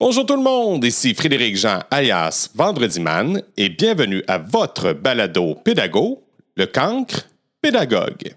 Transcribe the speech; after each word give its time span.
Bonjour 0.00 0.24
tout 0.24 0.36
le 0.36 0.42
monde, 0.44 0.84
ici 0.84 1.12
Frédéric 1.12 1.56
Jean 1.56 1.80
alias 1.90 2.50
Vendredi 2.54 3.00
Man 3.00 3.42
et 3.56 3.68
bienvenue 3.68 4.22
à 4.28 4.38
votre 4.38 4.92
balado 4.92 5.56
pédago, 5.56 6.22
le 6.56 6.66
cancre 6.66 7.28
pédagogue. 7.60 8.32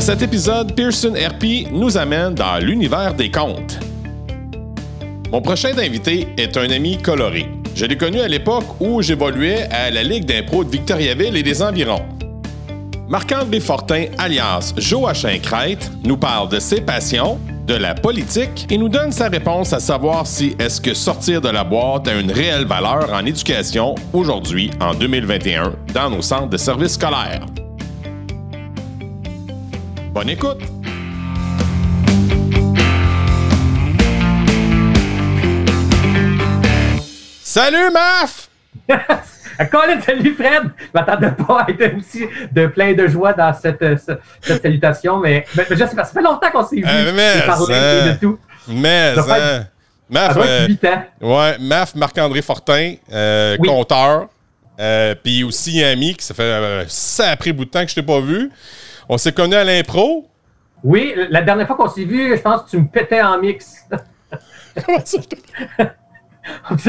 Cet 0.00 0.22
épisode, 0.22 0.74
Pearson 0.74 1.12
RP 1.12 1.70
nous 1.70 1.96
amène 1.96 2.34
dans 2.34 2.58
l'univers 2.58 3.14
des 3.14 3.30
contes. 3.30 3.78
Mon 5.30 5.40
prochain 5.40 5.78
invité 5.78 6.26
est 6.36 6.56
un 6.56 6.68
ami 6.68 6.98
coloré. 7.00 7.46
Je 7.76 7.84
l'ai 7.84 7.96
connu 7.96 8.18
à 8.18 8.26
l'époque 8.26 8.80
où 8.80 9.00
j'évoluais 9.02 9.68
à 9.70 9.88
la 9.92 10.02
Ligue 10.02 10.24
d'impro 10.24 10.64
de 10.64 10.70
Victoriaville 10.70 11.36
et 11.36 11.44
des 11.44 11.62
environs. 11.62 12.17
Marc-André 13.08 13.60
Fortin, 13.60 14.04
alias 14.18 14.74
Joachim 14.76 15.38
Crête, 15.42 15.90
nous 16.04 16.18
parle 16.18 16.50
de 16.50 16.58
ses 16.58 16.82
passions, 16.82 17.40
de 17.66 17.72
la 17.74 17.94
politique 17.94 18.66
et 18.70 18.76
nous 18.76 18.90
donne 18.90 19.12
sa 19.12 19.28
réponse 19.28 19.72
à 19.72 19.80
savoir 19.80 20.26
si 20.26 20.54
est-ce 20.58 20.78
que 20.78 20.92
sortir 20.92 21.40
de 21.40 21.48
la 21.48 21.64
boîte 21.64 22.06
a 22.06 22.20
une 22.20 22.30
réelle 22.30 22.66
valeur 22.66 23.10
en 23.10 23.24
éducation 23.24 23.94
aujourd'hui, 24.12 24.70
en 24.78 24.92
2021, 24.92 25.74
dans 25.94 26.10
nos 26.10 26.20
centres 26.20 26.50
de 26.50 26.58
services 26.58 26.94
scolaires. 26.94 27.46
Bonne 30.12 30.28
écoute! 30.28 30.60
Salut, 37.42 37.90
Maf! 37.90 38.50
Colin, 39.70 40.00
salut 40.00 40.34
Fred! 40.34 40.70
Je 40.80 40.86
m'attendais 40.94 41.30
pas 41.32 41.62
à 41.62 41.70
être 41.70 41.96
aussi 41.98 42.24
de 42.52 42.66
plein 42.68 42.92
de 42.94 43.06
joie 43.08 43.32
dans 43.32 43.52
cette, 43.52 43.82
euh, 43.82 43.96
cette, 43.96 44.20
cette 44.40 44.62
salutation, 44.62 45.18
mais, 45.18 45.44
mais, 45.56 45.66
mais 45.68 45.76
je 45.76 45.84
sais 45.84 45.96
pas, 45.96 46.04
ça 46.04 46.12
fait 46.12 46.22
longtemps 46.22 46.50
qu'on 46.52 46.64
s'est 46.64 46.76
vu. 46.76 46.84
Euh, 46.86 47.12
mais, 47.14 47.42
hein. 47.42 48.12
de 48.12 48.18
tout. 48.20 48.38
Mais, 48.68 49.14
Ça 49.14 49.22
hein, 49.58 49.64
Maf, 50.10 50.28
Ça 50.28 50.34
doit 50.34 50.46
euh, 50.46 50.64
être 50.64 50.68
8 50.68 50.84
ans. 50.84 51.02
ouais, 51.20 51.58
Maf, 51.58 51.94
Marc-André 51.94 52.42
Fortin, 52.42 52.94
euh, 53.12 53.56
Oui. 53.58 53.68
conteur, 53.68 54.28
euh, 54.80 55.14
puis 55.22 55.42
aussi 55.44 55.82
un 55.82 55.92
ami 55.92 56.14
qui 56.14 56.24
ça 56.24 56.34
fait 56.34 56.42
euh, 56.42 56.84
ça 56.86 57.30
a 57.30 57.36
pris 57.36 57.52
bout 57.52 57.64
de 57.64 57.70
temps 57.70 57.82
que 57.84 57.90
je 57.90 57.96
t'ai 57.96 58.02
pas 58.02 58.20
vu. 58.20 58.50
On 59.08 59.18
s'est 59.18 59.32
connus 59.32 59.56
à 59.56 59.64
l'impro. 59.64 60.28
Oui, 60.84 61.14
la 61.30 61.42
dernière 61.42 61.66
fois 61.66 61.74
qu'on 61.76 61.88
s'est 61.88 62.04
vu, 62.04 62.36
je 62.36 62.40
pense 62.40 62.62
que 62.62 62.70
tu 62.70 62.78
me 62.78 62.86
pétais 62.86 63.20
en 63.20 63.38
mix. 63.40 63.84
Comment 64.86 65.00
ça? 65.04 65.18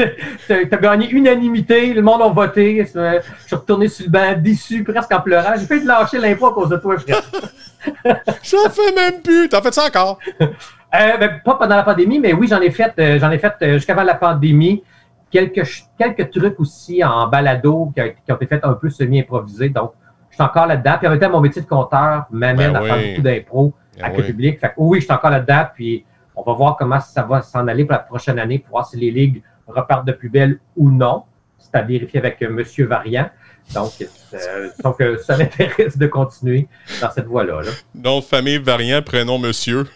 T'as 0.48 0.66
t'as 0.66 0.76
gagné 0.76 1.10
unanimité, 1.10 1.92
le 1.94 2.02
monde 2.02 2.22
a 2.22 2.28
voté. 2.28 2.84
Je 2.84 3.20
suis 3.46 3.56
retourné 3.56 3.88
sur 3.88 4.06
le 4.06 4.10
banc, 4.10 4.34
déçu, 4.38 4.84
presque 4.84 5.12
en 5.12 5.20
pleurant. 5.20 5.52
J'ai 5.58 5.66
fait 5.66 5.80
de 5.80 5.86
lâcher 5.86 6.18
l'impro 6.18 6.46
à 6.48 6.52
cause 6.54 6.68
de 6.68 6.76
toi, 6.76 6.96
Fred. 6.98 7.16
J'en 8.42 8.68
fais 8.70 8.92
même 8.94 9.20
plus. 9.22 9.48
T'en 9.48 9.62
fais 9.62 9.72
ça 9.72 9.84
encore? 9.86 10.18
Euh, 10.92 11.16
ben, 11.18 11.40
pas 11.44 11.54
pendant 11.54 11.76
la 11.76 11.84
pandémie, 11.84 12.18
mais 12.18 12.32
oui, 12.32 12.48
j'en 12.50 12.60
ai 12.60 12.72
fait, 12.72 12.92
euh, 12.98 13.16
j'en 13.20 13.30
ai 13.30 13.38
fait 13.38 13.54
euh, 13.62 13.74
jusqu'avant 13.74 14.02
la 14.02 14.16
pandémie. 14.16 14.82
Quelques, 15.30 15.62
quelques 15.96 16.32
trucs 16.32 16.58
aussi 16.58 17.04
en 17.04 17.28
balado 17.28 17.92
qui, 17.94 18.00
a- 18.00 18.08
qui 18.08 18.32
ont 18.32 18.34
été 18.34 18.46
faits 18.46 18.64
un 18.64 18.72
peu 18.72 18.90
semi-improvisés. 18.90 19.68
Donc, 19.68 19.92
je 20.30 20.34
suis 20.34 20.42
encore 20.42 20.66
là-dedans. 20.66 20.94
Puis 20.98 21.06
en 21.06 21.10
même 21.10 21.20
temps, 21.20 21.30
mon 21.30 21.40
métier 21.40 21.62
de 21.62 21.68
compteur 21.68 22.24
m'amène 22.32 22.72
Ben 22.72 22.82
à 22.82 22.82
faire 22.82 23.08
beaucoup 23.10 23.22
d'impro 23.22 23.72
Ben 23.96 24.04
avec 24.04 24.16
le 24.16 24.22
oui. 24.24 24.30
public. 24.30 24.58
Fait 24.58 24.66
que 24.70 24.72
oui, 24.78 24.98
je 24.98 25.04
suis 25.04 25.14
encore 25.14 25.30
là-dedans. 25.30 25.66
Puis 25.76 26.04
on 26.34 26.42
va 26.42 26.54
voir 26.54 26.76
comment 26.76 26.98
ça 26.98 27.22
va 27.22 27.40
s'en 27.40 27.68
aller 27.68 27.84
pour 27.84 27.92
la 27.92 28.00
prochaine 28.00 28.40
année 28.40 28.58
pour 28.58 28.70
voir 28.70 28.84
si 28.88 28.96
les 28.96 29.12
ligues 29.12 29.44
repartent 29.70 30.06
de 30.06 30.12
plus 30.12 30.28
belle 30.28 30.58
ou 30.76 30.90
non. 30.90 31.24
C'est 31.58 31.74
à 31.76 31.82
vérifier 31.82 32.20
avec 32.20 32.40
euh, 32.42 32.50
Monsieur 32.50 32.86
Variant. 32.86 33.28
Donc, 33.74 33.92
euh, 34.34 34.68
donc 34.82 35.00
euh, 35.00 35.16
ça 35.18 35.36
m'intéresse 35.36 35.96
de 35.96 36.06
continuer 36.08 36.66
dans 37.00 37.10
cette 37.10 37.26
voie-là. 37.26 37.62
là. 37.62 37.70
Nom 37.94 38.18
de 38.18 38.24
famille 38.24 38.58
variant, 38.58 39.00
prénom 39.02 39.38
monsieur. 39.38 39.86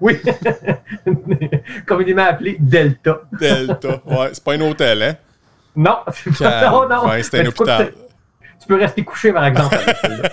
Oui, 0.00 0.18
communément 1.86 2.24
appelé 2.26 2.56
Delta. 2.58 3.20
Delta. 3.38 4.00
Ouais, 4.06 4.28
c'est 4.32 4.42
pas 4.44 4.54
un 4.54 4.60
hôtel, 4.60 5.02
hein? 5.02 5.14
Non, 5.76 5.98
non, 6.40 6.88
non. 6.88 7.08
Ouais, 7.08 7.22
c'est 7.22 7.38
un 7.40 7.42
Mais 7.44 7.48
tu 7.48 7.54
peux- 7.54 7.62
hôpital. 7.64 7.92
Tu 8.60 8.66
peux 8.66 8.76
rester 8.76 9.04
couché, 9.04 9.32
par 9.32 9.46
exemple. 9.46 9.74
avec 9.76 10.32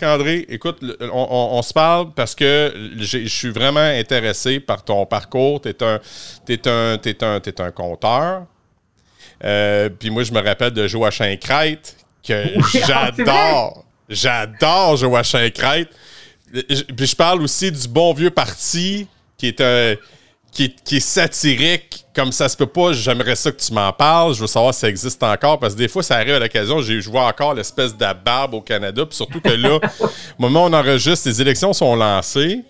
Marc-André, 0.00 0.46
écoute, 0.48 0.78
on, 1.00 1.06
on- 1.12 1.58
on 1.58 1.62
se 1.62 1.72
parle 1.72 2.12
parce 2.14 2.34
que 2.34 2.72
je 2.98 3.26
suis 3.26 3.50
vraiment 3.50 3.80
intéressé 3.80 4.60
par 4.60 4.84
ton 4.84 5.04
parcours. 5.06 5.60
Tu 5.60 5.68
es 5.70 5.82
un, 5.82 6.00
t'es 6.46 6.68
un, 6.68 6.98
t'es 6.98 7.24
un, 7.24 7.40
t'es 7.40 7.60
un 7.60 7.70
conteur. 7.70 8.44
Euh, 9.44 9.88
Puis 9.88 10.10
moi, 10.10 10.22
je 10.24 10.32
me 10.32 10.40
rappelle 10.40 10.72
de 10.72 10.86
Joachim 10.86 11.36
Crête, 11.40 11.96
que 12.26 12.56
Oui, 12.56 12.82
j'adore. 12.86 13.84
J'adore 14.08 14.96
Joachim 14.96 15.50
Crête. 15.54 15.90
Puis 16.96 17.06
je 17.06 17.16
parle 17.16 17.42
aussi 17.42 17.70
du 17.72 17.88
bon 17.88 18.12
vieux 18.14 18.30
parti 18.30 19.06
qui 19.36 19.48
est 19.48 19.60
un. 19.60 19.94
Qui 20.52 20.64
est, 20.64 20.74
qui 20.82 20.96
est 20.96 21.00
satirique, 21.00 22.04
comme 22.14 22.32
ça 22.32 22.48
se 22.48 22.56
peut 22.56 22.66
pas, 22.66 22.92
j'aimerais 22.92 23.36
ça 23.36 23.52
que 23.52 23.60
tu 23.60 23.72
m'en 23.72 23.92
parles. 23.92 24.34
Je 24.34 24.40
veux 24.40 24.46
savoir 24.46 24.74
si 24.74 24.80
ça 24.80 24.88
existe 24.88 25.22
encore, 25.22 25.58
parce 25.60 25.74
que 25.74 25.78
des 25.78 25.88
fois, 25.88 26.02
ça 26.02 26.16
arrive 26.16 26.34
à 26.34 26.38
l'occasion. 26.40 26.80
j'ai- 26.80 27.00
Je 27.00 27.10
vois 27.10 27.26
encore 27.26 27.54
l'espèce 27.54 27.96
d'abarbe 27.96 28.54
au 28.54 28.60
Canada, 28.60 29.04
puis 29.06 29.14
surtout 29.16 29.40
que 29.40 29.50
là, 29.50 29.76
au 30.00 30.08
moment 30.38 30.64
où 30.64 30.68
on 30.68 30.72
enregistre, 30.72 31.28
les 31.28 31.40
élections 31.40 31.72
sont 31.72 31.94
lancées. 31.94 32.60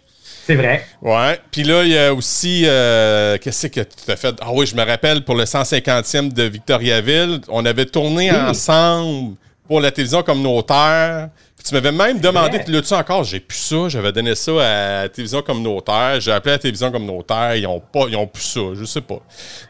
C'est 0.47 0.55
vrai. 0.57 0.85
Ouais. 1.03 1.39
Puis 1.51 1.63
là, 1.63 1.83
il 1.85 1.91
y 1.93 1.99
a 1.99 2.13
aussi. 2.13 2.63
euh, 2.67 3.37
Qu'est-ce 3.41 3.67
que 3.69 3.81
tu 3.81 4.11
as 4.11 4.17
fait? 4.17 4.35
Ah 4.41 4.49
oui, 4.53 4.67
je 4.67 4.75
me 4.75 4.83
rappelle 4.85 5.23
pour 5.25 5.35
le 5.35 5.45
150e 5.45 6.33
de 6.33 6.43
Victoriaville, 6.45 7.41
on 7.49 7.65
avait 7.65 7.85
tourné 7.87 8.31
Oui. 8.31 8.37
ensemble 8.37 9.37
pour 9.67 9.81
la 9.81 9.91
télévision 9.91 10.23
communautaire. 10.23 11.29
Puis 11.35 11.48
tu 11.65 11.75
m'avais 11.75 11.93
même 11.93 12.19
demandé, 12.21 12.61
tu 12.65 12.71
l'as-tu 12.71 12.95
encore? 12.95 13.25
J'ai 13.25 13.41
plus 13.41 13.59
ça. 13.59 13.89
J'avais 13.89 14.13
donné 14.13 14.35
ça 14.35 14.53
à 14.53 15.03
la 15.03 15.09
télévision 15.09 15.43
communautaire. 15.43 16.21
J'ai 16.21 16.33
appelé 16.33 16.53
la 16.53 16.59
télévision 16.59 16.91
communautaire. 16.91 17.57
Ils 17.57 17.67
ont 17.67 17.81
pas, 17.81 18.07
ils 18.09 18.17
ont 18.17 18.27
plus 18.27 18.43
ça. 18.43 18.61
Je 18.75 18.85
sais 18.85 19.01
pas. 19.01 19.19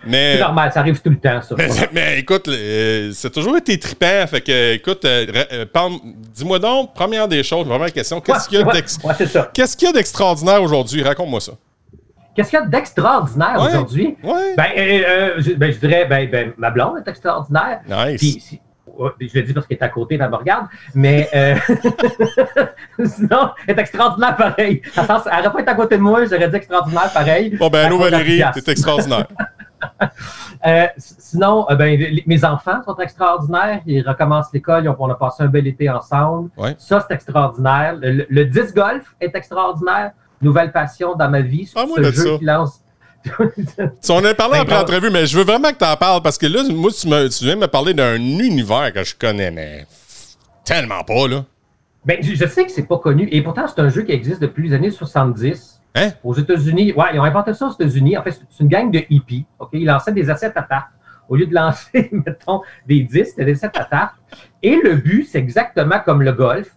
Mais. 0.06 0.34
C'est 0.34 0.41
normal, 0.43 0.72
ça 0.72 0.81
arrive 0.81 1.00
tout 1.00 1.10
le 1.10 1.19
temps, 1.19 1.41
ça. 1.43 1.54
Mais, 1.59 1.69
mais 1.93 2.19
écoute, 2.21 2.49
euh, 2.49 3.10
c'est 3.15 3.31
toujours 3.31 3.56
été 3.56 3.78
trippant. 3.78 4.26
Fait 4.28 4.41
que, 4.41 4.75
écoute, 4.75 5.04
euh, 5.04 5.26
euh, 5.53 5.65
dis-moi 6.34 6.59
donc, 6.59 6.94
première 6.94 7.26
des 7.28 7.43
choses, 7.43 7.66
première 7.66 7.93
question, 7.93 8.20
qu'est-ce 8.20 8.49
qu'il 8.49 8.59
y 8.59 8.62
a 8.62 9.47
qu'est-ce 9.53 9.76
qu'il 9.76 9.87
y 9.87 9.91
a 9.91 9.93
d'extraordinaire 9.93 10.62
aujourd'hui? 10.62 11.03
Raconte-moi 11.03 11.41
ça. 11.41 11.53
Qu'est-ce 12.38 12.50
qu'il 12.50 12.59
y 12.60 12.62
a 12.62 12.66
d'extraordinaire 12.66 13.60
Ouais. 13.60 13.69
aujourd'hui? 13.70 14.16
Ouais. 14.22 14.55
Ben, 14.56 14.66
euh, 14.76 15.03
euh, 15.09 15.34
je, 15.38 15.53
ben, 15.55 15.72
je 15.72 15.78
dirais, 15.78 16.05
ben, 16.05 16.31
ben, 16.31 16.53
ma 16.56 16.70
blonde 16.70 16.99
est 17.05 17.10
extraordinaire. 17.10 17.81
Nice. 17.88 18.20
Puis, 18.20 18.60
je 19.20 19.38
le 19.38 19.42
dis 19.42 19.53
parce 19.53 19.66
qu'elle 19.66 19.78
est 19.78 19.82
à 19.82 19.88
côté, 19.88 20.19
elle 20.20 20.28
me 20.31 20.36
regarde, 20.36 20.66
mais 20.94 21.28
euh, 21.34 21.54
sinon, 23.04 23.50
elle 23.66 23.76
est 23.78 23.81
extraordinaire 23.81 24.36
pareil. 24.36 24.82
Elle 24.97 25.04
n'aurait 25.06 25.53
pas 25.53 25.60
été 25.60 25.70
à 25.70 25.75
côté 25.75 25.97
de 25.97 26.03
moi, 26.03 26.25
j'aurais 26.25 26.48
dit 26.48 26.56
extraordinaire 26.56 27.12
pareil. 27.12 27.56
Bon, 27.56 27.69
ben, 27.69 27.87
allô 27.87 27.98
Valérie, 27.98 28.42
t'es 28.54 28.70
extraordinaire. 28.72 29.26
Euh, 30.66 30.87
sinon, 30.97 31.66
euh, 31.70 31.76
ben, 31.76 31.97
les- 31.97 32.25
mes 32.26 32.44
enfants 32.44 32.82
sont 32.84 32.97
extraordinaires. 32.97 33.81
Ils 33.87 34.03
recommencent 34.06 34.53
l'école. 34.53 34.92
On 34.98 35.08
a 35.08 35.14
passé 35.14 35.44
un 35.44 35.47
bel 35.47 35.69
été 35.69 35.88
ensemble. 35.88 36.50
Ouais. 36.56 36.75
Ça, 36.78 37.04
c'est 37.06 37.14
extraordinaire. 37.14 37.94
Le, 37.94 38.10
le- 38.10 38.26
le 38.28 38.44
disc 38.44 38.75
golf 38.75 39.14
est 39.20 39.37
extraordinaire. 39.37 40.10
Nouvelle 40.42 40.72
passion 40.72 41.14
dans 41.14 41.31
ma 41.31 41.42
vie. 41.42 41.70
Parle-moi 41.72 41.98
ce 41.98 42.03
de 42.03 42.10
jeu 42.10 42.32
ça. 42.32 42.38
qui 42.38 42.44
lance. 42.44 42.81
Tu 43.24 44.12
en 44.12 44.24
as 44.24 44.34
parlé 44.34 44.54
Ben, 44.54 44.60
après 44.62 44.74
bon. 44.74 44.80
entrevue, 44.80 45.10
mais 45.10 45.26
je 45.26 45.36
veux 45.36 45.44
vraiment 45.44 45.70
que 45.70 45.76
t'en 45.78 45.96
parles 45.96 46.22
parce 46.22 46.38
que 46.38 46.46
là, 46.46 46.62
moi, 46.70 46.90
tu, 46.90 47.08
me, 47.08 47.28
tu 47.28 47.44
viens 47.44 47.56
de 47.56 47.60
me 47.60 47.66
parler 47.68 47.94
d'un 47.94 48.16
univers 48.16 48.92
que 48.92 49.04
je 49.04 49.14
connais, 49.14 49.50
mais 49.50 49.86
tellement 50.64 51.02
pas, 51.04 51.26
là. 51.28 51.44
ben, 52.04 52.18
je 52.22 52.46
sais 52.46 52.64
que 52.64 52.70
c'est 52.70 52.86
pas 52.86 52.98
connu. 52.98 53.28
Et 53.30 53.42
pourtant, 53.42 53.66
c'est 53.66 53.80
un 53.80 53.88
jeu 53.88 54.02
qui 54.02 54.12
existe 54.12 54.40
depuis 54.40 54.68
les 54.68 54.74
années 54.74 54.90
70. 54.90 55.80
Hein? 55.94 56.10
Aux 56.22 56.34
États-Unis. 56.34 56.92
Ouais, 56.92 57.06
ils 57.14 57.18
ont 57.20 57.24
inventé 57.24 57.54
ça 57.54 57.66
aux 57.66 57.72
États-Unis. 57.72 58.16
En 58.16 58.22
fait, 58.22 58.32
c'est 58.32 58.62
une 58.62 58.68
gang 58.68 58.90
de 58.90 59.02
hippies. 59.10 59.46
OK? 59.58 59.70
Ils 59.72 59.86
lançaient 59.86 60.12
des 60.12 60.30
assiettes 60.30 60.56
à 60.56 60.62
tarte. 60.62 60.88
Au 61.28 61.36
lieu 61.36 61.46
de 61.46 61.54
lancer, 61.54 62.08
mettons, 62.12 62.62
des 62.86 63.00
disques, 63.02 63.30
c'était 63.30 63.46
des 63.46 63.52
assiettes 63.52 63.76
à 63.76 63.84
tarte. 63.84 64.14
Et 64.62 64.76
le 64.82 64.94
but, 64.96 65.24
c'est 65.30 65.38
exactement 65.38 65.98
comme 66.04 66.22
le 66.22 66.32
golf. 66.32 66.69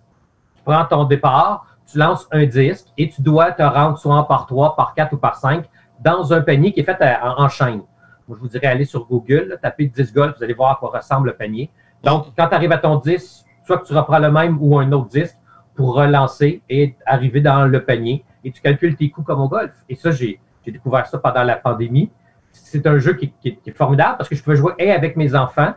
Tu 0.55 0.61
prends 0.65 0.85
ton 0.85 1.03
départ, 1.05 1.65
tu 1.91 1.97
lances 1.97 2.27
un 2.31 2.45
disque 2.45 2.87
et 2.97 3.09
tu 3.09 3.21
dois 3.21 3.51
te 3.51 3.61
rendre 3.63 3.97
soit 3.97 4.15
en 4.15 4.23
par 4.23 4.45
3, 4.47 4.75
par 4.75 4.93
4 4.95 5.13
ou 5.13 5.17
par 5.17 5.35
5 5.35 5.65
dans 6.03 6.33
un 6.33 6.41
panier 6.41 6.71
qui 6.73 6.79
est 6.79 6.83
fait 6.83 7.01
à- 7.01 7.39
en, 7.39 7.47
chaîne. 7.47 7.81
Moi, 8.27 8.37
je 8.37 8.41
vous 8.41 8.47
dirais, 8.47 8.67
allez 8.67 8.85
sur 8.85 9.05
Google, 9.05 9.59
tapez 9.61 9.87
10 9.87 10.13
golf, 10.13 10.35
vous 10.37 10.43
allez 10.43 10.53
voir 10.53 10.71
à 10.71 10.75
quoi 10.75 10.89
ressemble 10.89 11.29
le 11.29 11.35
panier. 11.35 11.69
Donc, 12.03 12.27
quand 12.37 12.47
tu 12.47 12.55
arrives 12.55 12.71
à 12.71 12.77
ton 12.77 12.95
10, 12.97 13.45
soit 13.65 13.77
que 13.77 13.85
tu 13.85 13.93
reprends 13.93 14.19
le 14.19 14.31
même 14.31 14.57
ou 14.59 14.77
un 14.79 14.91
autre 14.91 15.09
disque 15.09 15.37
pour 15.75 15.95
relancer 15.95 16.61
et 16.69 16.95
arriver 17.05 17.41
dans 17.41 17.65
le 17.65 17.83
panier 17.83 18.25
et 18.43 18.51
tu 18.51 18.61
calcules 18.61 18.95
tes 18.95 19.09
coups 19.09 19.27
comme 19.27 19.41
au 19.41 19.47
golf. 19.47 19.71
Et 19.89 19.95
ça, 19.95 20.11
j'ai 20.11 20.39
découvert 20.65 21.05
ça 21.07 21.17
pendant 21.19 21.43
la 21.43 21.55
pandémie. 21.55 22.11
C'est 22.51 22.85
un 22.87 22.97
jeu 22.97 23.13
qui, 23.13 23.33
est 23.45 23.77
formidable 23.77 24.17
parce 24.17 24.29
que 24.29 24.35
je 24.35 24.43
peux 24.43 24.55
jouer 24.55 24.73
et 24.77 24.91
avec 24.91 25.15
mes 25.15 25.35
enfants 25.35 25.73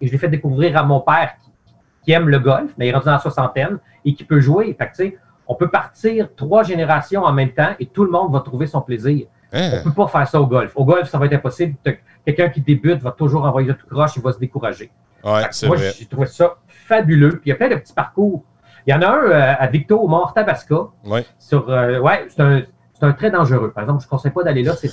et 0.00 0.06
je 0.06 0.12
l'ai 0.12 0.18
fait 0.18 0.28
découvrir 0.28 0.76
à 0.76 0.82
mon 0.82 1.00
père 1.00 1.34
qui, 2.02 2.12
aime 2.12 2.28
le 2.28 2.38
golf, 2.38 2.72
mais 2.78 2.86
il 2.86 2.90
est 2.90 2.92
rendu 2.92 3.06
dans 3.06 3.12
la 3.12 3.18
soixantaine 3.18 3.78
et 4.04 4.14
qui 4.14 4.24
peut 4.24 4.40
jouer. 4.40 4.76
Fait 4.78 4.90
que, 4.90 5.16
on 5.48 5.54
peut 5.54 5.68
partir 5.68 6.28
trois 6.34 6.62
générations 6.62 7.22
en 7.22 7.32
même 7.32 7.52
temps 7.52 7.74
et 7.78 7.86
tout 7.86 8.04
le 8.04 8.10
monde 8.10 8.32
va 8.32 8.40
trouver 8.40 8.66
son 8.66 8.80
plaisir. 8.80 9.26
Hein? 9.52 9.70
On 9.80 9.84
peut 9.90 9.92
pas 9.94 10.08
faire 10.08 10.28
ça 10.28 10.40
au 10.40 10.46
golf. 10.46 10.72
Au 10.74 10.84
golf, 10.84 11.08
ça 11.08 11.18
va 11.18 11.26
être 11.26 11.34
impossible. 11.34 11.76
Quelqu'un 12.24 12.48
qui 12.48 12.60
débute 12.60 13.00
va 13.02 13.12
toujours 13.12 13.44
envoyer 13.44 13.72
tout 13.74 13.86
croche, 13.86 14.16
il 14.16 14.22
va 14.22 14.32
se 14.32 14.38
décourager. 14.38 14.90
Ouais, 15.24 15.42
Moi, 15.66 15.76
j'ai 15.76 16.06
trouvé 16.06 16.26
ça 16.26 16.56
fabuleux. 16.68 17.30
Puis 17.32 17.40
il 17.46 17.48
y 17.50 17.52
a 17.52 17.56
plein 17.56 17.68
de 17.68 17.76
petits 17.76 17.92
parcours. 17.94 18.44
Il 18.86 18.92
y 18.92 18.94
en 18.94 19.02
a 19.02 19.08
un 19.08 19.24
euh, 19.30 19.54
à 19.58 19.66
Victo, 19.66 19.98
au 19.98 20.06
Mont 20.08 20.26
Tabasca. 20.34 20.76
Ouais. 21.04 21.24
Sur, 21.38 21.68
euh, 21.70 21.98
ouais, 21.98 22.26
c'est 22.28 22.40
un, 22.40 22.62
un 23.02 23.12
très 23.12 23.30
dangereux. 23.30 23.72
Par 23.72 23.82
exemple, 23.84 24.00
je 24.02 24.06
ne 24.06 24.10
conseille 24.10 24.30
pas 24.32 24.42
d'aller 24.44 24.62
là. 24.62 24.74
C'est 24.76 24.90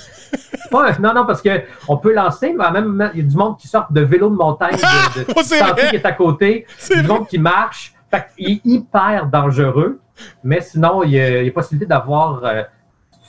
pas 0.70 0.88
un- 0.90 0.98
non, 1.00 1.14
non, 1.14 1.26
parce 1.26 1.42
qu'on 1.42 1.96
peut 1.98 2.12
lancer, 2.12 2.54
mais 2.58 2.70
même 2.72 2.86
moment, 2.86 3.10
il 3.14 3.20
y 3.20 3.22
a 3.24 3.28
du 3.28 3.36
monde 3.36 3.56
qui 3.58 3.68
sort 3.68 3.86
de 3.90 4.00
vélo 4.00 4.30
de 4.30 4.34
montagne, 4.34 4.76
de, 4.76 5.20
de 5.20 5.26
Oh, 5.36 5.40
qui 5.88 5.96
est 5.96 6.06
à 6.06 6.12
côté, 6.12 6.66
C'est 6.78 6.96
du 6.96 7.02
vrai. 7.06 7.18
monde 7.18 7.28
qui 7.28 7.38
marche. 7.38 7.92
Fait 8.10 8.26
qu'il 8.36 8.50
est 8.52 8.60
hyper 8.64 9.26
dangereux. 9.26 10.00
Mais 10.42 10.60
sinon, 10.60 11.02
il 11.02 11.10
y 11.10 11.20
a, 11.20 11.40
il 11.40 11.46
y 11.46 11.48
a 11.48 11.52
possibilité 11.52 11.86
d'avoir. 11.86 12.44
Euh, 12.44 12.62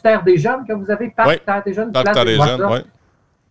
Terre 0.05 0.23
des 0.23 0.37
Jeunes 0.37 0.63
que 0.67 0.73
vous 0.73 0.91
avez? 0.91 1.09
Parc 1.09 1.29
Ouais. 1.29 1.41
Terre 1.43 1.63
des 1.65 1.73
Jeunes? 1.73 1.91
Des 1.91 2.35
jeunes. 2.35 2.83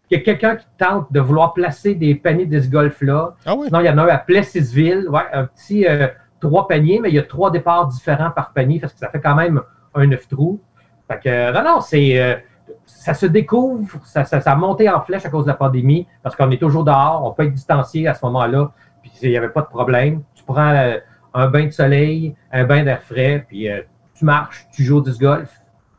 Il 0.08 0.18
y 0.18 0.20
a 0.20 0.24
quelqu'un 0.24 0.54
qui 0.54 0.66
tente 0.78 1.12
de 1.12 1.18
vouloir 1.18 1.52
placer 1.52 1.96
des 1.96 2.14
paniers 2.14 2.46
de 2.46 2.58
disc 2.58 2.70
golf 2.70 3.00
là. 3.00 3.34
Ah 3.44 3.56
oui. 3.56 3.66
Sinon, 3.66 3.80
il 3.80 3.86
y 3.86 3.90
en 3.90 3.98
a 3.98 4.02
un 4.04 4.08
à 4.08 4.18
Plessisville, 4.18 5.08
ouais, 5.08 5.22
un 5.32 5.46
petit 5.46 5.84
euh, 5.84 6.06
trois 6.40 6.68
paniers, 6.68 7.00
mais 7.00 7.08
il 7.08 7.16
y 7.16 7.18
a 7.18 7.24
trois 7.24 7.50
départs 7.50 7.88
différents 7.88 8.30
par 8.30 8.52
panier, 8.52 8.78
parce 8.78 8.92
que 8.92 9.00
ça 9.00 9.08
fait 9.08 9.20
quand 9.20 9.34
même 9.34 9.60
un 9.94 10.06
neuf 10.06 10.28
trous. 10.28 10.60
Fait 11.08 11.18
que, 11.18 11.28
euh, 11.28 11.52
non, 11.52 11.64
non, 11.64 11.80
c'est. 11.80 12.22
euh, 12.22 12.36
ça 12.84 13.14
se 13.14 13.26
découvre, 13.26 13.98
ça, 14.04 14.24
ça, 14.24 14.40
ça 14.40 14.52
a 14.52 14.56
monté 14.56 14.88
en 14.88 15.00
flèche 15.00 15.26
à 15.26 15.30
cause 15.30 15.46
de 15.46 15.50
la 15.50 15.56
pandémie, 15.56 16.06
parce 16.22 16.36
qu'on 16.36 16.50
est 16.52 16.60
toujours 16.60 16.84
dehors, 16.84 17.24
on 17.24 17.32
peut 17.32 17.44
être 17.44 17.52
distancié 17.52 18.06
à 18.06 18.14
ce 18.14 18.24
moment-là, 18.26 18.70
puis 19.02 19.10
il 19.22 19.30
n'y 19.30 19.36
avait 19.36 19.48
pas 19.48 19.62
de 19.62 19.66
problème. 19.66 20.22
Tu 20.34 20.44
prends 20.44 20.70
euh, 20.70 20.98
un 21.32 21.48
bain 21.48 21.64
de 21.64 21.70
soleil, 21.70 22.36
un 22.52 22.64
bain 22.64 22.84
d'air 22.84 23.02
frais, 23.02 23.44
puis 23.48 23.68
tu 24.16 24.24
marches, 24.24 24.68
tu 24.70 24.84
joues 24.84 24.98
au 24.98 25.00
disc 25.00 25.20
golf. 25.20 25.50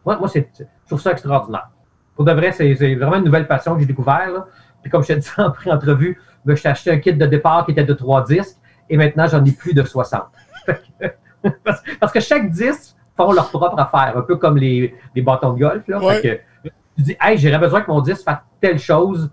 Moi, 0.06 0.18
moi 0.18 0.28
c'est, 0.28 0.50
je 0.60 0.64
trouve 0.88 1.02
ça 1.02 1.12
extraordinaire. 1.12 1.70
Pour 2.16 2.26
de 2.26 2.32
vrai, 2.32 2.52
c'est, 2.52 2.74
c'est 2.76 2.96
vraiment 2.96 3.18
une 3.18 3.26
nouvelle 3.26 3.48
passion 3.48 3.74
que 3.76 3.82
j'ai 3.82 3.86
découvert. 3.86 4.30
Là. 4.32 4.46
Puis 4.82 4.92
comme 4.92 5.02
je 5.04 5.08
t'ai 5.08 5.16
dit 5.18 5.30
en 5.38 5.52
pré-entrevue, 5.52 6.20
ben, 6.46 6.56
je 6.56 6.62
t'ai 6.62 6.70
acheté 6.70 6.92
un 6.92 6.98
kit 7.00 7.14
de 7.14 7.26
départ 7.26 7.66
qui 7.66 7.72
était 7.72 7.84
de 7.84 7.94
trois 7.94 8.24
disques, 8.24 8.58
et 8.90 8.98
maintenant 8.98 9.28
j'en 9.28 9.44
ai 9.44 9.52
plus 9.52 9.74
de 9.74 9.84
60. 9.84 10.24
Fait 10.66 10.82
que- 11.00 11.50
parce, 11.64 11.82
parce 12.00 12.12
que 12.12 12.20
chaque 12.20 12.50
disque 12.52 12.96
font 13.18 13.32
leur 13.32 13.50
propre 13.50 13.80
affaire, 13.80 14.18
un 14.18 14.22
peu 14.22 14.36
comme 14.38 14.58
les, 14.58 14.96
les 15.16 15.22
bâtons 15.22 15.54
de 15.54 15.60
golf. 15.60 15.88
Là. 15.88 16.00
Ouais. 16.04 16.22
Fait 16.22 16.44
que, 16.64 16.70
tu 16.98 17.02
dis, 17.04 17.18
hey, 17.22 17.38
j'aurais 17.38 17.60
besoin 17.60 17.82
que 17.82 17.92
mon 17.92 18.02
disque 18.02 18.24
fasse 18.24 18.40
telle 18.62 18.80
chose. 18.80 19.30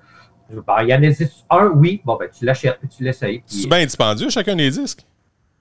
Je 0.51 0.57
veux 0.57 0.63
pas, 0.63 0.83
il 0.83 0.91
y 0.91 0.95
en 0.95 1.01
existe 1.03 1.47
un, 1.49 1.69
oui. 1.69 2.03
Bon, 2.05 2.17
ben, 2.17 2.29
tu 2.31 2.45
l'achètes, 2.45 2.79
puis 2.81 2.89
tu 2.89 3.03
l'essayes. 3.05 3.43
C'est 3.47 3.69
bien 3.69 3.85
dispendieux, 3.85 4.29
chacun 4.29 4.55
des 4.57 4.69
disques. 4.71 5.07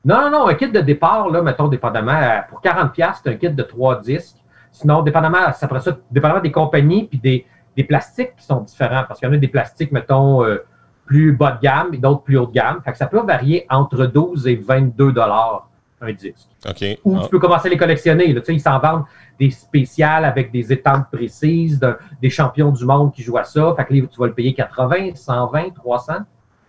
non, 0.03 0.21
non, 0.21 0.29
non, 0.31 0.47
un 0.47 0.53
kit 0.55 0.69
de 0.69 0.81
départ, 0.81 1.29
là, 1.29 1.41
mettons, 1.41 1.67
dépendamment, 1.69 2.41
pour 2.49 2.59
40$, 2.61 3.13
c'est 3.23 3.29
un 3.29 3.35
kit 3.35 3.49
de 3.49 3.63
trois 3.63 4.01
disques. 4.01 4.35
Sinon, 4.71 5.01
dépendamment, 5.01 5.51
ça 5.53 5.65
après 5.65 5.81
ça, 5.81 5.97
dépendamment 6.09 6.41
des 6.41 6.51
compagnies 6.51 7.05
puis 7.05 7.17
des, 7.19 7.45
des 7.75 7.83
plastiques 7.83 8.35
qui 8.37 8.45
sont 8.45 8.61
différents, 8.61 9.03
parce 9.07 9.19
qu'il 9.19 9.27
y 9.29 9.31
en 9.31 9.35
a 9.35 9.37
des 9.37 9.47
plastiques, 9.47 9.91
mettons, 9.91 10.43
euh, 10.43 10.65
plus 11.05 11.33
bas 11.33 11.51
de 11.51 11.61
gamme 11.61 11.93
et 11.93 11.97
d'autres 11.97 12.21
plus 12.21 12.37
haut 12.37 12.45
de 12.45 12.53
gamme. 12.53 12.81
Fait 12.85 12.91
que 12.93 12.97
ça 12.97 13.07
peut 13.07 13.19
varier 13.21 13.65
entre 13.69 14.05
12 14.05 14.47
et 14.47 14.55
22 14.55 15.11
dollars 15.11 15.67
un 15.99 16.13
disque. 16.13 16.47
Ou 17.03 17.17
Ah. 17.17 17.23
tu 17.23 17.29
peux 17.29 17.37
commencer 17.39 17.67
à 17.67 17.69
les 17.69 17.77
collectionner. 17.77 18.33
Là. 18.33 18.39
Tu 18.41 18.47
sais, 18.47 18.53
ils 18.55 18.59
s'en 18.61 18.79
vendent 18.79 19.03
des 19.39 19.51
spéciales 19.51 20.25
avec 20.25 20.51
des 20.51 20.71
étampes 20.73 21.11
précises, 21.11 21.79
de- 21.79 21.95
des 22.21 22.29
champions 22.29 22.71
du 22.71 22.85
monde 22.85 23.13
qui 23.13 23.21
jouent 23.23 23.37
à 23.37 23.43
ça. 23.43 23.73
Fait 23.75 23.85
que 23.85 23.93
là, 23.93 24.01
tu 24.11 24.19
vas 24.19 24.27
le 24.27 24.33
payer 24.33 24.53
80, 24.53 25.11
120, 25.15 25.69
300, 25.75 26.13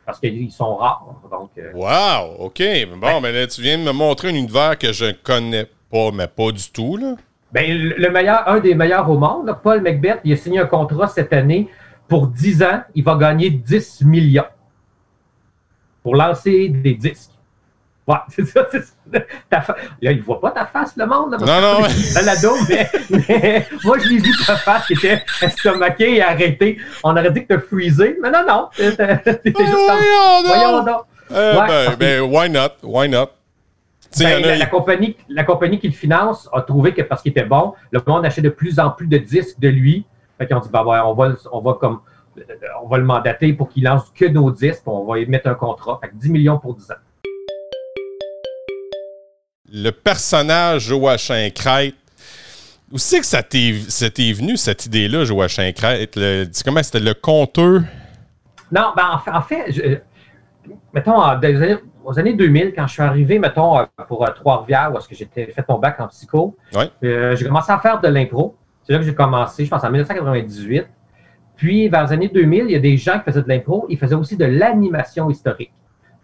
parce 0.04 0.18
qu'ils 0.20 0.50
sont 0.50 0.74
rares. 0.76 1.06
Donc, 1.30 1.50
euh, 1.56 1.70
Wow, 1.74 2.44
OK. 2.46 2.62
Bon, 3.00 3.20
mais 3.22 3.32
là, 3.32 3.46
tu 3.46 3.62
viens 3.62 3.78
de 3.78 3.84
me 3.84 3.92
montrer 3.92 4.28
un 4.28 4.34
univers 4.34 4.76
que 4.76 4.92
je 4.92 5.12
connais 5.22 5.66
pas, 5.90 6.10
mais 6.12 6.26
pas 6.26 6.50
du 6.52 6.70
tout, 6.70 6.96
là. 6.98 7.14
Ben, 7.52 7.70
le 7.70 7.94
le 7.96 8.10
meilleur, 8.10 8.48
un 8.48 8.60
des 8.60 8.74
meilleurs 8.74 9.08
au 9.10 9.18
monde, 9.18 9.54
Paul 9.62 9.80
Macbeth, 9.82 10.20
il 10.24 10.32
a 10.32 10.36
signé 10.36 10.60
un 10.60 10.66
contrat 10.66 11.06
cette 11.08 11.32
année 11.32 11.68
pour 12.08 12.26
10 12.26 12.62
ans. 12.62 12.82
Il 12.94 13.04
va 13.04 13.14
gagner 13.16 13.50
10 13.50 14.02
millions 14.04 14.46
pour 16.02 16.16
lancer 16.16 16.68
des 16.68 16.94
disques. 16.94 17.30
Ouais, 18.06 18.16
c'est 18.28 18.44
ça. 18.46 18.66
c'est 18.70 18.82
ça. 18.82 18.92
Ta 19.48 19.60
fa- 19.60 19.76
Là, 20.00 20.10
il 20.12 20.18
ne 20.18 20.22
voit 20.22 20.40
pas 20.40 20.50
ta 20.50 20.66
face, 20.66 20.94
le 20.96 21.06
monde. 21.06 21.32
Là, 21.32 21.38
parce 21.38 21.50
Non, 21.50 21.60
non, 21.60 22.40
dôme, 22.42 22.66
mais, 22.68 22.90
mais 23.28 23.68
moi, 23.84 23.98
je 23.98 24.08
l'ai 24.08 24.18
vu 24.18 24.32
ta 24.44 24.56
face 24.56 24.86
qui 24.86 24.94
était 24.94 25.22
estomaquée 25.40 26.16
et 26.16 26.22
arrêtée. 26.22 26.78
On 27.04 27.10
aurait 27.12 27.30
dit 27.30 27.42
que 27.46 27.54
tu 27.54 27.54
as 27.54 27.60
freezé. 27.60 28.18
Mais 28.20 28.30
non, 28.30 28.44
non. 28.48 28.68
T'étais 28.76 29.64
juste 29.64 29.72
comme. 29.72 29.98
Voyons 29.98 30.42
donc! 30.42 30.46
Voyons 30.46 30.84
donc. 30.84 31.02
Euh, 31.30 31.60
Ouais, 31.60 31.66
ben, 31.68 31.96
ben, 31.96 32.20
why 32.22 32.50
not? 32.50 32.70
Why 32.82 33.08
not? 33.08 33.28
Ben, 34.18 34.42
la, 34.42 34.56
la 34.56 34.66
compagnie, 34.66 35.16
la 35.28 35.44
compagnie 35.44 35.78
qui 35.78 35.88
le 35.88 35.94
finance 35.94 36.48
a 36.52 36.60
trouvé 36.62 36.92
que 36.92 37.02
parce 37.02 37.22
qu'il 37.22 37.30
était 37.30 37.44
bon, 37.44 37.74
le 37.90 38.00
monde 38.06 38.24
achetait 38.26 38.42
de 38.42 38.50
plus 38.50 38.78
en 38.78 38.90
plus 38.90 39.06
de 39.06 39.18
disques 39.18 39.58
de 39.60 39.68
lui. 39.68 40.04
Fait 40.38 40.46
qu'ils 40.46 40.56
ont 40.56 40.60
dit, 40.60 40.68
ben 40.72 40.84
ouais, 40.84 40.98
on 41.04 41.14
va, 41.14 41.28
le- 41.28 41.38
on 41.52 41.60
va 41.60 41.74
comme, 41.74 42.00
euh, 42.38 42.42
on 42.82 42.88
va 42.88 42.98
le 42.98 43.04
mandater 43.04 43.52
pour 43.52 43.68
qu'il 43.68 43.84
lance 43.84 44.10
que 44.14 44.24
nos 44.26 44.50
disques, 44.50 44.82
on 44.86 45.04
va 45.04 45.18
y 45.18 45.26
mettre 45.26 45.48
un 45.48 45.54
contrat. 45.54 45.98
Fait 46.02 46.08
que 46.10 46.14
10 46.16 46.30
millions 46.30 46.58
pour 46.58 46.74
10 46.74 46.90
ans. 46.90 46.94
le 49.74 49.90
personnage 49.90 50.82
Joachim 50.82 51.48
Crête. 51.54 51.94
Où 52.90 52.98
c'est 52.98 53.20
que 53.20 53.26
ça 53.26 53.42
t'est 53.42 53.72
venu, 54.32 54.58
cette 54.58 54.84
idée-là, 54.84 55.24
Joachim 55.24 55.72
Crête? 55.74 56.14
Le, 56.16 56.46
comment 56.62 56.82
c'était 56.82 57.00
le 57.00 57.14
conteur? 57.14 57.80
Non, 58.70 58.92
ben 58.94 59.08
en 59.12 59.18
fait, 59.18 59.30
en 59.30 59.42
fait, 59.42 59.72
je- 59.72 60.70
mettons, 60.92 61.16
en- 61.16 61.38
aux 62.04 62.18
années 62.18 62.34
2000, 62.34 62.72
quand 62.74 62.86
je 62.86 62.92
suis 62.94 63.02
arrivé, 63.02 63.38
mettons, 63.38 63.78
euh, 63.78 63.84
pour 64.08 64.24
euh, 64.26 64.30
Trois-Rivières, 64.32 64.90
où 64.92 64.98
est-ce 64.98 65.08
que 65.08 65.14
j'étais 65.14 65.46
fait 65.46 65.64
mon 65.68 65.78
bac 65.78 66.00
en 66.00 66.08
psycho, 66.08 66.56
Ouais. 66.74 66.90
euh, 67.04 67.36
j'ai 67.36 67.46
commencé 67.46 67.70
à 67.72 67.78
faire 67.78 68.00
de 68.00 68.08
l'impro. 68.08 68.56
C'est 68.82 68.92
là 68.92 68.98
que 68.98 69.04
j'ai 69.04 69.14
commencé, 69.14 69.64
je 69.64 69.70
pense 69.70 69.84
en 69.84 69.90
1998. 69.90 70.86
Puis, 71.56 71.88
vers 71.88 72.04
les 72.06 72.12
années 72.12 72.28
2000, 72.32 72.64
il 72.66 72.70
y 72.72 72.76
a 72.76 72.80
des 72.80 72.96
gens 72.96 73.18
qui 73.18 73.24
faisaient 73.26 73.42
de 73.42 73.48
l'impro, 73.48 73.86
ils 73.88 73.98
faisaient 73.98 74.14
aussi 74.16 74.36
de 74.36 74.44
l'animation 74.44 75.30
historique. 75.30 75.72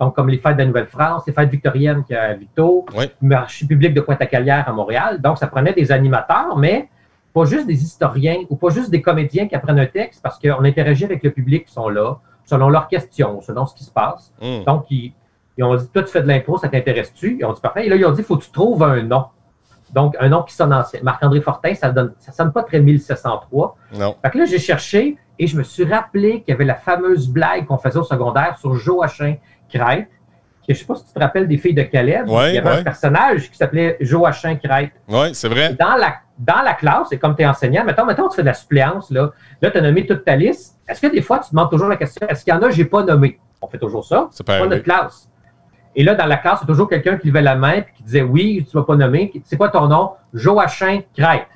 Donc, 0.01 0.15
comme 0.15 0.29
les 0.29 0.39
fêtes 0.39 0.55
de 0.57 0.61
la 0.63 0.67
Nouvelle-France, 0.67 1.25
les 1.27 1.33
fêtes 1.33 1.51
victoriennes 1.51 2.05
qu'il 2.05 2.15
y 2.15 2.19
a 2.19 2.23
à 2.25 2.35
Victo, 2.35 2.87
Ouais. 2.97 3.11
le 3.21 3.29
marché 3.29 3.67
public 3.67 3.95
de 3.95 4.01
Pointe-à-Calière 4.01 4.69
à 4.69 4.73
Montréal. 4.73 5.21
Donc, 5.21 5.39
ça 5.39 5.47
prenait 5.49 5.73
des 5.73 5.91
animateurs, 5.93 6.57
mais 6.57 6.89
pas 7.35 7.45
juste 7.45 7.67
des 7.67 7.83
historiens 7.83 8.39
ou 8.49 8.57
pas 8.57 8.71
juste 8.71 8.91
des 8.91 9.03
comédiens 9.03 9.47
qui 9.49 9.55
apprennent 9.55 9.79
un 9.79 9.87
texte 9.87 10.23
parce 10.23 10.39
qu'on 10.39 10.65
interagit 10.65 11.05
avec 11.05 11.23
le 11.23 11.31
public 11.31 11.67
qui 11.67 11.73
sont 11.73 11.89
là, 11.89 12.17
selon 12.45 12.69
leurs 12.71 12.89
questions, 12.89 13.41
selon 13.43 13.67
ce 13.67 13.75
qui 13.75 13.85
se 13.85 13.91
passe. 13.93 14.33
Hum. 14.41 14.65
Donc, 14.65 14.87
ils, 14.91 15.13
ils 15.59 15.65
ont 15.65 15.75
dit, 15.75 15.89
toi, 15.89 16.05
tu 16.05 16.13
fais 16.13 16.23
de 16.23 16.29
l'impro, 16.29 16.57
ça 16.57 16.69
t'intéresse-tu? 16.69 17.37
Ils 17.41 17.45
ont 17.45 17.53
dit, 17.53 17.61
parfait. 17.61 17.87
Et 17.87 17.89
là, 17.89 17.97
ils 17.97 18.07
ont 18.07 18.13
dit, 18.13 18.21
il 18.21 18.25
faut 18.25 18.37
que 18.37 18.45
tu 18.45 18.53
trouves 18.53 18.83
un 18.85 19.03
nom. 19.03 19.25
Donc, 19.93 20.15
un 20.21 20.29
nom 20.29 20.43
qui 20.45 20.55
sonne 20.55 20.73
ancien. 20.73 21.01
Marc-André 21.03 21.41
Fortin, 21.41 21.75
ça 21.75 21.91
donne, 21.91 22.15
ça 22.21 22.31
sonne 22.31 22.53
pas 22.53 22.63
très 22.63 22.79
1703. 22.79 23.77
Non. 23.99 24.15
Fait 24.23 24.31
que 24.31 24.39
là, 24.39 24.45
j'ai 24.45 24.61
cherché 24.61 25.17
et 25.39 25.47
je 25.47 25.57
me 25.57 25.65
suis 25.65 25.85
rappelé 25.85 26.43
qu'il 26.43 26.53
y 26.53 26.53
avait 26.53 26.65
la 26.65 26.77
fameuse 26.77 27.29
blague 27.29 27.67
qu'on 27.67 27.79
faisait 27.79 27.99
au 27.99 28.05
secondaire 28.05 28.57
sur 28.59 28.75
Joachim 28.75 29.37
Crête. 29.69 30.09
Je 30.69 30.75
sais 30.75 30.85
pas 30.85 30.97
si 30.97 31.07
tu 31.07 31.15
te 31.15 31.19
rappelles 31.19 31.49
des 31.49 31.57
filles 31.57 31.75
de 31.75 31.83
Caleb. 31.83 32.29
Ouais, 32.29 32.51
il 32.51 32.55
y 32.57 32.59
avait 32.59 32.69
ouais. 32.69 32.77
un 32.81 32.85
personnage 32.85 33.51
qui 33.51 33.57
s'appelait 33.57 33.97
Joachim 34.01 34.57
Crête. 34.57 34.93
Oui, 35.09 35.31
c'est 35.33 35.49
vrai. 35.49 35.73
Dans 35.73 35.97
la, 35.97 36.17
dans 36.39 36.61
la 36.63 36.75
classe, 36.75 37.11
et 37.11 37.19
comme 37.19 37.35
tu 37.35 37.43
es 37.43 37.47
enseignant, 37.47 37.85
mettons, 37.85 38.05
mettons, 38.05 38.29
tu 38.29 38.37
fais 38.37 38.43
de 38.43 38.49
la 38.49 38.55
suppléance, 38.55 39.11
là, 39.11 39.33
là 39.63 39.71
tu 39.71 39.79
as 39.79 39.81
nommé 39.81 40.07
toute 40.07 40.27
ta 40.27 40.37
liste. 40.37 40.79
Est-ce 40.87 41.01
que 41.01 41.07
des 41.07 41.23
fois, 41.23 41.39
tu 41.39 41.51
demandes 41.53 41.71
toujours 41.71 41.89
la 41.89 41.97
question, 41.97 42.29
est-ce 42.29 42.45
qu'il 42.45 42.53
y 42.53 42.57
en 42.57 42.61
a 42.61 42.69
que 42.69 42.75
j'ai 42.75 42.85
pas 42.85 43.03
nommé? 43.03 43.41
On 43.63 43.67
fait 43.67 43.79
toujours 43.79 44.05
ça. 44.05 44.29
Peut 44.37 44.45
pas 44.45 44.67
notre 44.67 44.83
classe. 44.83 45.31
Et 45.99 46.05
là, 46.05 46.15
dans 46.15 46.27
la 46.27 46.37
classe, 46.37 46.61
il 46.61 46.63
y 46.63 46.65
a 46.65 46.69
toujours 46.69 46.89
quelqu'un 46.89 47.17
qui 47.19 47.27
levait 47.29 47.43
la 47.43 47.57
main 47.57 47.73
et 47.75 47.85
qui 47.97 48.03
disait 48.05 48.23
Oui, 48.23 48.65
tu 48.71 48.77
ne 48.77 48.81
m'as 48.81 48.87
pas 48.87 48.95
nommé. 48.97 49.33
C'est 49.45 49.57
quoi 49.57 49.69
ton 49.69 49.87
nom? 49.89 50.13
Joachim 50.33 51.01
Crête. 51.17 51.47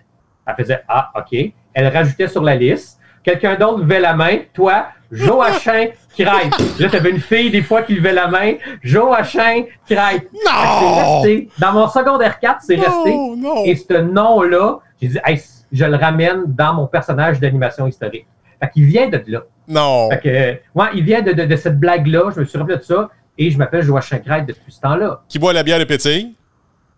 Elle 0.46 0.54
faisait 0.56 0.82
Ah, 0.88 1.10
OK. 1.16 1.38
Elle 1.72 1.86
rajoutait 1.88 2.28
sur 2.28 2.42
la 2.42 2.56
liste. 2.56 2.98
Quelqu'un 3.22 3.54
d'autre 3.54 3.78
levait 3.78 4.00
la 4.00 4.14
main. 4.14 4.38
Toi, 4.52 4.86
Joachim 5.12 5.86
Crête. 6.18 6.78
Là, 6.80 6.88
tu 6.90 6.96
avais 6.96 7.10
une 7.10 7.20
fille, 7.20 7.50
des 7.50 7.62
fois, 7.62 7.82
qui 7.82 7.94
levait 7.94 8.12
la 8.12 8.26
main. 8.28 8.54
Joachim 8.82 9.64
Crête. 9.88 10.28
C'est 10.32 10.50
Non! 10.50 11.20
resté. 11.20 11.48
Dans 11.58 11.72
mon 11.72 11.86
secondaire 11.88 12.38
4, 12.40 12.58
c'est 12.62 12.74
resté. 12.74 13.14
Non. 13.14 13.64
Et 13.64 13.76
ce 13.76 13.94
nom-là, 14.00 14.78
j'ai 15.00 15.08
dit, 15.08 15.18
Hey, 15.24 15.40
je 15.70 15.84
le 15.84 15.96
ramène 15.96 16.42
dans 16.48 16.74
mon 16.74 16.86
personnage 16.86 17.38
d'animation 17.40 17.86
historique. 17.86 18.26
Fait 18.60 18.70
qu'il 18.70 18.84
vient 18.84 19.08
de 19.08 19.22
là. 19.28 19.40
Non. 19.68 20.10
Fait 20.10 20.20
que, 20.20 20.78
ouais, 20.78 20.86
il 20.94 21.04
vient 21.04 21.22
de, 21.22 21.32
de- 21.32 21.44
de 21.44 21.56
cette 21.56 21.78
blague-là. 21.78 22.30
Je 22.34 22.40
me 22.40 22.44
suis 22.44 22.58
rappelé 22.58 22.76
de 22.76 22.82
ça. 22.82 23.08
Et 23.46 23.50
je 23.50 23.58
m'appelle 23.58 23.82
Joachim 23.82 24.18
Crête 24.18 24.46
depuis 24.46 24.70
ce 24.70 24.80
temps-là. 24.80 25.22
Qui 25.28 25.38
boit 25.40 25.52
la 25.52 25.64
bière 25.64 25.80
de 25.80 25.84
pétille? 25.84 26.36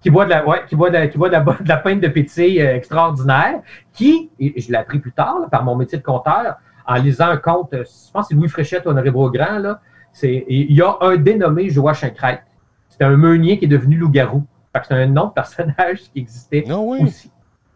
Qui 0.00 0.10
boit 0.10 0.26
de 0.26 0.30
la, 0.30 0.46
ouais, 0.46 0.62
qui 0.68 0.76
boit 0.76 0.90
de, 0.90 1.06
qui 1.06 1.16
boit 1.16 1.28
de 1.28 1.32
la, 1.32 1.40
de 1.40 1.68
la 1.68 1.76
pinte 1.78 2.00
de 2.00 2.08
pétille 2.08 2.60
euh, 2.60 2.74
extraordinaire. 2.76 3.60
Qui, 3.94 4.30
et 4.38 4.60
je 4.60 4.70
l'ai 4.70 4.76
appris 4.76 4.98
plus 4.98 5.12
tard, 5.12 5.38
là, 5.40 5.48
par 5.50 5.64
mon 5.64 5.74
métier 5.74 5.96
de 5.96 6.02
compteur, 6.02 6.56
en 6.86 6.94
lisant 6.96 7.28
un 7.28 7.38
conte, 7.38 7.72
euh, 7.72 7.84
je 7.84 8.12
pense 8.12 8.24
que 8.24 8.28
c'est 8.28 8.34
Louis 8.34 8.48
Fréchette, 8.50 8.86
Honoré 8.86 9.10
Beaugrand, 9.10 9.58
là. 9.58 9.80
C'est, 10.12 10.44
il 10.48 10.72
y 10.76 10.82
a 10.82 10.96
un 11.00 11.16
dénommé 11.16 11.70
Joachim 11.70 12.10
Crête. 12.10 12.42
C'était 12.90 13.04
un 13.06 13.16
meunier 13.16 13.58
qui 13.58 13.64
est 13.64 13.68
devenu 13.68 13.96
loup-garou. 13.96 14.44
Fait 14.72 14.80
que 14.80 14.86
c'est 14.88 14.94
un 14.94 15.06
nom 15.06 15.28
de 15.28 15.32
personnage 15.32 16.00
qui 16.12 16.20
existait 16.20 16.64
Non, 16.68 16.90
oui. 16.90 16.98
aussi. 17.02 17.30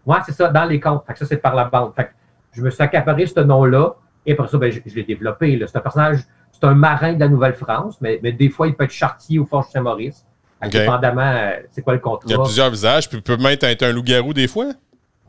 Ouais, 0.05 0.19
c'est 0.27 0.33
ça, 0.33 0.49
dans 0.49 0.65
les 0.67 0.79
contes. 0.79 1.05
Fait 1.07 1.15
que 1.15 1.19
ça, 1.21 1.27
c'est 1.27 1.39
par 1.39 1.55
la 1.55 1.65
bande. 1.65 1.93
Fait 1.97 2.05
que 2.05 2.11
je 2.53 2.63
me 2.63 2.71
suis 2.71 2.83
accaparé 2.83 3.27
ce 3.27 3.41
nom-là. 3.41 3.95
Et 4.27 4.33
après 4.35 4.47
ça, 4.49 4.59
ben, 4.59 4.71
je, 4.71 4.81
je 4.85 4.95
l'ai 4.95 5.03
développé. 5.05 5.57
là. 5.57 5.67
C'est 5.67 5.79
un 5.79 5.81
personnage, 5.81 6.19
c'est 6.61 6.67
un 6.67 6.75
marin 6.75 7.13
de 7.13 7.21
la 7.21 7.29
Nouvelle-France, 7.29 7.99
mais, 8.01 8.19
mais 8.23 8.33
des 8.33 8.49
fois, 8.49 8.67
il 8.67 8.75
peut 8.75 8.85
être 8.85 8.91
chartier 8.91 9.39
ou 9.39 9.47
Forge 9.47 9.67
Saint-Maurice. 9.73 10.25
Ok. 10.65 10.71
Dépendamment, 10.73 11.23
euh, 11.23 11.53
c'est 11.71 11.83
quoi 11.83 11.93
le 11.95 12.01
Il 12.01 12.31
y 12.31 12.33
a 12.33 12.37
contrat. 12.37 12.45
plusieurs 12.45 12.71
visages, 12.71 13.09
puis 13.09 13.19
il 13.19 13.23
peut 13.23 13.37
même 13.37 13.57
être 13.61 13.83
un 13.83 13.93
loup-garou 13.93 14.33
des 14.35 14.49
fois. 14.49 14.73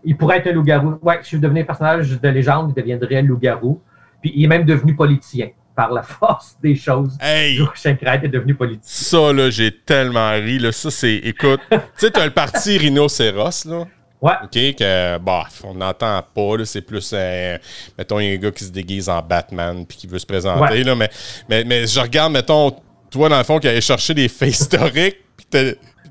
Il 0.03 0.17
pourrait 0.17 0.37
être 0.37 0.47
un 0.47 0.53
loup-garou. 0.53 0.97
Ouais, 1.01 1.19
si 1.21 1.35
je 1.35 1.41
devenais 1.41 1.61
un 1.61 1.65
personnage 1.65 2.19
de 2.19 2.29
légende, 2.29 2.73
il 2.75 2.81
deviendrait 2.81 3.17
un 3.17 3.21
loup-garou. 3.21 3.81
Puis 4.21 4.31
il 4.35 4.43
est 4.43 4.47
même 4.47 4.65
devenu 4.65 4.95
politicien. 4.95 5.49
par 5.75 5.91
la 5.93 6.01
force 6.19 6.57
des 6.61 6.75
choses, 6.75 7.15
Hey! 7.21 7.55
Joachim 7.55 7.73
Chacrette 7.99 8.23
est 8.23 8.29
devenu 8.29 8.53
politique. 8.55 8.81
Ça, 8.83 9.31
là, 9.31 9.49
j'ai 9.49 9.71
tellement 9.71 10.31
ri. 10.31 10.57
Là. 10.59 10.71
Ça, 10.71 10.89
c'est. 10.89 11.15
Écoute, 11.15 11.61
tu 11.71 11.77
sais, 11.95 12.11
t'as 12.11 12.25
le 12.25 12.31
parti 12.33 12.77
rhinocéros, 12.77 13.65
là. 13.65 13.85
Ouais. 14.21 14.33
OK, 14.43 14.75
que, 14.75 15.17
bah, 15.19 15.45
on 15.63 15.73
n'entend 15.75 16.21
pas, 16.35 16.57
là, 16.57 16.65
c'est 16.65 16.81
plus, 16.81 17.11
euh, 17.13 17.57
mettons, 17.97 18.19
il 18.19 18.27
y 18.27 18.31
a 18.31 18.33
un 18.33 18.37
gars 18.37 18.51
qui 18.51 18.65
se 18.65 18.71
déguise 18.71 19.07
en 19.07 19.21
Batman 19.21 19.85
puis 19.85 19.97
qui 19.97 20.07
veut 20.07 20.19
se 20.19 20.25
présenter, 20.25 20.61
Ouais. 20.61 20.83
là, 20.83 20.93
mais, 20.95 21.09
mais, 21.47 21.63
mais 21.63 21.87
je 21.87 21.99
regarde, 22.01 22.33
mettons, 22.33 22.75
toi, 23.09 23.29
dans 23.29 23.37
le 23.37 23.43
fond, 23.45 23.59
qui 23.59 23.67
allait 23.69 23.79
chercher 23.81 24.13
des 24.13 24.27
faits 24.27 24.49
historiques, 24.59 25.17
puis 25.37 25.45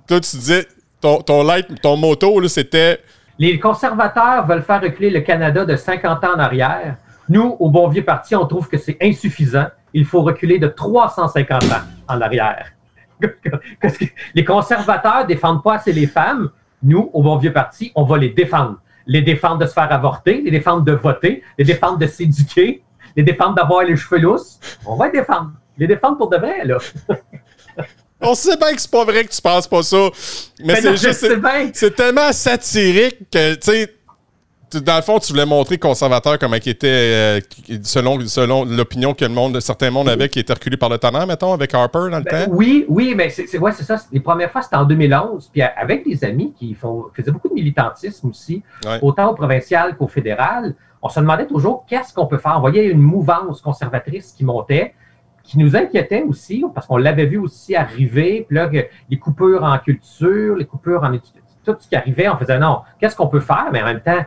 toi, 0.06 0.20
tu 0.20 0.36
disais, 0.36 0.66
ton, 1.00 1.20
ton, 1.20 1.42
light, 1.44 1.66
ton 1.82 1.96
moto, 1.98 2.40
là, 2.40 2.48
c'était, 2.48 3.00
Les 3.38 3.60
conservateurs 3.60 4.46
veulent 4.46 4.62
faire 4.62 4.80
reculer 4.80 5.10
le 5.10 5.20
Canada 5.20 5.64
de 5.66 5.76
50 5.76 6.24
ans 6.24 6.34
en 6.34 6.38
arrière. 6.38 6.96
Nous, 7.28 7.56
au 7.60 7.68
Bon 7.68 7.88
Vieux 7.88 8.04
Parti, 8.04 8.34
on 8.34 8.46
trouve 8.46 8.68
que 8.68 8.78
c'est 8.78 8.96
insuffisant. 9.02 9.66
Il 9.92 10.06
faut 10.06 10.22
reculer 10.22 10.58
de 10.58 10.68
350 10.68 11.64
ans 11.64 11.82
en 12.08 12.20
arrière. 12.22 12.72
Parce 13.82 13.98
que 13.98 14.06
les 14.34 14.44
conservateurs 14.44 15.26
défendent 15.26 15.62
pas 15.62 15.74
assez 15.74 15.92
les 15.92 16.06
femmes. 16.06 16.48
Nous, 16.82 17.10
au 17.12 17.22
Bon 17.22 17.36
Vieux 17.36 17.52
Parti, 17.52 17.92
on 17.94 18.04
va 18.04 18.18
les 18.18 18.30
défendre. 18.30 18.76
Les 19.06 19.22
défendre 19.22 19.58
de 19.58 19.66
se 19.66 19.72
faire 19.72 19.90
avorter, 19.90 20.42
les 20.42 20.50
défendre 20.50 20.82
de 20.82 20.92
voter, 20.92 21.42
les 21.58 21.64
défendre 21.64 21.98
de 21.98 22.06
s'éduquer, 22.06 22.82
les 23.16 23.22
défendre 23.22 23.54
d'avoir 23.54 23.84
les 23.84 23.96
cheveux 23.96 24.20
lousses. 24.20 24.60
On 24.84 24.96
va 24.96 25.06
les 25.06 25.18
défendre. 25.20 25.52
Les 25.78 25.86
défendre 25.86 26.18
pour 26.18 26.28
de 26.28 26.36
vrai, 26.36 26.64
là. 26.64 26.78
on 28.20 28.34
sait 28.34 28.56
bien 28.56 28.72
que 28.74 28.80
c'est 28.80 28.90
pas 28.90 29.04
vrai 29.04 29.24
que 29.24 29.30
tu 29.30 29.40
penses 29.40 29.68
pas 29.68 29.82
ça, 29.82 30.08
mais 30.64 30.80
c'est 30.80 30.96
juste, 30.96 31.26
c'est 31.72 31.94
tellement 31.94 32.32
satirique 32.32 33.30
que, 33.30 33.54
tu 33.54 33.60
sais, 33.62 33.97
dans 34.74 34.96
le 34.96 35.02
fond, 35.02 35.18
tu 35.18 35.32
voulais 35.32 35.46
montrer 35.46 35.78
conservateur 35.78 36.38
comment 36.38 36.56
il 36.56 36.68
était, 36.68 36.86
euh, 36.88 37.40
selon, 37.82 38.20
selon 38.26 38.64
l'opinion 38.64 39.14
que 39.14 39.24
le 39.24 39.30
monde, 39.30 39.58
certains 39.60 39.90
mondes 39.90 40.08
avaient, 40.08 40.28
qui 40.28 40.38
était 40.40 40.52
reculé 40.52 40.76
par 40.76 40.88
le 40.88 40.98
tonnerre, 40.98 41.26
mettons, 41.26 41.52
avec 41.52 41.72
Harper 41.74 42.08
dans 42.10 42.18
le 42.18 42.24
Ben, 42.24 42.46
temps? 42.46 42.52
oui, 42.54 42.84
oui, 42.88 43.14
mais 43.16 43.30
c'est 43.30 43.58
ouais, 43.58 43.72
ça. 43.72 43.96
Les 44.12 44.20
premières 44.20 44.50
fois, 44.50 44.62
c'était 44.62 44.76
en 44.76 44.84
2011. 44.84 45.48
Puis 45.52 45.62
avec 45.62 46.04
des 46.04 46.24
amis 46.24 46.52
qui 46.58 46.74
font, 46.74 47.06
faisaient 47.14 47.30
beaucoup 47.30 47.48
de 47.48 47.54
militantisme 47.54 48.28
aussi, 48.28 48.62
Ouais. 48.84 48.98
autant 49.02 49.30
au 49.30 49.34
provincial 49.34 49.96
qu'au 49.96 50.08
fédéral, 50.08 50.74
on 51.00 51.08
se 51.08 51.20
demandait 51.20 51.46
toujours 51.46 51.84
qu'est-ce 51.88 52.12
qu'on 52.12 52.26
peut 52.26 52.38
faire. 52.38 52.54
On 52.56 52.60
voyait 52.60 52.86
une 52.86 53.00
mouvance 53.00 53.60
conservatrice 53.62 54.32
qui 54.36 54.44
montait, 54.44 54.94
qui 55.44 55.58
nous 55.58 55.76
inquiétait 55.76 56.24
aussi, 56.28 56.62
parce 56.74 56.86
qu'on 56.86 56.96
l'avait 56.98 57.24
vu 57.26 57.38
aussi 57.38 57.74
arriver. 57.74 58.44
Puis 58.46 58.56
là, 58.56 58.68
les 59.08 59.18
coupures 59.18 59.64
en 59.64 59.78
culture, 59.78 60.56
les 60.56 60.66
coupures 60.66 61.02
en 61.04 61.12
études, 61.12 61.32
tout 61.64 61.74
ce 61.78 61.88
qui 61.88 61.96
arrivait, 61.96 62.28
on 62.28 62.36
faisait 62.36 62.58
non, 62.58 62.80
qu'est-ce 63.00 63.14
qu'on 63.16 63.28
peut 63.28 63.40
faire? 63.40 63.68
Mais 63.72 63.80
en 63.82 63.86
même 63.86 64.00
temps, 64.00 64.24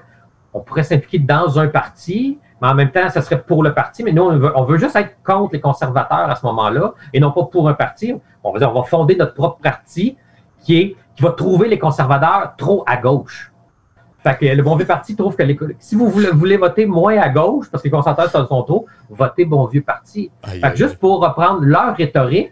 on 0.54 0.60
pourrait 0.62 0.84
s'impliquer 0.84 1.20
dans 1.20 1.60
un 1.60 1.68
parti, 1.68 2.40
mais 2.62 2.68
en 2.68 2.76
même 2.76 2.92
temps, 2.92 3.10
ça 3.10 3.22
serait 3.22 3.42
pour 3.42 3.64
le 3.64 3.74
parti. 3.74 4.04
Mais 4.04 4.12
nous, 4.12 4.24
on 4.24 4.38
veut, 4.38 4.52
on 4.56 4.64
veut 4.66 4.78
juste 4.78 4.96
être 4.96 5.16
contre 5.24 5.54
les 5.54 5.62
conservateurs 5.62 6.30
à 6.30 6.36
ce 6.36 6.46
moment-là 6.46 6.94
et 7.14 7.20
non 7.20 7.32
pas 7.32 7.44
pour 7.46 7.68
un 7.70 7.74
parti. 7.74 8.14
On 8.44 8.52
va 8.52 8.60
dire, 8.60 8.70
on 8.76 8.80
va 8.82 8.86
fonder 8.88 9.16
notre 9.16 9.34
propre 9.34 9.60
parti 9.62 10.18
qui, 10.60 10.78
est, 10.80 10.96
qui 11.16 11.24
va 11.24 11.32
trouver 11.32 11.68
les 11.70 11.80
conservateurs 11.80 12.54
trop 12.58 12.84
à 12.86 12.98
gauche. 12.98 13.52
Fait 14.24 14.38
que 14.38 14.46
le 14.46 14.62
Bon 14.62 14.76
Vieux 14.76 14.86
Parti 14.86 15.16
trouve 15.16 15.36
que 15.36 15.42
les, 15.42 15.58
si 15.80 15.96
vous 15.96 16.08
voulez, 16.08 16.28
voulez 16.30 16.58
voter 16.58 16.86
moins 16.86 17.18
à 17.18 17.30
gauche, 17.30 17.72
parce 17.72 17.82
que 17.82 17.88
les 17.88 17.92
conservateurs 17.92 18.48
sont 18.48 18.62
trop, 18.64 18.86
votez 19.10 19.46
Bon 19.46 19.66
Vieux 19.66 19.82
Parti. 19.82 20.30
Aïe, 20.44 20.60
Fait 20.60 20.66
aïe, 20.68 20.72
que 20.74 20.78
juste 20.78 21.00
pour 21.00 21.22
reprendre 21.22 21.62
leur 21.64 21.96
rhétorique, 21.96 22.52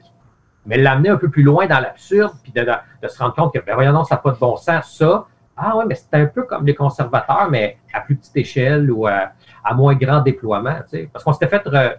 mais 0.66 0.78
l'amener 0.80 1.10
un 1.10 1.18
peu 1.18 1.30
plus 1.30 1.44
loin 1.44 1.68
dans 1.68 1.80
l'absurde, 1.80 2.34
puis 2.42 2.52
de, 2.52 2.62
de- 2.62 2.72
de 3.04 3.08
se 3.08 3.20
rendre 3.22 3.36
compte 3.36 3.54
que, 3.54 3.60
ben 3.64 3.76
voyons, 3.76 3.92
non, 3.94 4.04
ça 4.04 4.16
n'a 4.16 4.22
pas 4.22 4.32
de 4.32 4.38
bon 4.40 4.56
sens, 4.56 4.96
ça. 4.98 5.26
Ah 5.62 5.76
ouais, 5.76 5.86
mais 5.86 5.96
c'est 5.96 6.14
un 6.14 6.26
peu 6.26 6.44
comme 6.44 6.66
les 6.66 6.74
conservateurs, 6.74 7.50
mais 7.52 7.78
à 7.94 8.00
plus 8.00 8.16
petite 8.16 8.38
échelle 8.38 8.90
ou 8.92 9.08
à, 9.08 9.32
à 9.64 9.74
moins 9.74 9.94
grand 9.96 10.22
déploiement. 10.22 10.78
tu. 10.90 11.10
Parce 11.12 11.26
qu'on 11.26 11.34
s'était 11.34 11.48
fait, 11.48 11.66
re- 11.66 11.96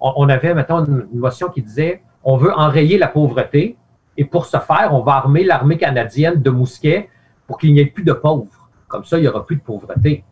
on, 0.00 0.28
avait, 0.28 0.52
mettons, 0.52 0.84
une, 0.84 1.06
motion 1.12 1.48
qui 1.48 1.62
disait 1.62 2.02
on 2.24 2.36
veut 2.36 2.52
enrayer 2.52 2.98
la 2.98 3.06
pauvreté, 3.06 3.76
et 4.16 4.24
pour 4.24 4.46
ce 4.46 4.56
faire, 4.58 4.90
on 4.92 5.00
va 5.00 5.12
armer 5.12 5.44
l'armée 5.44 5.76
canadienne 5.76 6.40
de 6.42 6.50
mousquets 6.50 7.08
pour 7.46 7.58
qu'il 7.58 7.72
n'y 7.72 7.80
ait 7.80 7.86
plus 7.86 8.04
de 8.04 8.12
pauvres. 8.12 8.68
Comme 8.88 9.04
ça, 9.04 9.18
il 9.18 9.22
n'y 9.22 9.28
aura 9.28 9.44
plus 9.46 9.56
de 9.56 9.62
pauvreté. 9.62 10.24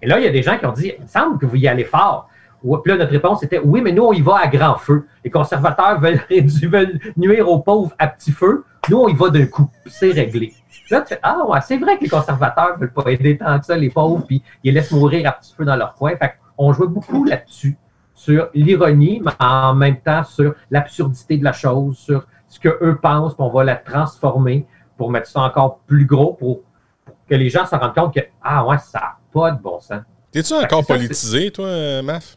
Et 0.00 0.06
là, 0.06 0.18
il 0.18 0.24
y 0.24 0.28
a 0.28 0.30
des 0.30 0.42
gens 0.42 0.58
qui 0.58 0.66
ont 0.66 0.72
dit 0.72 0.92
il 0.96 1.02
me 1.02 1.08
semble 1.08 1.38
que 1.38 1.46
vous 1.46 1.56
y 1.56 1.68
allez 1.68 1.84
fort. 1.84 2.28
Puis 2.62 2.92
là, 2.92 2.96
notre 2.96 3.10
réponse 3.10 3.42
était 3.42 3.58
oui, 3.58 3.80
mais 3.80 3.92
nous, 3.92 4.04
on 4.04 4.12
y 4.12 4.20
va 4.20 4.38
à 4.38 4.46
grand 4.46 4.76
feu. 4.76 5.06
Les 5.24 5.30
conservateurs 5.30 6.00
veulent, 6.00 6.20
veulent 6.30 6.98
nuire 7.16 7.48
aux 7.48 7.58
pauvres 7.58 7.92
à 7.98 8.06
petit 8.06 8.30
feu. 8.32 8.64
Nous, 8.88 8.96
on 8.96 9.08
y 9.08 9.14
va 9.14 9.30
d'un 9.30 9.46
coup. 9.46 9.70
C'est 9.86 10.10
réglé. 10.10 10.52
Là, 10.90 11.00
tu 11.02 11.08
fais 11.14 11.20
Ah, 11.22 11.44
ouais, 11.46 11.60
c'est 11.66 11.78
vrai 11.78 11.96
que 11.96 12.02
les 12.02 12.08
conservateurs 12.08 12.74
ne 12.76 12.80
veulent 12.80 12.92
pas 12.92 13.10
aider 13.10 13.38
tant 13.38 13.58
que 13.58 13.66
ça 13.66 13.76
les 13.76 13.90
pauvres, 13.90 14.24
puis 14.26 14.42
ils 14.62 14.74
les 14.74 14.80
laissent 14.80 14.90
mourir 14.90 15.28
à 15.28 15.32
petit 15.32 15.54
feu 15.54 15.64
dans 15.64 15.76
leur 15.76 15.94
coin. 15.94 16.16
Fait 16.16 16.34
on 16.58 16.72
jouait 16.72 16.88
beaucoup 16.88 17.24
là-dessus, 17.24 17.78
sur 18.14 18.48
l'ironie, 18.54 19.22
mais 19.24 19.32
en 19.40 19.74
même 19.74 20.00
temps 20.00 20.22
sur 20.24 20.54
l'absurdité 20.70 21.38
de 21.38 21.44
la 21.44 21.52
chose, 21.52 21.96
sur 21.96 22.26
ce 22.48 22.60
qu'eux 22.60 22.98
pensent, 23.00 23.34
puis 23.34 23.42
on 23.42 23.48
va 23.48 23.64
la 23.64 23.76
transformer 23.76 24.66
pour 24.96 25.10
mettre 25.10 25.28
ça 25.28 25.40
encore 25.40 25.78
plus 25.86 26.04
gros, 26.04 26.34
pour, 26.34 26.60
pour 27.04 27.14
que 27.28 27.34
les 27.34 27.48
gens 27.48 27.64
se 27.64 27.74
rendent 27.74 27.94
compte 27.94 28.14
que 28.14 28.20
Ah, 28.42 28.66
ouais, 28.66 28.78
ça 28.78 28.98
n'a 28.98 29.16
pas 29.32 29.52
de 29.52 29.62
bon 29.62 29.80
sens. 29.80 30.02
T'es-tu 30.30 30.52
encore 30.54 30.84
ça, 30.84 30.94
politisé, 30.94 31.50
toi, 31.50 32.02
Maf? 32.02 32.36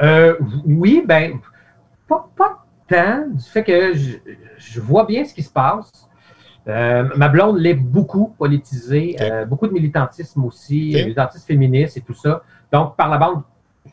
Euh, 0.00 0.36
oui, 0.64 1.02
ben, 1.06 1.40
pas, 2.08 2.28
pas 2.36 2.61
du 2.92 3.44
fait 3.44 3.64
que 3.64 3.94
je, 3.94 4.18
je 4.58 4.80
vois 4.80 5.04
bien 5.04 5.24
ce 5.24 5.34
qui 5.34 5.42
se 5.42 5.52
passe. 5.52 6.08
Euh, 6.68 7.08
ma 7.16 7.28
blonde 7.28 7.58
l'est 7.58 7.74
beaucoup 7.74 8.34
politisée, 8.38 9.16
euh, 9.20 9.44
beaucoup 9.44 9.66
de 9.66 9.72
militantisme 9.72 10.44
aussi, 10.44 10.94
euh, 10.96 11.02
militantisme 11.02 11.46
féministe 11.46 11.96
et 11.96 12.00
tout 12.00 12.14
ça. 12.14 12.42
Donc, 12.70 12.96
par 12.96 13.08
la 13.08 13.18
bande, 13.18 13.42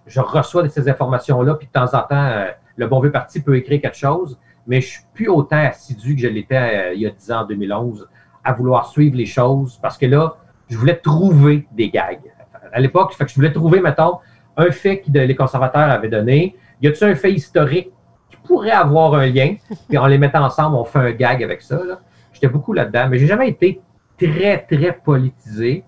je 0.05 0.19
reçois 0.19 0.61
de 0.63 0.67
ces 0.67 0.87
informations-là, 0.87 1.55
puis 1.55 1.67
de 1.67 1.71
temps 1.71 1.97
en 1.97 2.01
temps, 2.03 2.25
euh, 2.25 2.47
le 2.75 2.87
bon 2.87 2.99
vieux 2.99 3.11
parti 3.11 3.41
peut 3.41 3.55
écrire 3.55 3.81
quelque 3.81 3.97
chose, 3.97 4.37
mais 4.67 4.81
je 4.81 4.87
suis 4.87 5.03
plus 5.13 5.27
autant 5.29 5.57
assidu 5.57 6.15
que 6.15 6.21
je 6.21 6.27
l'étais 6.27 6.93
il 6.95 7.01
y 7.01 7.07
a 7.07 7.09
10 7.09 7.31
ans, 7.31 7.39
en 7.41 7.45
2011, 7.45 8.07
à 8.43 8.53
vouloir 8.53 8.87
suivre 8.87 9.17
les 9.17 9.25
choses, 9.25 9.79
parce 9.81 9.97
que 9.97 10.05
là, 10.05 10.35
je 10.69 10.77
voulais 10.77 10.97
trouver 10.97 11.67
des 11.71 11.89
gags. 11.89 12.21
À 12.71 12.79
l'époque, 12.79 13.15
je 13.19 13.35
voulais 13.35 13.51
trouver, 13.51 13.81
mettons, 13.81 14.19
un 14.55 14.69
fait 14.69 14.99
que 15.01 15.11
les 15.11 15.35
conservateurs 15.35 15.89
avaient 15.89 16.09
donné. 16.09 16.55
Y 16.81 16.87
a-t-il 16.87 17.09
un 17.09 17.15
fait 17.15 17.33
historique 17.33 17.91
pourrait 18.49 18.71
avoir 18.71 19.13
un 19.13 19.27
lien? 19.27 19.55
Puis 19.87 19.97
en 19.97 20.07
les 20.07 20.17
mettant 20.17 20.43
ensemble, 20.43 20.75
on 20.75 20.83
fait 20.83 20.99
un 20.99 21.11
gag 21.11 21.43
avec 21.43 21.61
ça. 21.61 21.79
J'étais 22.33 22.47
beaucoup 22.47 22.73
là-dedans, 22.73 23.07
mais 23.09 23.19
j'ai 23.19 23.27
jamais 23.27 23.47
été 23.47 23.79
très, 24.17 24.65
très 24.65 24.91
politisé. 24.91 25.83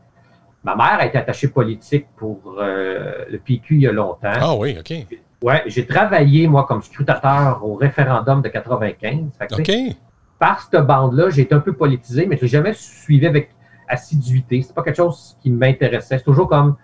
Ma 0.64 0.76
mère 0.76 0.98
a 1.00 1.08
été 1.08 1.18
attachée 1.18 1.48
politique 1.48 2.06
pour 2.16 2.58
euh, 2.60 3.26
le 3.30 3.40
PQ 3.40 3.76
il 3.76 3.82
y 3.82 3.88
a 3.88 3.92
longtemps. 3.92 4.40
Ah 4.40 4.56
oui, 4.56 4.78
OK. 4.80 4.94
Ouais, 5.42 5.64
j'ai 5.66 5.88
travaillé, 5.88 6.48
moi, 6.48 6.66
comme 6.68 6.84
scrutateur 6.84 7.66
au 7.66 7.74
référendum 7.74 8.44
de 8.44 8.50
95. 8.50 9.32
Fait 9.40 9.54
OK. 9.54 9.96
par 10.38 10.62
cette 10.62 10.86
bande-là, 10.86 11.32
j'ai 11.32 11.42
été 11.42 11.56
un 11.56 11.62
peu 11.62 11.74
politisé, 11.74 12.28
mais 12.28 12.38
je 12.38 12.44
l'ai 12.44 12.48
jamais 12.48 12.74
suivi 12.74 13.26
avec 13.26 13.50
assiduité. 13.88 14.62
C'est 14.62 14.76
pas 14.76 14.84
quelque 14.84 14.98
chose 14.98 15.36
qui 15.42 15.50
m'intéressait. 15.50 16.20
C'est 16.20 16.24
toujours 16.24 16.48
comme 16.48 16.76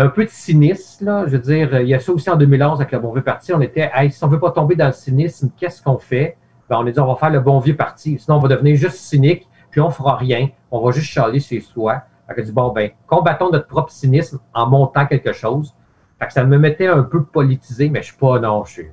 un 0.00 0.08
peu 0.08 0.24
de 0.24 0.30
cynisme, 0.30 1.04
là. 1.04 1.24
Je 1.26 1.32
veux 1.32 1.38
dire, 1.38 1.80
il 1.80 1.88
y 1.88 1.94
a 1.94 2.00
ça 2.00 2.12
aussi 2.12 2.28
en 2.30 2.36
2011 2.36 2.80
avec 2.80 2.92
le 2.92 2.98
Bon 2.98 3.12
Vieux 3.12 3.22
Parti. 3.22 3.52
On 3.54 3.60
était, 3.60 3.90
hey, 3.94 4.10
si 4.10 4.22
on 4.24 4.28
veut 4.28 4.40
pas 4.40 4.50
tomber 4.50 4.74
dans 4.76 4.86
le 4.86 4.92
cynisme, 4.92 5.50
qu'est-ce 5.56 5.82
qu'on 5.82 5.98
fait? 5.98 6.36
Ben, 6.68 6.78
on 6.78 6.86
a 6.86 6.90
dit, 6.90 6.98
on 7.00 7.06
va 7.06 7.16
faire 7.16 7.30
le 7.30 7.40
Bon 7.40 7.58
Vieux 7.60 7.76
Parti. 7.76 8.18
Sinon, 8.18 8.38
on 8.38 8.40
va 8.40 8.48
devenir 8.48 8.76
juste 8.76 8.96
cynique, 8.96 9.46
puis 9.70 9.80
on 9.80 9.90
fera 9.90 10.16
rien. 10.16 10.48
On 10.70 10.84
va 10.84 10.90
juste 10.92 11.06
chialer 11.06 11.40
sur 11.40 11.62
soi. 11.62 12.02
Fait 12.26 12.34
que 12.34 12.40
dit, 12.40 12.52
bon, 12.52 12.70
ben, 12.72 12.90
combattons 13.06 13.50
notre 13.50 13.66
propre 13.66 13.90
cynisme 13.92 14.38
en 14.54 14.66
montant 14.68 15.06
quelque 15.06 15.32
chose. 15.32 15.74
Fait 16.18 16.26
que 16.26 16.32
ça 16.32 16.44
me 16.44 16.58
mettait 16.58 16.86
un 16.86 17.02
peu 17.02 17.22
politisé, 17.24 17.90
mais 17.90 18.00
je 18.00 18.06
suis 18.06 18.16
pas, 18.16 18.38
non, 18.40 18.64
je 18.64 18.72
suis. 18.72 18.86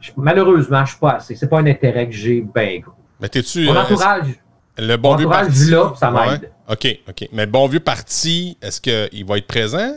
je- 0.00 0.12
malheureusement, 0.16 0.84
je 0.84 0.90
suis 0.92 1.00
pas 1.00 1.10
assez. 1.12 1.34
C'est 1.34 1.48
pas 1.48 1.58
un 1.58 1.66
intérêt 1.66 2.06
que 2.08 2.14
j'ai 2.14 2.40
ben 2.40 2.80
gros. 2.80 2.92
Mais 3.20 3.28
t'es-tu. 3.28 3.66
Mon 3.66 3.74
euh, 3.76 3.82
entourage, 3.82 4.40
le 4.78 4.96
bon 4.96 5.10
mon 5.12 5.16
vieux 5.16 5.26
entourage 5.26 5.46
parti. 5.46 5.70
là, 5.70 5.92
ça 5.96 6.12
Ouais. 6.12 6.40
OK, 6.68 6.86
OK. 7.08 7.28
Mais 7.32 7.46
bon 7.46 7.66
vieux 7.68 7.80
parti, 7.80 8.56
est-ce 8.60 8.80
qu'il 8.80 9.24
va 9.24 9.38
être 9.38 9.46
présent? 9.46 9.94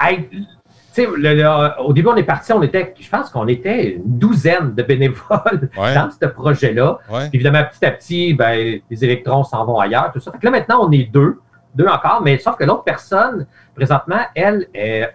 Hey, 0.00 0.28
tu 0.30 0.44
sais, 0.92 1.06
le- 1.06 1.34
le- 1.34 1.80
au 1.82 1.92
début, 1.92 2.08
on 2.08 2.16
est 2.16 2.22
parti, 2.24 2.52
on 2.52 2.62
était, 2.62 2.94
je 2.98 3.08
pense 3.08 3.30
qu'on 3.30 3.48
était 3.48 3.94
une 3.94 4.18
douzaine 4.18 4.74
de 4.74 4.82
bénévoles 4.82 5.70
Ouais. 5.76 5.94
dans 5.94 6.10
ce 6.10 6.26
projet-là. 6.26 6.98
Ouais. 7.10 7.28
Évidemment, 7.32 7.62
petit 7.64 7.84
à 7.84 7.90
petit, 7.92 8.34
ben, 8.34 8.80
les 8.90 9.04
électrons 9.04 9.44
s'en 9.44 9.64
vont 9.64 9.78
ailleurs, 9.78 10.10
tout 10.12 10.20
ça. 10.20 10.32
Fait 10.32 10.38
que 10.38 10.44
là, 10.44 10.50
maintenant, 10.50 10.86
on 10.86 10.92
est 10.92 11.04
deux, 11.10 11.38
deux 11.74 11.86
encore, 11.86 12.20
mais 12.22 12.38
sauf 12.38 12.56
que 12.56 12.64
l'autre 12.64 12.84
personne, 12.84 13.46
présentement, 13.74 14.20
elle 14.34 14.66
est, 14.74 15.04
euh, 15.04 15.06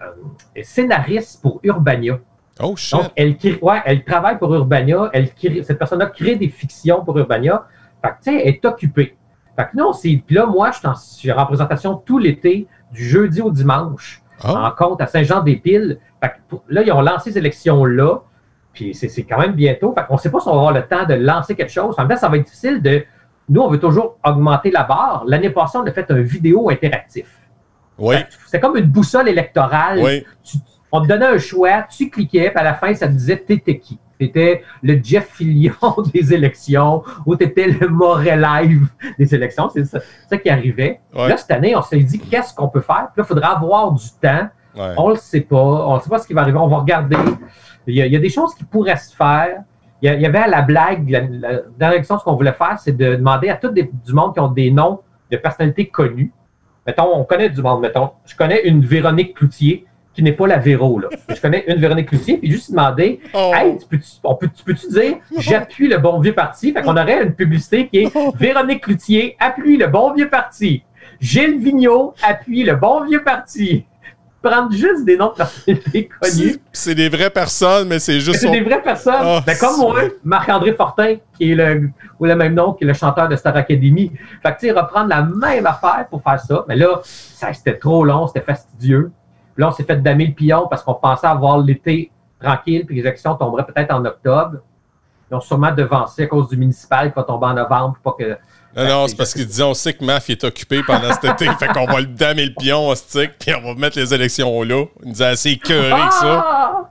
est 0.55 0.63
scénariste 0.63 1.41
pour 1.41 1.59
Urbania. 1.63 2.17
Oh, 2.61 2.75
shit. 2.75 2.93
Donc, 2.97 3.11
elle, 3.15 3.37
crée- 3.37 3.59
ouais, 3.61 3.81
elle 3.85 4.03
travaille 4.05 4.37
pour 4.39 4.53
Urbania. 4.53 5.09
Elle 5.13 5.33
crée- 5.33 5.61
cette 5.63 5.77
personne-là 5.77 6.05
crée 6.07 6.35
des 6.37 6.47
fictions 6.47 7.03
pour 7.03 7.17
Urbania. 7.17 7.67
Fait 8.01 8.09
que, 8.11 8.13
tu 8.23 8.31
sais, 8.31 8.41
elle 8.41 8.53
est 8.55 8.65
occupée. 8.65 9.15
Fait 9.55 9.65
que 9.65 9.77
non, 9.77 9.93
c'est. 9.93 10.21
Puis 10.25 10.35
là, 10.35 10.45
moi, 10.45 10.71
je 10.71 10.79
suis 10.97 11.31
en, 11.31 11.35
représentation 11.37 11.95
tout 11.95 12.17
l'été, 12.17 12.67
du 12.91 13.03
jeudi 13.03 13.41
au 13.41 13.51
dimanche, 13.51 14.21
Ah. 14.43 14.67
en 14.67 14.71
compte 14.71 15.01
à 15.01 15.07
Saint-Jean-des-Piles. 15.07 15.97
Fait 16.21 16.29
que 16.29 16.33
pour- 16.49 16.63
là, 16.67 16.81
ils 16.83 16.91
ont 16.91 17.01
lancé 17.01 17.31
ces 17.31 17.37
élections-là. 17.37 18.19
Puis 18.73 18.93
c'est 18.93 19.07
c'est 19.07 19.23
quand 19.23 19.39
même 19.39 19.53
bientôt. 19.53 19.93
Fait 19.93 20.05
qu'on 20.05 20.15
ne 20.15 20.19
sait 20.19 20.29
pas 20.29 20.39
si 20.41 20.47
on 20.49 20.51
va 20.51 20.57
avoir 20.57 20.73
le 20.73 20.85
temps 20.85 21.05
de 21.05 21.13
lancer 21.13 21.55
quelque 21.55 21.71
chose. 21.71 21.95
En 21.97 22.01
même 22.01 22.09
temps, 22.09 22.17
ça 22.17 22.29
va 22.29 22.37
être 22.37 22.45
difficile 22.45 22.81
de. 22.81 23.03
Nous, 23.47 23.61
on 23.61 23.69
veut 23.69 23.79
toujours 23.79 24.17
augmenter 24.25 24.71
la 24.71 24.83
barre. 24.83 25.23
L'année 25.27 25.49
passée, 25.51 25.77
on 25.77 25.85
a 25.85 25.91
fait 25.91 26.09
un 26.11 26.19
vidéo 26.19 26.69
interactif. 26.69 27.27
Oui, 27.97 28.15
C'est 28.47 28.59
comme 28.59 28.75
une 28.75 28.87
boussole 28.87 29.29
électorale 29.29 29.99
oui. 30.03 30.25
tu, 30.43 30.57
on 30.91 31.01
te 31.01 31.07
donnait 31.07 31.27
un 31.27 31.37
choix, 31.37 31.83
tu 31.83 32.09
cliquais, 32.09 32.49
puis 32.49 32.59
à 32.59 32.63
la 32.63 32.73
fin, 32.73 32.93
ça 32.93 33.07
te 33.07 33.13
disait 33.13 33.37
t'étais 33.37 33.79
qui? 33.79 33.97
T'étais 34.19 34.63
le 34.81 34.99
Jeff 35.03 35.29
Fillion 35.33 35.73
des 36.13 36.33
élections 36.33 37.03
ou 37.25 37.35
t'étais 37.35 37.67
le 37.67 37.87
Morel 37.89 38.39
Live 38.41 38.87
des 39.19 39.35
élections. 39.35 39.69
C'est 39.69 39.83
ça, 39.85 39.99
ça, 40.29 40.37
qui 40.37 40.49
arrivait. 40.49 41.01
Ouais. 41.13 41.29
Là, 41.29 41.37
cette 41.37 41.51
année, 41.51 41.75
on 41.75 41.81
s'est 41.81 41.99
dit 41.99 42.19
qu'est-ce 42.19 42.53
qu'on 42.53 42.69
peut 42.69 42.81
faire? 42.81 43.09
Puis 43.13 43.21
là, 43.21 43.23
il 43.23 43.25
faudra 43.25 43.55
avoir 43.57 43.91
du 43.91 44.05
temps. 44.21 44.47
Ouais. 44.75 44.93
On 44.97 45.09
le 45.09 45.15
sait 45.15 45.41
pas. 45.41 45.57
On 45.57 45.95
ne 45.95 45.99
sait 46.01 46.09
pas 46.09 46.19
ce 46.19 46.27
qui 46.27 46.33
va 46.33 46.41
arriver. 46.41 46.57
On 46.57 46.67
va 46.67 46.77
regarder. 46.77 47.17
Il 47.87 47.95
y 47.95 48.01
a, 48.01 48.05
il 48.05 48.13
y 48.13 48.15
a 48.15 48.19
des 48.19 48.29
choses 48.29 48.53
qui 48.55 48.63
pourraient 48.63 48.97
se 48.97 49.15
faire. 49.15 49.61
Il 50.01 50.11
y, 50.21 50.25
avait 50.25 50.39
à 50.39 50.47
la 50.47 50.61
blague, 50.61 51.09
la, 51.09 51.21
la 51.21 51.61
dernière 51.79 51.93
élection, 51.93 52.19
ce 52.19 52.23
qu'on 52.23 52.35
voulait 52.35 52.51
faire, 52.53 52.77
c'est 52.77 52.91
de 52.95 53.15
demander 53.15 53.49
à 53.49 53.55
tout 53.55 53.69
des- 53.69 53.89
du 54.05 54.13
monde 54.13 54.33
qui 54.33 54.39
ont 54.39 54.49
des 54.51 54.69
noms 54.69 54.99
de 55.31 55.37
personnalités 55.37 55.87
connues. 55.87 56.31
Mettons, 56.85 57.15
on 57.15 57.23
connaît 57.23 57.49
du 57.49 57.61
monde. 57.63 57.81
Mettons, 57.81 58.11
je 58.25 58.35
connais 58.35 58.61
une 58.67 58.85
Véronique 58.85 59.35
Cloutier 59.35 59.85
qui 60.15 60.23
n'est 60.23 60.31
pas 60.31 60.47
la 60.47 60.57
Véro. 60.57 60.97
Là. 60.99 61.09
Je 61.29 61.39
connais 61.41 61.65
une 61.67 61.75
Véronique 61.75 62.09
Cloutier, 62.09 62.37
puis 62.37 62.49
juste 62.49 62.71
demander 62.71 63.19
Oh. 63.33 63.51
Hey, 63.53 63.77
tu 63.77 63.85
peux-tu 63.87 64.05
on 64.23 64.35
peut, 64.35 64.49
tu 64.55 64.87
dire 64.89 65.17
j'appuie 65.37 65.87
le 65.87 65.97
bon 65.97 66.19
vieux 66.19 66.33
parti? 66.33 66.71
Fait 66.73 66.81
qu'on 66.81 66.95
aurait 66.97 67.23
une 67.23 67.33
publicité 67.35 67.87
qui 67.87 67.99
est 67.99 68.13
Véronique 68.39 68.83
Cloutier 68.83 69.35
appuie 69.39 69.77
le 69.77 69.87
bon 69.87 70.13
vieux 70.13 70.29
parti. 70.29 70.83
Gilles 71.19 71.59
Vigneault 71.59 72.13
appuie 72.23 72.63
le 72.63 72.75
bon 72.75 73.03
vieux 73.05 73.23
parti. 73.23 73.85
Prendre 74.41 74.71
juste 74.71 75.05
des 75.05 75.17
noms 75.17 75.29
de 75.31 75.37
personnalités 75.37 76.07
connues. 76.21 76.31
C'est- 76.31 76.59
C'est 76.71 76.93
des 76.95 77.09
vraies 77.09 77.31
personnes, 77.31 77.87
mais 77.87 77.97
c'est 77.97 78.19
juste. 78.19 78.39
C'est 78.39 78.45
son- 78.45 78.51
des 78.51 78.61
vraies 78.61 78.81
personnes. 78.81 79.23
Oh, 79.25 79.39
Ben, 79.43 79.57
comme 79.57 79.77
moi, 79.79 80.01
Marc-André 80.23 80.73
Fortin, 80.73 81.15
qui 81.35 81.51
est 81.51 81.55
le, 81.55 81.89
ou 82.19 82.25
le 82.25 82.35
même 82.35 82.53
nom, 82.53 82.73
qui 82.73 82.83
est 82.83 82.87
le 82.87 82.93
chanteur 82.93 83.27
de 83.27 83.35
Star 83.35 83.57
Academy. 83.57 84.11
Fait 84.43 84.53
que, 84.53 84.59
tu 84.59 84.67
sais, 84.67 84.71
reprendre 84.71 85.09
la 85.09 85.23
même 85.23 85.65
affaire 85.65 86.05
pour 86.11 86.21
faire 86.21 86.39
ça. 86.39 86.63
Mais 86.67 86.75
là, 86.75 86.99
ça, 87.03 87.51
c'était 87.53 87.77
trop 87.77 88.05
long, 88.05 88.27
c'était 88.27 88.45
fastidieux. 88.45 89.11
Puis 89.55 89.61
là, 89.61 89.69
on 89.69 89.71
s'est 89.71 89.85
fait 89.85 90.01
damer 90.01 90.27
le 90.27 90.33
pion 90.33 90.67
parce 90.69 90.83
qu'on 90.83 90.95
pensait 90.95 91.27
avoir 91.27 91.57
l'été 91.59 92.11
tranquille, 92.41 92.85
puis 92.85 92.97
les 92.97 93.01
élections 93.01 93.35
tomberaient 93.35 93.65
peut-être 93.65 93.93
en 93.93 94.03
octobre. 94.03 94.57
Ils 95.31 95.35
ont 95.35 95.41
sûrement 95.41 95.71
devancé 95.71 96.23
à 96.23 96.27
cause 96.27 96.49
du 96.49 96.57
municipal 96.57 97.09
qui 97.09 97.15
va 97.15 97.23
tomber 97.23 97.47
en 97.47 97.53
novembre 97.53 97.97
pour 98.03 98.15
pas 98.17 98.23
que. 98.23 98.37
Non, 98.75 98.89
non, 98.89 99.07
c'est 99.07 99.15
parce 99.15 99.33
qu'ils 99.33 99.47
disaient 99.47 99.63
on 99.63 99.73
sait 99.73 99.93
que 99.93 100.03
Maf 100.03 100.29
est 100.29 100.43
occupé 100.43 100.83
pendant 100.83 101.11
cet 101.13 101.23
été, 101.23 101.49
fait 101.59 101.67
qu'on 101.69 101.85
va 101.85 102.01
le 102.01 102.07
damer 102.07 102.45
le 102.47 102.53
pion 102.53 102.89
au 102.89 102.95
stick, 102.95 103.31
puis 103.39 103.55
on 103.55 103.61
va 103.61 103.79
mettre 103.79 103.97
les 103.97 104.13
élections 104.13 104.61
là. 104.63 104.83
Ils 105.01 105.07
nous 105.07 105.11
disaient 105.13 105.25
assez 105.25 105.51
écœuré 105.51 105.89
que 106.09 106.13
ça. 106.13 106.45
Ah! 106.45 106.89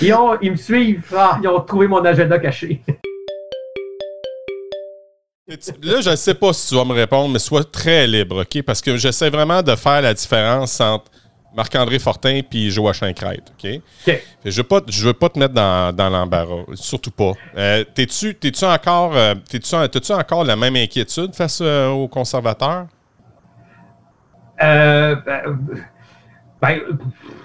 Ils, 0.00 0.14
ont, 0.14 0.38
ils 0.40 0.52
me 0.52 0.56
suivent. 0.56 1.04
Ah, 1.14 1.38
ils 1.42 1.48
ont 1.48 1.60
trouvé 1.60 1.86
mon 1.86 2.02
agenda 2.02 2.38
caché. 2.38 2.82
Là, 5.82 6.00
je 6.00 6.10
ne 6.10 6.16
sais 6.16 6.34
pas 6.34 6.52
si 6.54 6.70
tu 6.70 6.74
vas 6.74 6.84
me 6.84 6.94
répondre, 6.94 7.28
mais 7.28 7.38
sois 7.38 7.62
très 7.62 8.06
libre, 8.06 8.40
OK? 8.40 8.62
Parce 8.62 8.80
que 8.80 8.96
j'essaie 8.96 9.30
vraiment 9.30 9.62
de 9.62 9.76
faire 9.76 10.02
la 10.02 10.12
différence 10.12 10.80
entre 10.80 11.04
Marc-André 11.56 11.98
Fortin 11.98 12.40
puis 12.48 12.70
Joachim 12.70 13.12
Crête, 13.14 13.52
OK? 13.52 13.80
Je 14.44 14.56
veux 14.56 14.62
pas, 14.62 14.80
je 14.88 15.06
veux 15.06 15.14
pas 15.14 15.28
te 15.30 15.38
mettre 15.38 15.54
dans, 15.54 15.94
dans 15.94 16.10
l'embarras, 16.10 16.64
surtout 16.74 17.10
pas. 17.10 17.32
Euh, 17.56 17.84
t'es-tu, 17.94 18.34
t'es-tu 18.34 18.64
encore, 18.64 19.16
euh, 19.16 19.34
t'es-tu, 19.48 19.70
t'as-tu 19.70 20.12
encore 20.12 20.44
la 20.44 20.56
même 20.56 20.76
inquiétude 20.76 21.34
face 21.34 21.60
euh, 21.62 21.88
aux 21.88 22.08
conservateurs? 22.08 22.86
Ben, 24.60 25.22
ben, 26.60 26.80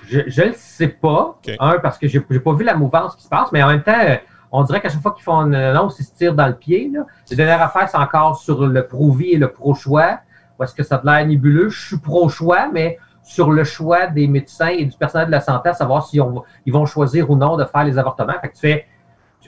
je 0.07 0.19
ne 0.19 0.47
le 0.47 0.53
sais 0.55 0.87
pas. 0.87 1.39
Un, 1.59 1.79
parce 1.79 1.97
que 1.97 2.07
j'ai 2.07 2.21
j'ai 2.29 2.39
pas 2.39 2.53
vu 2.53 2.63
la 2.63 2.75
mouvance 2.75 3.15
qui 3.15 3.23
se 3.23 3.29
passe, 3.29 3.51
mais 3.51 3.63
en 3.63 3.67
même 3.67 3.83
temps, 3.83 4.17
on 4.51 4.63
dirait 4.63 4.81
qu'à 4.81 4.89
chaque 4.89 5.01
fois 5.01 5.13
qu'ils 5.13 5.23
font 5.23 5.45
une 5.45 5.55
annonce, 5.55 5.99
ils 5.99 6.05
se 6.05 6.13
tirent 6.13 6.35
dans 6.35 6.47
le 6.47 6.55
pied. 6.55 6.89
Là. 6.93 7.05
La 7.29 7.35
dernière 7.35 7.61
affaire, 7.61 7.87
c'est 7.89 7.97
encore 7.97 8.37
sur 8.37 8.65
le 8.65 8.87
pro-vie 8.87 9.31
et 9.31 9.37
le 9.37 9.49
pro-choix. 9.49 10.19
Est-ce 10.61 10.75
que 10.75 10.83
ça 10.83 10.97
a 10.97 11.01
l'air 11.03 11.25
nébuleux? 11.25 11.69
Je 11.69 11.87
suis 11.87 11.97
pro-choix, 11.97 12.69
mais 12.71 12.99
sur 13.23 13.51
le 13.51 13.63
choix 13.63 14.07
des 14.07 14.27
médecins 14.27 14.67
et 14.69 14.85
du 14.85 14.97
personnel 14.97 15.27
de 15.27 15.31
la 15.31 15.41
santé, 15.41 15.69
à 15.69 15.73
savoir 15.73 16.05
si 16.05 16.19
on, 16.19 16.31
va- 16.31 16.41
ils 16.65 16.73
vont 16.73 16.85
choisir 16.85 17.29
ou 17.29 17.35
non 17.35 17.55
de 17.57 17.65
faire 17.65 17.83
les 17.83 17.97
avortements. 17.97 18.33
Fait 18.41 18.49
que 18.49 18.53
tu 18.53 18.59
fais, 18.61 18.85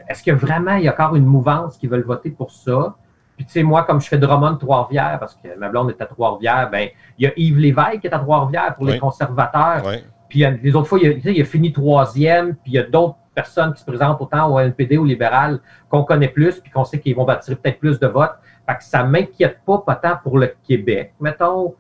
est-ce 0.08 0.24
que 0.24 0.32
vraiment 0.32 0.76
il 0.76 0.84
y 0.86 0.88
a 0.88 0.94
encore 0.94 1.16
une 1.16 1.26
mouvance 1.26 1.78
qui 1.78 1.88
veulent 1.88 2.04
voter 2.06 2.30
pour 2.32 2.52
ça? 2.52 2.96
Puis 3.36 3.46
tu 3.46 3.52
sais, 3.54 3.64
moi, 3.64 3.84
comme 3.84 4.00
je 4.00 4.08
fais 4.08 4.18
Drummond 4.20 4.58
Trois-Rivières, 4.58 5.18
parce 5.20 5.36
que 5.36 5.58
ma 5.58 5.70
blonde 5.70 5.90
est 5.90 6.02
à 6.02 6.06
Trois-Rivières, 6.06 6.70
ben, 6.72 6.88
il 7.18 7.24
y 7.26 7.28
a 7.28 7.32
Yves 7.36 7.58
Lévesque 7.58 8.02
qui 8.02 8.08
est 8.08 8.14
à 8.14 8.20
Trois-Rivières 8.20 8.76
pour 8.76 8.86
Oui. 8.86 8.92
les 8.94 9.00
conservateurs. 9.00 9.82
Puis 10.30 10.46
euh, 10.46 10.52
les 10.62 10.76
autres 10.76 10.88
fois, 10.88 11.00
il 11.02 11.10
a, 11.10 11.14
tu 11.16 11.22
sais, 11.22 11.34
il 11.34 11.42
a 11.42 11.46
fini 11.46 11.72
troisième, 11.74 12.56
puis 12.56 12.72
il 12.72 12.74
y 12.76 12.80
a 12.80 12.84
d'autres 12.84 13.16
personnes 13.36 13.74
qui 13.74 13.82
se 13.82 13.86
présentent 13.86 14.22
autant 14.22 14.52
au 14.54 14.60
NPD 14.60 14.98
ou 15.00 15.06
libéral 15.06 15.60
qu'on 15.90 16.04
connaît 16.04 16.28
plus, 16.28 16.60
puis 16.60 16.72
qu'on 16.72 16.84
sait 16.84 17.00
qu'ils 17.00 17.16
vont 17.16 17.28
attirer 17.28 17.56
peut-être 17.56 17.80
plus 17.80 18.00
de 18.00 18.06
votes. 18.08 18.36
Fait 18.68 18.76
que 18.78 18.84
ça 18.84 19.04
m'inquiète 19.04 19.60
pas, 19.66 19.80
pas 19.80 19.96
tant 19.96 20.18
pour 20.24 20.38
le 20.38 20.54
Québec. 20.68 21.14
Mettons, 21.20 21.74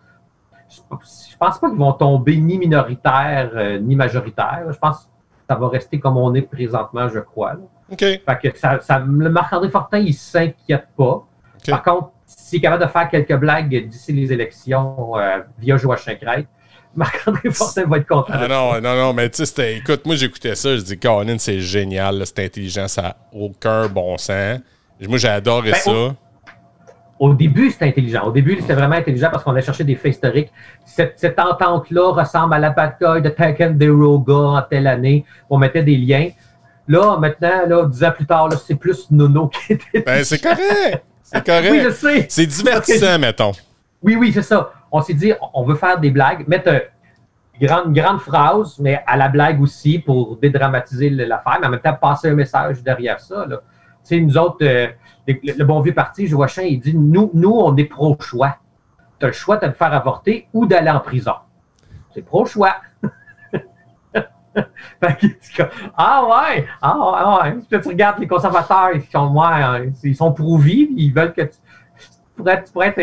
je 0.76 1.38
pense 1.38 1.60
pas 1.60 1.70
qu'ils 1.70 1.78
vont 1.80 1.94
tomber 1.94 2.38
ni 2.38 2.58
minoritaire 2.58 3.52
euh, 3.56 3.80
ni 3.80 3.96
majoritaire. 3.96 4.64
Je 4.72 4.78
pense 4.78 4.98
que 5.06 5.10
ça 5.50 5.56
va 5.56 5.68
rester 5.70 6.00
comme 6.00 6.18
on 6.18 6.34
est 6.34 6.42
présentement, 6.42 7.08
je 7.10 7.20
crois. 7.20 7.54
là. 7.54 7.60
OK. 7.92 8.00
Fait 8.00 8.22
que 8.52 8.58
ça, 8.58 8.80
ça- 8.82 9.00
le 9.06 9.30
Marc-André 9.30 9.70
Fortin, 9.70 10.00
il 10.00 10.14
s'inquiète 10.14 10.88
pas. 10.98 11.24
Par 11.68 11.84
contre, 11.84 12.10
s'il 12.26 12.60
est 12.60 12.62
capable 12.62 12.84
de 12.86 12.90
faire 12.90 13.10
quelques 13.10 13.36
blagues 13.38 13.88
d'ici 13.88 14.12
les 14.14 14.32
élections 14.34 15.18
euh, 15.18 15.40
via 15.60 15.78
Joachim 15.78 16.16
Crête, 16.16 16.48
Marc-André 16.96 17.50
Fortin 17.52 17.86
va 17.86 17.98
être 17.98 18.08
content. 18.08 18.34
Ah 18.34 18.48
non, 18.48 18.80
non, 18.82 18.96
non, 18.96 19.14
mais 19.14 19.30
tu 19.30 19.46
sais, 19.46 19.78
écoute, 19.78 20.06
moi 20.06 20.16
j'écoutais 20.16 20.56
ça, 20.56 20.76
je 20.78 20.82
dis, 20.82 20.98
Colin, 21.00 21.38
c'est 21.40 21.60
génial, 21.60 22.22
c'est 22.26 22.46
intelligent, 22.46 22.88
ça 22.88 23.02
n'a 23.02 23.16
aucun 23.34 23.88
bon 23.88 24.18
sens. 24.18 24.60
Moi 25.02 25.18
j'ai 25.18 25.28
adoré 25.28 25.72
Ben, 25.72 25.78
ça. 25.78 26.16
Au 27.24 27.34
début, 27.34 27.72
c'était 27.72 27.86
intelligent. 27.86 28.24
Au 28.26 28.32
début, 28.34 28.58
c'était 28.60 28.74
vraiment 28.74 28.98
intelligent 28.98 29.30
parce 29.32 29.46
qu'on 29.46 29.52
allait 29.52 29.62
chercher 29.62 29.86
des 29.86 29.96
faits 29.96 30.16
historiques. 30.16 30.52
Cette, 30.84 31.14
cette 31.16 31.40
entente-là 31.40 32.12
ressemble 32.12 32.54
à 32.54 32.60
la 32.60 32.70
bataille 32.70 33.22
de 33.22 33.30
Ticonderoga 33.30 34.34
en 34.34 34.62
telle 34.62 34.88
année. 34.88 35.24
On 35.50 35.58
mettait 35.58 35.84
des 35.84 35.96
liens. 35.96 36.32
Là, 36.86 37.16
maintenant, 37.18 37.66
là, 37.66 37.86
dix 37.86 38.04
ans 38.04 38.12
plus 38.12 38.26
tard, 38.26 38.52
c'est 38.52 38.76
plus 38.76 39.10
Nono 39.10 39.48
qui 39.48 39.72
était. 39.72 40.02
Ben 40.02 40.22
c'est 40.26 40.44
correct, 40.44 41.06
c'est 41.24 41.46
correct. 41.46 41.70
Oui, 41.72 41.82
je 41.86 41.92
sais. 41.92 42.26
c'est 42.28 42.46
divertissant, 42.46 43.18
mettons. 43.18 43.54
Oui, 44.02 44.18
oui, 44.18 44.34
c'est 44.34 44.42
ça. 44.42 44.74
On 44.92 45.02
s'est 45.02 45.14
dit, 45.14 45.32
on 45.54 45.64
veut 45.64 45.76
faire 45.76 45.98
des 46.02 46.12
blagues, 46.12 46.46
mettre 46.46 46.68
euh, 46.68 46.80
une 47.58 47.68
grande, 47.68 47.94
grande 47.94 48.20
phrase, 48.20 48.78
mais 48.80 49.02
à 49.08 49.16
la 49.16 49.30
blague 49.30 49.62
aussi 49.62 49.98
pour 49.98 50.36
dédramatiser 50.36 51.10
l'affaire, 51.10 51.60
mais 51.62 51.68
en 51.68 51.70
même 51.70 51.80
temps 51.80 51.94
passer 51.94 52.28
un 52.28 52.36
message 52.36 52.84
derrière 52.84 53.22
ça. 53.22 53.46
Là. 53.46 53.62
Tu 54.06 54.18
sais, 54.18 54.20
nous 54.20 54.38
autres, 54.38 54.58
euh, 54.64 54.88
le, 55.28 55.36
le 55.58 55.66
bon 55.66 55.80
vieux 55.82 55.94
parti, 55.94 56.28
Joachim, 56.28 56.64
il 56.64 56.80
dit, 56.80 56.96
nous, 56.96 57.32
nous 57.34 57.52
on 57.52 57.76
est 57.78 57.86
pro-choix. 57.86 58.58
Tu 59.20 59.26
as 59.26 59.30
le 59.30 59.34
choix 59.34 59.58
de 59.58 59.68
te 59.68 59.74
faire 59.74 59.94
avorter 59.94 60.48
ou 60.54 60.66
d'aller 60.66 60.90
en 60.90 61.00
prison. 61.00 61.36
C'est 62.14 62.22
pro-choix. 62.22 62.76
Dis, 65.20 65.36
ah 65.98 66.26
ouais, 66.26 66.68
ah 66.82 67.42
ouais. 67.44 67.54
Puis 67.54 67.68
là, 67.72 67.80
tu 67.80 67.88
regardes 67.88 68.20
les 68.20 68.28
conservateurs, 68.28 68.92
ils 68.94 69.04
sont, 69.12 69.34
ouais, 69.34 69.46
hein, 69.46 69.86
ils 70.04 70.16
sont 70.16 70.34
ils 70.38 71.12
veulent 71.12 71.34
que 71.34 71.42
tu, 71.42 71.50
tu 71.50 72.08
pourrais, 72.36 72.64
tu 72.64 72.72
pourrais 72.72 72.94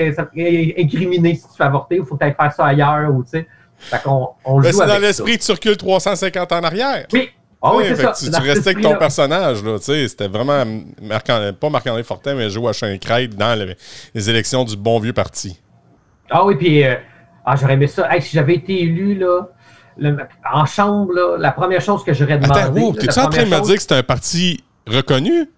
incriminé 0.78 1.34
si 1.34 1.48
tu 1.48 1.56
fais 1.56 1.64
avorter, 1.64 1.96
il 1.96 2.04
faut 2.04 2.14
que 2.14 2.20
tu 2.20 2.26
ailles 2.26 2.36
faire 2.38 2.52
ça 2.52 2.66
ailleurs, 2.66 3.12
ou 3.12 3.24
tu 3.24 3.30
sais. 3.30 3.48
Fait 3.76 4.02
qu'on 4.02 4.30
on 4.44 4.62
joue 4.62 4.72
c'est 4.72 4.86
dans 4.86 4.98
l'esprit 4.98 5.38
que 5.38 5.42
tu 5.42 5.52
recules 5.52 5.76
350 5.76 6.52
ans 6.52 6.58
en 6.58 6.64
arrière. 6.64 7.06
Oui, 7.12 7.30
ah 7.62 7.72
oui, 7.76 7.84
c'est 7.88 7.96
ça. 7.96 8.12
tu, 8.12 8.30
tu 8.30 8.40
restais 8.40 8.70
avec 8.70 8.82
ton 8.82 8.96
personnage, 8.96 9.62
là, 9.62 9.76
c'était 9.80 10.28
vraiment 10.28 10.64
Marc 11.02 11.26
pas 11.26 11.68
Marc-André 11.70 12.02
Fortin, 12.02 12.34
mais 12.34 12.48
Joachim 12.50 12.96
Crête 12.98 13.36
dans 13.36 13.58
le- 13.58 13.74
les 14.14 14.30
élections 14.30 14.64
du 14.64 14.76
bon 14.76 14.98
vieux 14.98 15.12
parti. 15.12 15.60
Ah 16.30 16.44
oui, 16.46 16.56
puis 16.56 16.84
euh, 16.84 16.94
ah, 17.44 17.56
j'aurais 17.56 17.74
aimé 17.74 17.86
ça. 17.86 18.12
Hey, 18.14 18.22
si 18.22 18.34
j'avais 18.36 18.54
été 18.54 18.82
élu, 18.82 19.14
là, 19.16 19.48
le- 19.98 20.16
en 20.52 20.64
chambre, 20.64 21.12
là, 21.12 21.36
la 21.38 21.52
première 21.52 21.80
chose 21.80 22.04
que 22.04 22.12
j'aurais 22.14 22.38
demandé. 22.38 22.60
Attends, 22.60 22.72
wow, 22.72 22.92
t'es-tu 22.94 23.18
en 23.18 23.28
train 23.28 23.42
de 23.44 23.48
me 23.48 23.60
dire 23.62 23.74
que 23.76 23.82
c'est 23.82 23.92
un 23.92 24.02
parti 24.02 24.62
reconnu? 24.86 25.48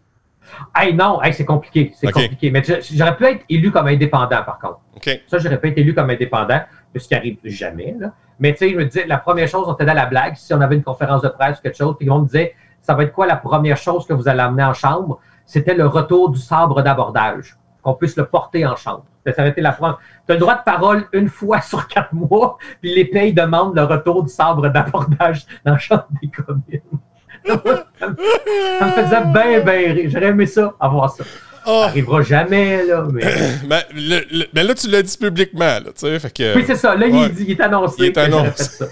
Hey, 0.77 0.95
non, 0.95 1.23
hey, 1.23 1.33
c'est 1.33 1.45
compliqué. 1.45 1.93
C'est 1.99 2.11
compliqué. 2.13 2.51
Mais 2.51 2.63
j'aurais 2.93 3.17
pu 3.17 3.25
être 3.27 3.45
élu 3.49 3.71
comme 3.71 3.87
indépendant, 3.87 4.43
par 4.45 4.59
contre. 4.59 4.81
Ça, 5.29 5.39
j'aurais 5.39 5.61
pas 5.61 5.69
été 5.69 5.81
élu 5.81 5.95
comme 5.95 6.11
indépendant, 6.11 6.61
ce 6.99 7.09
qui 7.09 7.15
arrive 7.15 7.39
jamais. 7.45 7.95
Là. 7.99 8.13
Mais 8.39 8.53
tu 8.53 8.59
sais, 8.59 8.71
je 8.71 8.77
me 8.77 8.85
disais, 8.85 9.07
la 9.07 9.19
première 9.19 9.49
chose, 9.49 9.67
on 9.69 9.75
était 9.75 9.85
dans 9.85 9.95
la 9.95 10.07
blague, 10.07 10.35
si 10.37 10.53
on 10.53 10.61
avait 10.61 10.77
une 10.77 10.83
conférence 10.83 11.23
de 11.23 11.29
presse 11.29 11.59
ou 11.59 11.63
quelque 11.63 11.77
chose, 11.77 11.97
puis 11.99 12.11
on 12.11 12.21
me 12.21 12.27
disait, 12.27 12.55
ça 12.81 12.95
va 12.95 13.05
être 13.05 13.13
quoi 13.13 13.27
la 13.27 13.37
première 13.37 13.77
chose 13.77 14.07
que 14.07 14.13
vous 14.13 14.29
allez 14.29 14.41
amener 14.41 14.65
en 14.65 14.75
chambre? 14.75 15.21
C'était 15.47 15.75
le 15.75 15.87
retour 15.87 16.31
du 16.31 16.39
sabre 16.39 16.83
d'abordage, 16.83 17.57
qu'on 17.83 17.95
puisse 17.95 18.17
le 18.17 18.27
porter 18.27 18.67
en 18.67 18.77
chambre. 18.77 19.05
Ça 19.25 19.43
avait 19.43 19.51
été 19.51 19.61
la 19.61 19.73
première. 19.73 19.99
Tu 20.27 20.33
as 20.33 20.35
le 20.35 20.41
droit 20.41 20.57
de 20.57 20.63
parole 20.65 21.07
une 21.13 21.29
fois 21.29 21.61
sur 21.63 21.87
quatre 21.87 22.13
mois, 22.13 22.59
puis 22.81 22.95
les 22.95 23.05
pays 23.05 23.33
demandent 23.33 23.77
le 23.77 23.85
retour 23.85 24.25
du 24.25 24.29
sabre 24.29 24.69
d'abordage 24.69 25.47
dans 25.65 25.73
la 25.73 25.79
chambre 25.79 26.07
des 26.21 26.29
communes. 26.29 27.01
ça 27.47 28.87
me 28.87 28.91
faisait 28.93 29.25
bien, 29.27 29.61
bien 29.61 29.95
rire. 29.95 30.11
J'aurais 30.11 30.27
aimé 30.27 30.47
ça, 30.47 30.75
avoir 30.79 31.11
ça. 31.11 31.25
Oh, 31.67 31.81
Ça 31.83 31.89
arrivera 31.89 32.23
jamais, 32.23 32.85
là, 32.85 33.07
mais... 33.13 33.23
ben, 33.69 33.83
le- 33.95 34.25
le- 34.31 34.47
ben 34.53 34.67
là, 34.67 34.75
tu 34.75 34.89
l'as 34.89 35.03
dit 35.03 35.17
publiquement, 35.17 35.65
là, 35.65 35.81
tu 35.81 35.93
sais, 35.97 36.19
fait 36.19 36.33
que 36.35 36.57
Oui, 36.57 36.65
c'est 36.67 36.77
ça. 36.77 36.95
Là, 36.97 37.07
il, 37.07 37.15
Ouais. 37.15 37.27
est 37.27 37.29
dit- 37.31 37.45
il 37.49 37.51
est 37.53 37.61
annoncé 37.61 37.95
Il 37.99 38.05
est 38.07 38.13
que 38.13 38.21
annoncé. 38.21 38.51
fait 38.51 38.63
ça. 38.65 38.87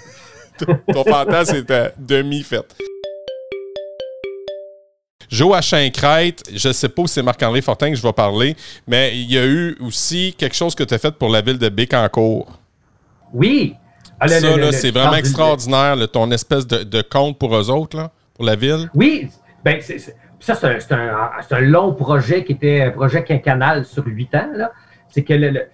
ton 0.93 1.03
fantasme 1.03 1.55
était 1.57 1.91
demi-fait. 1.97 2.65
Joachim 5.29 5.89
Crête, 5.93 6.43
je 6.53 6.71
sais 6.73 6.89
pas 6.89 7.07
si 7.07 7.13
c'est 7.13 7.23
Marc-André 7.23 7.61
Fortin 7.61 7.89
que 7.89 7.95
je 7.95 8.01
vais 8.03 8.11
parler, 8.13 8.55
mais 8.85 9.11
il 9.17 9.31
y 9.31 9.37
a 9.37 9.45
eu 9.45 9.77
aussi 9.79 10.35
quelque 10.37 10.55
chose 10.55 10.75
que 10.75 10.83
tu 10.83 10.93
as 10.93 10.97
fait 10.97 11.11
pour 11.11 11.29
la 11.29 11.41
ville 11.41 11.57
de 11.57 11.69
Bécancourt. 11.69 12.59
Oui. 13.33 13.75
Ah, 14.19 14.27
ça, 14.27 14.57
là, 14.57 14.71
c'est 14.71 14.91
vraiment 14.91 15.15
extraordinaire, 15.15 15.95
ton 16.11 16.29
espèce 16.31 16.67
de, 16.67 16.83
de, 16.83 17.01
compte 17.01 17.39
pour 17.39 17.55
eux 17.55 17.69
autres, 17.71 17.97
là, 17.97 18.11
pour 18.35 18.45
la 18.45 18.55
ville. 18.55 18.89
Oui, 18.93 19.29
ben, 19.63 19.79
c'est, 19.81 19.97
ça, 20.41 20.55
c'est 20.55 20.91
un, 20.91 21.31
un, 21.51 21.61
long 21.61 21.93
projet 21.93 22.43
qui 22.43 22.53
était 22.53 22.81
un 22.81 22.91
projet 22.91 23.23
quinquennal 23.23 23.85
sur 23.85 24.05
huit 24.05 24.33
ans. 24.35 24.51
C'est 25.07 25.23
que, 25.23 25.33
le, 25.33 25.67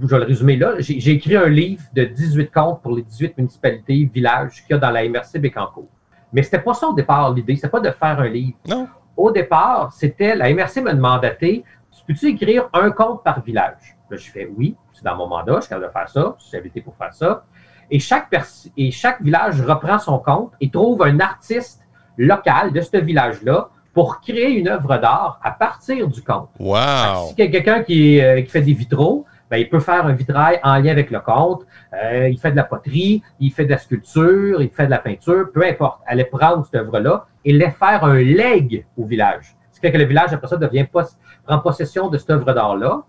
je 0.00 0.06
vais 0.06 0.18
le 0.18 0.24
résumer 0.24 0.56
là, 0.56 0.74
j'ai, 0.78 1.10
écrit 1.10 1.36
un 1.36 1.48
livre 1.48 1.82
de 1.92 2.04
18 2.04 2.50
comptes 2.50 2.82
pour 2.82 2.94
les 2.94 3.02
18 3.02 3.36
municipalités, 3.38 4.10
villages 4.12 4.62
qu'il 4.64 4.70
y 4.70 4.74
a 4.74 4.78
dans 4.78 4.90
la 4.90 5.08
MRC 5.08 5.38
Bécancourt. 5.38 5.88
Mais 6.32 6.42
c'était 6.42 6.60
pas 6.60 6.74
ça 6.74 6.88
au 6.88 6.94
départ, 6.94 7.32
l'idée. 7.34 7.56
C'est 7.56 7.68
pas 7.68 7.80
de 7.80 7.90
faire 7.90 8.18
un 8.20 8.28
livre. 8.28 8.56
Non. 8.66 8.88
Au 9.16 9.30
départ, 9.30 9.92
c'était, 9.92 10.34
la 10.34 10.52
MRC 10.52 10.80
m'a 10.80 10.94
demandé, 10.94 11.64
peux-tu 12.06 12.28
écrire 12.28 12.68
un 12.72 12.90
compte 12.90 13.22
par 13.22 13.42
village? 13.42 13.96
Là, 14.10 14.16
je 14.16 14.30
fais 14.30 14.48
oui, 14.56 14.76
c'est 14.92 15.04
dans 15.04 15.16
mon 15.16 15.28
mandat, 15.28 15.56
je 15.56 15.60
suis 15.60 15.68
capable 15.68 15.86
de 15.88 15.92
faire 15.92 16.08
ça, 16.08 16.36
je 16.38 16.44
suis 16.44 16.56
invité 16.56 16.80
pour 16.80 16.96
faire 16.96 17.12
ça. 17.12 17.44
Et 17.90 17.98
chaque, 17.98 18.34
et 18.76 18.90
chaque 18.90 19.20
village 19.20 19.60
reprend 19.60 19.98
son 19.98 20.18
compte 20.18 20.52
et 20.60 20.70
trouve 20.70 21.02
un 21.02 21.20
artiste 21.20 21.82
local 22.16 22.72
de 22.72 22.80
ce 22.80 22.96
village-là 22.96 23.68
pour 23.92 24.20
créer 24.20 24.52
une 24.52 24.68
œuvre 24.68 24.96
d'art 24.98 25.38
à 25.42 25.50
partir 25.50 26.08
du 26.08 26.22
compte. 26.22 26.48
Wow! 26.58 27.28
Si 27.28 27.34
quelqu'un 27.34 27.82
qui, 27.82 28.20
euh, 28.20 28.40
qui, 28.40 28.50
fait 28.50 28.62
des 28.62 28.72
vitraux, 28.72 29.26
ben, 29.50 29.58
il 29.58 29.68
peut 29.68 29.80
faire 29.80 30.06
un 30.06 30.12
vitrail 30.12 30.58
en 30.62 30.78
lien 30.78 30.92
avec 30.92 31.10
le 31.10 31.20
compte. 31.20 31.66
Euh, 31.92 32.28
il 32.28 32.38
fait 32.38 32.52
de 32.52 32.56
la 32.56 32.64
poterie, 32.64 33.22
il 33.38 33.52
fait 33.52 33.66
de 33.66 33.70
la 33.70 33.78
sculpture, 33.78 34.62
il 34.62 34.70
fait 34.70 34.86
de 34.86 34.90
la 34.90 34.98
peinture, 34.98 35.50
peu 35.52 35.62
importe. 35.66 36.00
Allez 36.06 36.24
prendre 36.24 36.64
cette 36.64 36.76
œuvre-là 36.76 37.26
et 37.44 37.52
les 37.52 37.70
faire 37.70 38.02
un 38.04 38.16
leg 38.16 38.86
au 38.96 39.04
village. 39.04 39.54
Ce 39.70 39.78
qui 39.78 39.86
fait 39.86 39.92
que 39.92 39.98
le 39.98 40.04
village, 40.04 40.32
après 40.32 40.48
ça, 40.48 40.56
devient 40.56 40.86
prend 40.86 41.58
possession 41.58 42.08
de 42.08 42.16
cette 42.16 42.30
œuvre 42.30 42.50
d'art-là. 42.52 43.02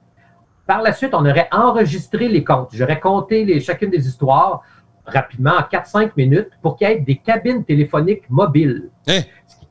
Par 0.67 0.81
la 0.81 0.91
suite, 0.91 1.13
on 1.13 1.25
aurait 1.25 1.47
enregistré 1.51 2.27
les 2.27 2.43
comptes. 2.43 2.69
J'aurais 2.73 2.99
compté 2.99 3.45
les, 3.45 3.61
chacune 3.61 3.89
des 3.89 4.05
histoires 4.05 4.63
rapidement 5.05 5.51
en 5.51 5.61
4-5 5.61 6.11
minutes 6.17 6.49
pour 6.61 6.75
qu'il 6.75 6.89
y 6.89 6.91
ait 6.91 6.99
des 6.99 7.17
cabines 7.17 7.63
téléphoniques 7.63 8.29
mobiles. 8.29 8.89
Hein? 9.07 9.21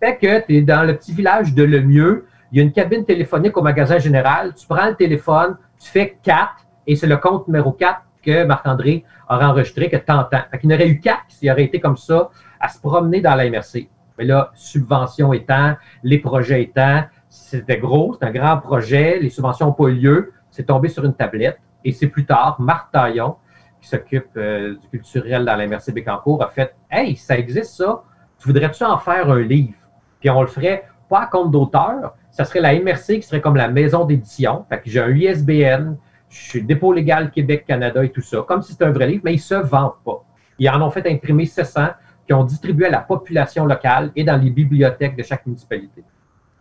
Fait 0.02 0.16
que 0.16 0.44
tu 0.44 0.56
es 0.56 0.62
dans 0.62 0.82
le 0.82 0.96
petit 0.96 1.12
village 1.12 1.54
de 1.54 1.62
Lemieux, 1.62 2.26
il 2.50 2.58
y 2.58 2.60
a 2.60 2.64
une 2.64 2.72
cabine 2.72 3.04
téléphonique 3.04 3.56
au 3.56 3.62
magasin 3.62 3.98
général, 3.98 4.52
tu 4.52 4.66
prends 4.66 4.88
le 4.88 4.96
téléphone, 4.96 5.56
tu 5.78 5.88
fais 5.88 6.18
4 6.24 6.66
et 6.88 6.96
c'est 6.96 7.06
le 7.06 7.18
compte 7.18 7.46
numéro 7.46 7.70
4 7.70 8.02
que 8.20 8.42
Marc-André 8.42 9.04
aurait 9.30 9.44
enregistré 9.44 9.88
que 9.88 9.96
tu 9.96 10.10
entends. 10.10 10.42
Fait 10.50 10.58
qu'il 10.58 10.72
y 10.72 10.74
aurait 10.74 10.88
eu 10.88 10.98
4 10.98 11.18
s'il 11.28 11.48
aurait 11.52 11.62
été 11.62 11.78
comme 11.78 11.96
ça 11.96 12.30
à 12.58 12.68
se 12.68 12.80
promener 12.80 13.20
dans 13.20 13.36
la 13.36 13.48
MRC. 13.48 13.88
Mais 14.18 14.24
là, 14.24 14.50
subvention 14.54 15.32
étant, 15.32 15.76
les 16.02 16.18
projets 16.18 16.64
étant, 16.64 17.04
c'était 17.28 17.78
gros, 17.78 18.16
c'est 18.18 18.26
un 18.26 18.32
grand 18.32 18.58
projet, 18.58 19.20
les 19.20 19.30
subventions 19.30 19.66
n'ont 19.66 19.72
pas 19.72 19.84
eu 19.84 19.94
lieu 19.94 20.32
c'est 20.50 20.64
tombé 20.64 20.88
sur 20.88 21.04
une 21.04 21.14
tablette. 21.14 21.60
Et 21.84 21.92
c'est 21.92 22.08
plus 22.08 22.26
tard, 22.26 22.60
Marc 22.60 22.90
Taillon, 22.90 23.36
qui 23.80 23.88
s'occupe 23.88 24.36
euh, 24.36 24.74
du 24.80 24.88
culturel 24.88 25.44
dans 25.44 25.54
la 25.54 25.66
MRC 25.68 25.92
Bécancourt, 25.92 26.42
a 26.42 26.48
fait 26.48 26.74
Hey, 26.90 27.14
ça 27.16 27.38
existe 27.38 27.76
ça, 27.76 28.02
tu 28.38 28.48
voudrais-tu 28.48 28.82
en 28.82 28.98
faire 28.98 29.30
un 29.30 29.40
livre? 29.40 29.74
Puis 30.22 30.30
on 30.30 30.40
le 30.40 30.46
ferait 30.46 30.84
pas 31.08 31.22
à 31.22 31.26
compte 31.26 31.50
d'auteur, 31.50 32.14
ça 32.30 32.44
serait 32.44 32.60
la 32.60 32.78
MRC 32.78 33.18
qui 33.18 33.22
serait 33.22 33.40
comme 33.40 33.56
la 33.56 33.66
maison 33.66 34.04
d'édition. 34.04 34.64
Fait 34.68 34.80
que 34.80 34.88
j'ai 34.88 35.00
un 35.00 35.10
ISBN, 35.10 35.96
je 36.28 36.40
suis 36.40 36.62
dépôt 36.62 36.92
légal 36.92 37.32
Québec, 37.32 37.64
Canada 37.66 38.04
et 38.04 38.10
tout 38.10 38.22
ça, 38.22 38.44
comme 38.46 38.62
si 38.62 38.72
c'était 38.72 38.84
un 38.84 38.92
vrai 38.92 39.08
livre, 39.08 39.22
mais 39.24 39.34
ils 39.34 39.40
se 39.40 39.56
vendent 39.56 39.98
pas. 40.04 40.24
Ils 40.60 40.70
en 40.70 40.80
ont 40.80 40.90
fait 40.90 41.04
imprimer 41.10 41.44
700 41.44 41.88
qui 42.24 42.32
ont 42.32 42.44
distribué 42.44 42.86
à 42.86 42.90
la 42.90 43.00
population 43.00 43.66
locale 43.66 44.12
et 44.14 44.22
dans 44.22 44.36
les 44.36 44.50
bibliothèques 44.50 45.16
de 45.16 45.24
chaque 45.24 45.44
municipalité. 45.44 46.04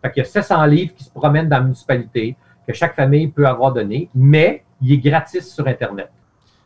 Fait 0.02 0.10
qu'il 0.10 0.24
y 0.24 0.26
a 0.26 0.28
700 0.28 0.64
livres 0.64 0.94
qui 0.96 1.04
se 1.04 1.10
promènent 1.10 1.48
dans 1.48 1.58
la 1.58 1.62
municipalité 1.62 2.36
que 2.66 2.72
chaque 2.74 2.96
famille 2.96 3.28
peut 3.28 3.46
avoir 3.46 3.72
donné, 3.72 4.10
mais 4.12 4.64
il 4.80 4.92
est 4.92 4.98
gratis 4.98 5.54
sur 5.54 5.68
Internet. 5.68 6.10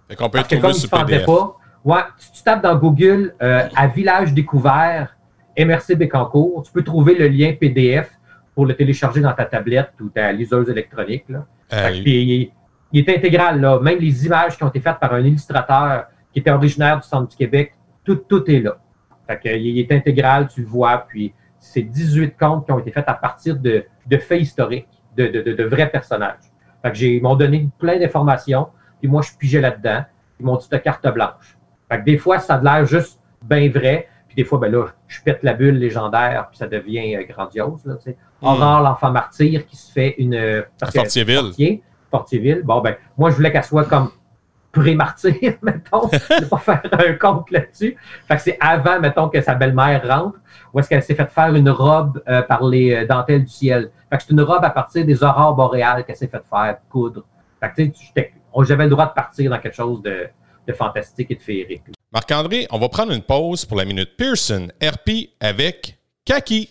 Fait 0.08 0.16
qu'on 0.16 0.30
peut 0.30 0.38
le 0.38 0.44
trouver 0.44 0.72
sur 0.72 0.88
PDF. 0.88 1.26
Pas, 1.26 1.56
ouais, 1.84 2.00
si 2.16 2.32
tu 2.32 2.42
tapes 2.42 2.62
dans 2.62 2.76
Google 2.76 3.34
euh, 3.42 3.68
à 3.76 3.86
Village 3.86 4.32
découvert 4.32 5.15
MRC 5.58 5.94
Bécancourt, 5.96 6.62
tu 6.64 6.72
peux 6.72 6.82
trouver 6.82 7.14
le 7.14 7.28
lien 7.28 7.54
PDF 7.58 8.10
pour 8.54 8.66
le 8.66 8.74
télécharger 8.74 9.20
dans 9.20 9.32
ta 9.32 9.44
tablette 9.44 9.92
ou 10.00 10.08
ta 10.08 10.32
liseuse 10.32 10.68
électronique. 10.68 11.24
Là. 11.28 11.46
il, 12.04 12.50
est 12.94 13.08
intégral, 13.08 13.60
là. 13.60 13.78
même 13.80 13.98
les 13.98 14.26
images 14.26 14.56
qui 14.56 14.64
ont 14.64 14.68
été 14.68 14.80
faites 14.80 14.98
par 14.98 15.12
un 15.12 15.20
illustrateur 15.20 16.06
qui 16.32 16.38
était 16.38 16.50
originaire 16.50 17.00
du 17.00 17.06
centre 17.06 17.28
du 17.28 17.36
Québec, 17.36 17.74
tout, 18.04 18.16
tout 18.16 18.50
est 18.50 18.60
là. 18.60 18.78
Fait 19.26 19.58
il 19.58 19.78
est 19.78 19.90
intégral, 19.92 20.48
tu 20.48 20.60
le 20.60 20.66
vois, 20.66 21.06
puis 21.08 21.34
c'est 21.58 21.82
18 21.82 22.36
comptes 22.38 22.64
qui 22.64 22.72
ont 22.72 22.78
été 22.78 22.92
faits 22.92 23.08
à 23.08 23.14
partir 23.14 23.56
de, 23.56 23.84
de 24.06 24.16
faits 24.18 24.40
historiques 24.40 24.86
de, 25.16 25.64
vrais 25.64 25.88
personnages. 25.88 26.38
Fait 26.82 26.92
que 26.92 26.98
ils 26.98 27.22
m'ont 27.22 27.36
donné 27.36 27.68
plein 27.78 27.98
d'informations, 27.98 28.68
puis 29.00 29.08
moi, 29.08 29.22
je 29.22 29.32
pigeais 29.36 29.60
là-dedans. 29.60 30.04
Ils 30.38 30.46
m'ont 30.46 30.56
dit 30.56 30.68
de 30.70 30.76
carte 30.76 31.06
blanche. 31.12 31.56
Fait 31.90 31.98
que 31.98 32.04
des 32.04 32.18
fois, 32.18 32.38
ça 32.38 32.54
a 32.56 32.62
l'air 32.62 32.86
juste 32.86 33.18
bien 33.42 33.70
vrai, 33.70 34.08
des 34.36 34.44
fois, 34.44 34.58
ben 34.58 34.70
là, 34.70 34.88
je 35.08 35.20
pète 35.22 35.42
la 35.42 35.54
bulle 35.54 35.78
légendaire, 35.78 36.48
puis 36.50 36.58
ça 36.58 36.66
devient 36.66 37.16
euh, 37.16 37.24
grandiose. 37.24 37.84
Là, 37.86 37.94
hmm. 37.94 38.46
Aurore, 38.46 38.82
l'enfant 38.82 39.10
martyr, 39.10 39.66
qui 39.66 39.76
se 39.76 39.90
fait 39.90 40.14
une... 40.18 40.34
Euh, 40.34 40.62
Fortierville. 40.78 41.80
Fortierville. 42.10 42.62
Bon, 42.62 42.80
ben, 42.80 42.96
moi, 43.16 43.30
je 43.30 43.36
voulais 43.36 43.50
qu'elle 43.50 43.64
soit 43.64 43.84
comme 43.84 44.10
pré-martyr, 44.72 45.54
mettons, 45.62 46.06
de 46.08 46.44
pas 46.44 46.58
faire 46.58 46.82
un 46.92 47.14
compte 47.14 47.50
là-dessus. 47.50 47.96
Fait 48.28 48.36
que 48.36 48.42
c'est 48.42 48.58
avant, 48.60 49.00
mettons, 49.00 49.30
que 49.30 49.40
sa 49.40 49.54
belle-mère 49.54 50.06
rentre, 50.06 50.38
ou 50.74 50.80
est-ce 50.80 50.88
qu'elle 50.90 51.02
s'est 51.02 51.14
fait 51.14 51.30
faire 51.30 51.54
une 51.54 51.70
robe 51.70 52.22
euh, 52.28 52.42
par 52.42 52.62
les 52.62 53.06
dentelles 53.06 53.44
du 53.44 53.50
ciel. 53.50 53.90
Fait 54.10 54.18
que 54.18 54.22
c'est 54.24 54.32
une 54.32 54.42
robe 54.42 54.64
à 54.64 54.70
partir 54.70 55.06
des 55.06 55.24
aurores 55.24 55.54
boréales 55.54 56.04
qu'elle 56.04 56.16
s'est 56.16 56.28
fait 56.28 56.44
faire, 56.48 56.76
coudre. 56.90 57.24
Fait 57.58 57.70
que 57.70 57.90
tu 57.90 58.06
sais, 58.14 58.32
j'avais 58.64 58.84
le 58.84 58.90
droit 58.90 59.06
de 59.06 59.12
partir 59.12 59.50
dans 59.50 59.58
quelque 59.58 59.76
chose 59.76 60.02
de, 60.02 60.28
fantastique 60.74 61.30
et 61.30 61.36
de 61.36 61.42
féerique. 61.42 61.84
Marc-André, 62.16 62.66
on 62.70 62.78
va 62.78 62.88
prendre 62.88 63.12
une 63.12 63.20
pause 63.20 63.66
pour 63.66 63.76
la 63.76 63.84
minute 63.84 64.16
Pearson 64.16 64.68
RP 64.82 65.28
avec 65.38 65.98
Kaki. 66.24 66.70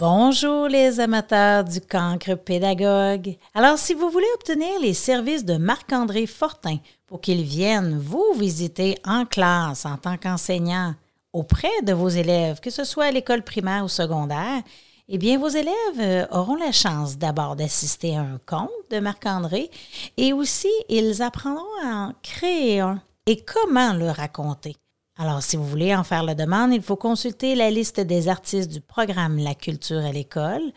Bonjour 0.00 0.66
les 0.66 0.98
amateurs 0.98 1.62
du 1.62 1.80
cancre 1.80 2.34
pédagogue. 2.34 3.36
Alors, 3.54 3.78
si 3.78 3.94
vous 3.94 4.10
voulez 4.10 4.26
obtenir 4.34 4.80
les 4.80 4.92
services 4.92 5.44
de 5.44 5.56
Marc-André 5.56 6.26
Fortin 6.26 6.78
pour 7.06 7.20
qu'il 7.20 7.44
vienne 7.44 7.96
vous 7.96 8.34
visiter 8.36 8.98
en 9.04 9.24
classe 9.24 9.86
en 9.86 9.96
tant 9.98 10.16
qu'enseignant, 10.16 10.96
auprès 11.32 11.82
de 11.84 11.92
vos 11.92 12.08
élèves, 12.08 12.58
que 12.58 12.70
ce 12.70 12.82
soit 12.82 13.04
à 13.04 13.12
l'école 13.12 13.42
primaire 13.42 13.84
ou 13.84 13.88
secondaire, 13.88 14.62
eh 15.08 15.18
bien, 15.18 15.38
vos 15.38 15.48
élèves 15.48 15.72
euh, 15.98 16.26
auront 16.30 16.54
la 16.56 16.72
chance 16.72 17.18
d'abord 17.18 17.56
d'assister 17.56 18.16
à 18.16 18.20
un 18.20 18.38
conte 18.46 18.70
de 18.90 19.00
Marc-André 19.00 19.70
et 20.16 20.32
aussi 20.32 20.70
ils 20.88 21.20
apprendront 21.22 21.66
à 21.84 21.88
en 21.88 22.12
créer 22.22 22.80
un 22.80 23.02
et 23.26 23.44
comment 23.44 23.92
le 23.92 24.10
raconter? 24.10 24.74
Alors, 25.16 25.42
si 25.42 25.56
vous 25.56 25.66
voulez 25.66 25.94
en 25.94 26.02
faire 26.02 26.24
la 26.24 26.34
demande, 26.34 26.72
il 26.72 26.82
faut 26.82 26.96
consulter 26.96 27.54
la 27.54 27.70
liste 27.70 28.00
des 28.00 28.26
artistes 28.28 28.72
du 28.72 28.80
programme 28.80 29.38
La 29.38 29.54
culture 29.54 30.04
à 30.04 30.10
l'école 30.10 30.72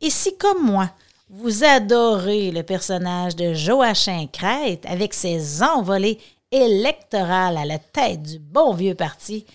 Et 0.00 0.10
si, 0.10 0.36
comme 0.36 0.64
moi, 0.64 0.90
vous 1.28 1.62
adorez 1.62 2.50
le 2.50 2.64
personnage 2.64 3.36
de 3.36 3.54
Joachim 3.54 4.26
Crête 4.32 4.84
avec 4.86 5.14
ses 5.14 5.62
envolées 5.62 6.18
électorales 6.50 7.56
à 7.56 7.64
la 7.64 7.78
tête 7.78 8.22
du 8.22 8.38
bon 8.38 8.74
vieux 8.74 8.96
parti. 8.96 9.46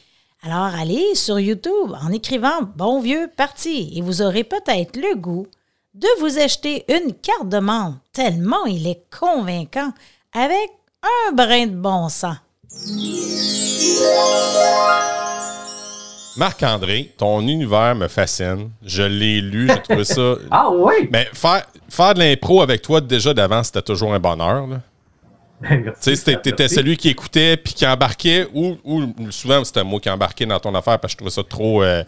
Alors 0.45 0.75
allez 0.79 1.15
sur 1.15 1.39
YouTube 1.39 1.91
en 2.03 2.11
écrivant 2.11 2.61
Bon 2.75 3.01
vieux 3.01 3.31
parti 3.35 3.91
et 3.95 4.01
vous 4.01 4.21
aurez 4.21 4.43
peut-être 4.43 4.95
le 4.95 5.15
goût 5.15 5.47
de 5.95 6.07
vous 6.19 6.37
acheter 6.37 6.85
une 6.87 7.15
carte 7.15 7.49
de 7.49 7.57
membre 7.57 7.97
tellement 8.13 8.63
il 8.67 8.85
est 8.85 9.01
convaincant 9.09 9.91
avec 10.33 10.69
un 11.01 11.31
brin 11.31 11.65
de 11.65 11.75
bon 11.75 12.09
sens. 12.09 12.35
Marc-André, 16.37 17.11
ton 17.17 17.41
univers 17.41 17.95
me 17.95 18.07
fascine. 18.07 18.69
Je 18.85 19.01
l'ai 19.01 19.41
lu, 19.41 19.67
j'ai 19.67 19.81
trouvé 19.81 20.03
ça. 20.03 20.35
ah 20.51 20.69
oui? 20.69 21.09
Mais 21.09 21.27
faire, 21.33 21.65
faire 21.89 22.13
de 22.13 22.19
l'impro 22.19 22.61
avec 22.61 22.83
toi 22.83 23.01
déjà 23.01 23.33
d'avant, 23.33 23.63
c'était 23.63 23.81
toujours 23.81 24.13
un 24.13 24.19
bonheur. 24.19 24.67
Tu 25.67 25.91
sais, 26.01 26.15
c'était- 26.15 26.67
celui 26.67 26.97
qui 26.97 27.09
écoutait 27.09 27.55
puis 27.57 27.73
qui 27.73 27.87
embarquait, 27.87 28.47
ou, 28.53 28.75
ou 28.83 29.05
souvent 29.31 29.63
c'était 29.63 29.83
moi 29.83 29.99
qui 29.99 30.09
embarquais 30.09 30.45
dans 30.45 30.59
ton 30.59 30.75
affaire 30.75 30.99
parce 30.99 31.13
que 31.15 31.23
je 31.25 31.31
trouvais 31.31 31.31
ça 31.31 31.43
trop. 31.43 31.81
euh, 31.83 32.03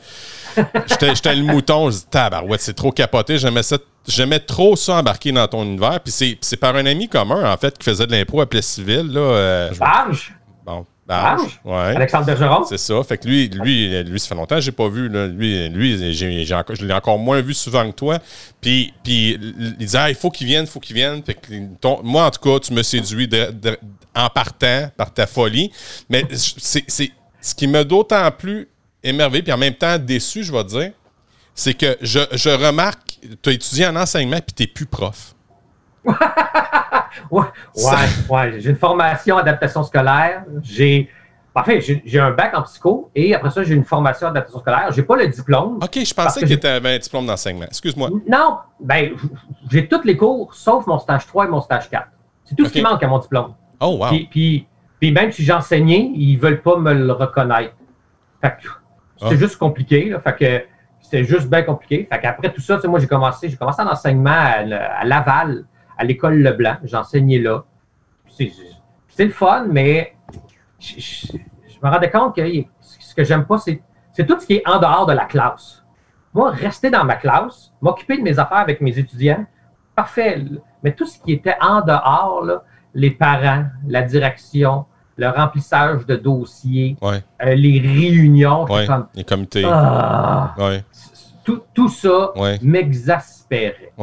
J'étais 0.87 1.35
le 1.35 1.43
mouton, 1.43 1.89
je 1.89 1.97
dis 1.97 2.05
tabarouette, 2.09 2.61
c'est 2.61 2.73
trop 2.73 2.91
capoté. 2.91 3.37
J'aimais 3.37 4.39
trop 4.39 4.75
ça 4.75 4.95
embarquer 4.95 5.31
dans 5.31 5.47
ton 5.47 5.63
univers. 5.63 5.99
Puis 6.01 6.11
c'est- 6.41 6.57
par 6.57 6.75
un 6.75 6.85
ami 6.85 7.07
commun, 7.07 7.49
en 7.51 7.57
fait, 7.57 7.77
qui 7.77 7.83
faisait 7.85 8.05
de 8.07 8.11
l'impro 8.11 8.41
à 8.41 8.45
Plessisville. 8.45 9.11
Là, 9.11 9.19
euh, 9.19 9.71
Barge, 9.79 10.33
bon, 10.65 10.85
Barge? 11.07 11.59
Ouais. 11.63 11.95
Alexandre 11.95 12.25
Bergeron? 12.25 12.65
C'est 12.65 12.77
ça. 12.77 13.01
Fait 13.03 13.17
que 13.17 13.27
lui, 13.27 13.47
lui, 13.47 14.03
lui, 14.03 14.19
ça 14.19 14.27
fait 14.27 14.35
longtemps 14.35 14.55
que 14.55 14.61
j'ai 14.61 14.71
pas 14.73 14.89
vu. 14.89 15.07
Là. 15.07 15.27
Lui, 15.27 15.69
lui 15.69 16.53
encore, 16.53 16.75
je 16.75 16.85
l'ai 16.85 16.93
encore 16.93 17.17
moins 17.17 17.39
vu 17.41 17.53
souvent 17.53 17.89
que 17.89 17.95
toi. 17.95 18.19
Puis, 18.59 18.93
puis 19.03 19.39
il 19.57 19.77
disait, 19.77 19.97
ah, 19.97 20.09
il 20.09 20.15
faut 20.15 20.29
qu'il 20.29 20.47
vienne, 20.47 20.65
il 20.65 20.69
faut 20.69 20.79
qu'il 20.81 20.95
vienne. 20.95 21.23
Fait 21.23 21.33
que 21.35 21.47
ton- 21.79 22.01
moi, 22.03 22.25
en 22.25 22.31
tout 22.31 22.41
cas, 22.41 22.59
tu 22.59 22.73
me 22.73 22.83
séduis 22.83 23.27
de- 23.27 23.51
de- 23.51 23.79
en 24.13 24.29
partant 24.29 24.89
par 24.97 25.13
ta 25.13 25.25
folie. 25.27 25.71
Mais 26.09 26.25
c'est, 26.33 26.83
ce 27.39 27.55
qui 27.55 27.67
m'a 27.67 27.83
d'autant 27.85 28.29
plus 28.31 28.67
émerveillé, 29.01 29.43
puis 29.43 29.53
en 29.53 29.57
même 29.57 29.75
temps 29.75 29.97
déçu, 29.97 30.43
je 30.43 30.51
vais 30.51 30.63
te 30.65 30.69
dire, 30.69 30.91
c'est 31.55 31.73
que 31.73 31.97
je, 32.01 32.19
je 32.33 32.49
remarque, 32.49 33.19
tu 33.41 33.49
as 33.49 33.53
étudié 33.53 33.87
en 33.87 33.95
enseignement, 33.95 34.39
puis 34.45 34.53
tu 34.55 34.63
n'es 34.63 34.67
plus 34.67 34.85
prof. 34.85 35.33
Ouais, 37.31 37.43
ouais, 37.75 37.91
ouais. 38.29 38.59
J'ai 38.59 38.69
une 38.69 38.75
formation 38.75 39.37
adaptation 39.37 39.83
scolaire. 39.83 40.43
J'ai. 40.61 41.09
Enfin, 41.55 41.79
j'ai 41.79 42.01
j'ai 42.05 42.19
un 42.19 42.29
bac 42.31 42.55
en 42.55 42.61
psycho 42.61 43.09
et 43.15 43.33
après 43.33 43.49
ça, 43.49 43.63
j'ai 43.63 43.73
une 43.73 43.83
formation 43.83 44.27
adaptation 44.27 44.59
scolaire. 44.59 44.91
J'ai 44.91 45.01
pas 45.01 45.15
le 45.17 45.27
diplôme. 45.27 45.77
OK, 45.81 45.99
je 46.05 46.13
pensais 46.13 46.39
que 46.41 46.45
que 46.45 46.51
j'ai- 46.51 46.59
tu 46.59 46.67
avais 46.67 46.95
un 46.95 46.99
diplôme 46.99 47.25
d'enseignement. 47.25 47.65
Excuse-moi. 47.65 48.09
Non, 48.29 48.59
ben, 48.79 49.13
j'ai 49.71 49.87
tous 49.87 50.03
les 50.03 50.15
cours 50.15 50.53
sauf 50.53 50.85
mon 50.85 50.99
stage 50.99 51.25
3 51.25 51.45
et 51.45 51.47
mon 51.47 51.61
stage 51.61 51.89
4. 51.89 52.07
C'est 52.45 52.55
tout 52.55 52.65
ce 52.65 52.71
qui 52.71 52.81
manque 52.81 53.01
à 53.01 53.07
mon 53.07 53.17
diplôme. 53.17 53.55
Oh, 53.79 53.97
wow. 53.99 54.07
Puis, 54.09 54.27
puis, 54.29 54.67
puis 54.99 55.11
même 55.11 55.31
si 55.31 55.43
j'enseignais, 55.43 56.11
ils 56.13 56.37
veulent 56.37 56.61
pas 56.61 56.77
me 56.77 56.93
le 56.93 57.11
reconnaître. 57.11 57.73
Fait 58.41 58.51
que 58.61 58.67
c'était 59.17 59.33
Ah. 59.33 59.37
juste 59.37 59.57
compliqué. 59.57 60.09
Là, 60.09 60.19
fait 60.19 60.35
que 60.35 60.63
c'était 61.01 61.23
juste 61.23 61.49
bien 61.49 61.63
compliqué. 61.63 62.07
Fait 62.11 62.19
qu'après 62.19 62.53
tout 62.53 62.61
ça, 62.61 62.79
moi, 62.85 62.99
j'ai 62.99 63.07
commencé, 63.07 63.49
j'ai 63.49 63.57
commencé 63.57 63.81
en 63.81 63.87
enseignement 63.87 64.29
à, 64.29 64.99
à 64.99 65.03
Laval, 65.05 65.65
à 65.97 66.03
l'école 66.03 66.35
Leblanc. 66.41 66.77
J'enseignais 66.83 67.39
là. 67.39 67.63
C'est 68.27 69.25
le 69.25 69.31
fun, 69.31 69.65
mais 69.69 70.15
je, 70.79 70.93
je- 70.99 71.27
je 71.33 71.77
me 71.85 71.89
rendais 71.91 72.09
compte 72.11 72.35
que 72.35 72.41
ce 72.79 73.15
que 73.15 73.23
j'aime 73.23 73.45
pas, 73.45 73.57
c'est 73.57 73.81
tout 74.27 74.39
ce 74.39 74.45
qui 74.45 74.53
est 74.55 74.67
en 74.67 74.79
dehors 74.79 75.05
de 75.05 75.13
la 75.13 75.25
classe. 75.25 75.83
Moi, 76.33 76.51
rester 76.51 76.89
dans 76.91 77.03
ma 77.03 77.15
classe, 77.15 77.71
m'occuper 77.81 78.17
de 78.17 78.21
mes 78.23 78.37
affaires 78.37 78.57
avec 78.59 78.79
mes 78.81 78.97
étudiants, 78.97 79.45
parfait. 79.95 80.43
Mais 80.83 80.93
tout 80.93 81.05
ce 81.05 81.17
qui 81.19 81.33
était 81.33 81.55
en 81.61 81.81
dehors, 81.81 82.43
là, 82.45 82.63
les 82.93 83.11
parents, 83.11 83.65
la 83.87 84.03
direction, 84.03 84.85
le 85.17 85.29
remplissage 85.29 86.05
de 86.05 86.15
dossiers, 86.15 86.95
Ouais, 87.01 87.23
euh, 87.43 87.55
les 87.55 87.79
réunions, 87.79 88.67
j'étais 88.67 88.79
ouais. 88.81 88.85
comme, 88.87 89.07
Les 89.15 89.23
comités. 89.23 89.63
ah, 89.65 90.53
Ouais, 90.59 90.83
tout, 91.43 91.61
tout 91.73 91.89
ça 91.89 92.33
m'exaspérait. 92.61 93.93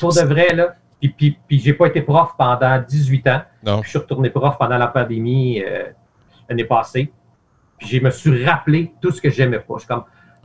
Pour 0.00 0.14
de 0.14 0.20
vrai, 0.20 0.54
là. 0.54 0.74
Puis, 1.00 1.08
puis, 1.08 1.38
puis 1.48 1.58
j'ai 1.58 1.72
pas 1.72 1.86
été 1.86 2.02
prof 2.02 2.34
pendant 2.36 2.78
18 2.78 3.26
ans. 3.28 3.42
Non. 3.64 3.82
Je 3.82 3.88
suis 3.88 3.98
retourné 3.98 4.30
prof 4.30 4.56
pendant 4.58 4.76
la 4.76 4.86
pandémie 4.88 5.62
euh, 5.62 5.84
l'année 6.48 6.64
passée. 6.64 7.10
Puis 7.78 7.88
je 7.88 8.00
me 8.02 8.10
suis 8.10 8.44
rappelé 8.44 8.92
tout 9.00 9.10
ce 9.10 9.20
que 9.20 9.30
j'aimais 9.30 9.60
pas. 9.60 9.74
Je 9.76 9.78
suis 9.80 9.88
comme 9.88 10.04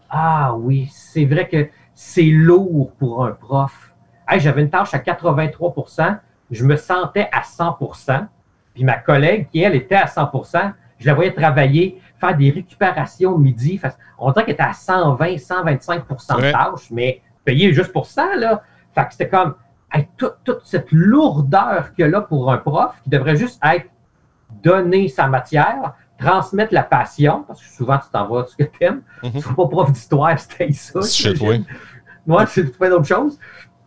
Ah 0.09 0.53
oui, 0.55 0.87
c'est 0.91 1.25
vrai 1.25 1.47
que 1.47 1.67
c'est 1.93 2.23
lourd 2.23 2.91
pour 2.97 3.25
un 3.25 3.31
prof. 3.31 3.93
Hey, 4.27 4.39
J'avais 4.39 4.61
une 4.61 4.69
tâche 4.69 4.93
à 4.93 4.99
83% 4.99 6.19
je 6.51 6.63
me 6.63 6.75
sentais 6.75 7.27
à 7.31 7.41
100% 7.41 8.27
Puis 8.73 8.83
ma 8.83 8.97
collègue, 8.97 9.47
qui 9.51 9.61
elle 9.61 9.75
était 9.75 9.95
à 9.95 10.05
100% 10.05 10.73
je 10.97 11.07
la 11.07 11.13
voyais 11.13 11.33
travailler, 11.33 11.99
faire 12.21 12.37
des 12.37 12.49
récupérations 12.51 13.37
midi. 13.37 13.81
On 14.17 14.31
dirait 14.31 14.45
qu'elle 14.45 14.53
était 14.53 14.63
à 14.63 14.71
120, 14.71 15.25
125% 15.35 16.37
de 16.37 16.41
Ouais. 16.41 16.51
tâche, 16.53 16.89
mais 16.89 17.21
payée 17.43 17.73
juste 17.73 17.91
pour 17.91 18.05
ça. 18.05 18.33
Là. 18.37 18.61
Fait 18.93 19.03
que 19.05 19.11
c'était 19.11 19.27
comme 19.27 19.55
toute, 20.17 20.38
toute 20.43 20.62
cette 20.63 20.91
lourdeur 20.91 21.93
qu'il 21.93 22.03
y 22.03 22.08
a 22.08 22.12
là 22.12 22.21
pour 22.21 22.51
un 22.51 22.58
prof 22.58 22.93
qui 23.03 23.10
devrait 23.10 23.36
juste 23.36 23.60
être 23.63 23.88
donner 24.63 25.08
sa 25.08 25.27
matière, 25.27 25.93
transmettre 26.17 26.73
la 26.73 26.84
passion, 26.84 27.43
parce 27.47 27.62
que 27.62 27.69
souvent 27.69 27.97
tu 27.97 28.10
t'en 28.12 28.27
vas 28.27 28.45
ce 28.45 28.55
que 28.55 28.63
tu 28.63 28.84
aimes. 28.84 29.01
Mhm. 29.23 29.31
Tu 29.31 29.49
ne 29.49 29.53
pas 29.53 29.67
prof 29.67 29.91
d'histoire, 29.91 30.39
c'était 30.39 30.71
ça. 30.71 31.01
C'est 31.01 31.34
toi. 31.34 31.55
Moi, 32.25 32.45
c'est 32.47 32.65
tout 32.65 32.77
fait 32.77 32.89
d'autres 32.89 33.05
choses. 33.05 33.38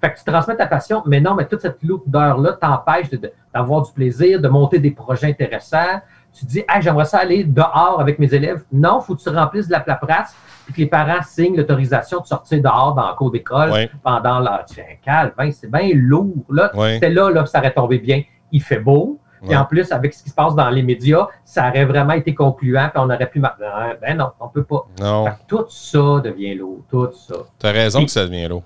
Fait 0.00 0.12
que 0.12 0.18
tu 0.18 0.24
transmets 0.24 0.56
ta 0.56 0.66
passion, 0.66 1.02
mais 1.06 1.20
non, 1.20 1.34
mais 1.34 1.46
toute 1.46 1.60
cette 1.60 1.82
lourdeur-là 1.82 2.52
t'empêche 2.52 3.10
d'avoir 3.52 3.82
du 3.82 3.92
plaisir, 3.92 4.40
de 4.40 4.48
monter 4.48 4.78
des 4.78 4.92
projets 4.92 5.26
intéressants. 5.26 6.00
Tu 6.32 6.44
dis, 6.44 6.64
hey, 6.68 6.80
j'aimerais 6.80 7.04
ça 7.04 7.18
aller 7.18 7.44
dehors 7.44 7.98
avec 8.00 8.18
mes 8.18 8.32
élèves. 8.32 8.62
Non, 8.72 9.00
faut 9.00 9.16
que 9.16 9.22
tu 9.22 9.28
remplisses 9.28 9.66
de 9.66 9.72
la 9.72 9.80
paperasse 9.80 10.36
et 10.68 10.72
que 10.72 10.78
les 10.78 10.86
parents 10.86 11.22
signent 11.22 11.56
l'autorisation 11.56 12.20
de 12.20 12.26
sortir 12.26 12.62
dehors 12.62 12.94
dans 12.94 13.08
le 13.08 13.14
cours 13.14 13.30
d'école 13.30 13.70
Ouais, 13.70 13.90
pendant 14.02 14.38
la. 14.38 14.64
Tu 14.68 14.74
fais, 14.74 15.00
calme, 15.04 15.32
hein, 15.38 15.50
c'est 15.50 15.70
bien 15.70 15.90
lourd. 15.94 16.44
Là, 16.50 16.70
ouais. 16.76 16.94
c'était 16.94 17.10
là, 17.10 17.30
là, 17.30 17.44
ça 17.46 17.58
aurait 17.58 17.72
tombé 17.72 17.98
bien. 17.98 18.22
Il 18.52 18.62
fait 18.62 18.78
beau. 18.78 19.18
Ouais. 19.42 19.52
Et 19.52 19.56
en 19.56 19.64
plus, 19.64 19.90
avec 19.92 20.14
ce 20.14 20.22
qui 20.22 20.30
se 20.30 20.34
passe 20.34 20.54
dans 20.54 20.68
les 20.70 20.82
médias, 20.82 21.28
ça 21.44 21.68
aurait 21.68 21.84
vraiment 21.84 22.14
été 22.14 22.34
concluant, 22.34 22.88
puis 22.92 23.00
on 23.02 23.10
aurait 23.10 23.30
pu. 23.30 23.40
Ben 23.40 23.52
ben 24.00 24.16
non, 24.16 24.30
on 24.40 24.48
peut 24.48 24.64
pas. 24.64 24.86
Non, 25.00 25.26
tout 25.46 25.66
ça 25.68 26.20
devient 26.24 26.54
lourd, 26.54 26.84
tout 26.90 27.10
ça. 27.12 27.36
t'as 27.58 27.72
raison 27.72 28.04
que 28.04 28.10
ça 28.10 28.24
devient 28.24 28.48
lourd. 28.48 28.64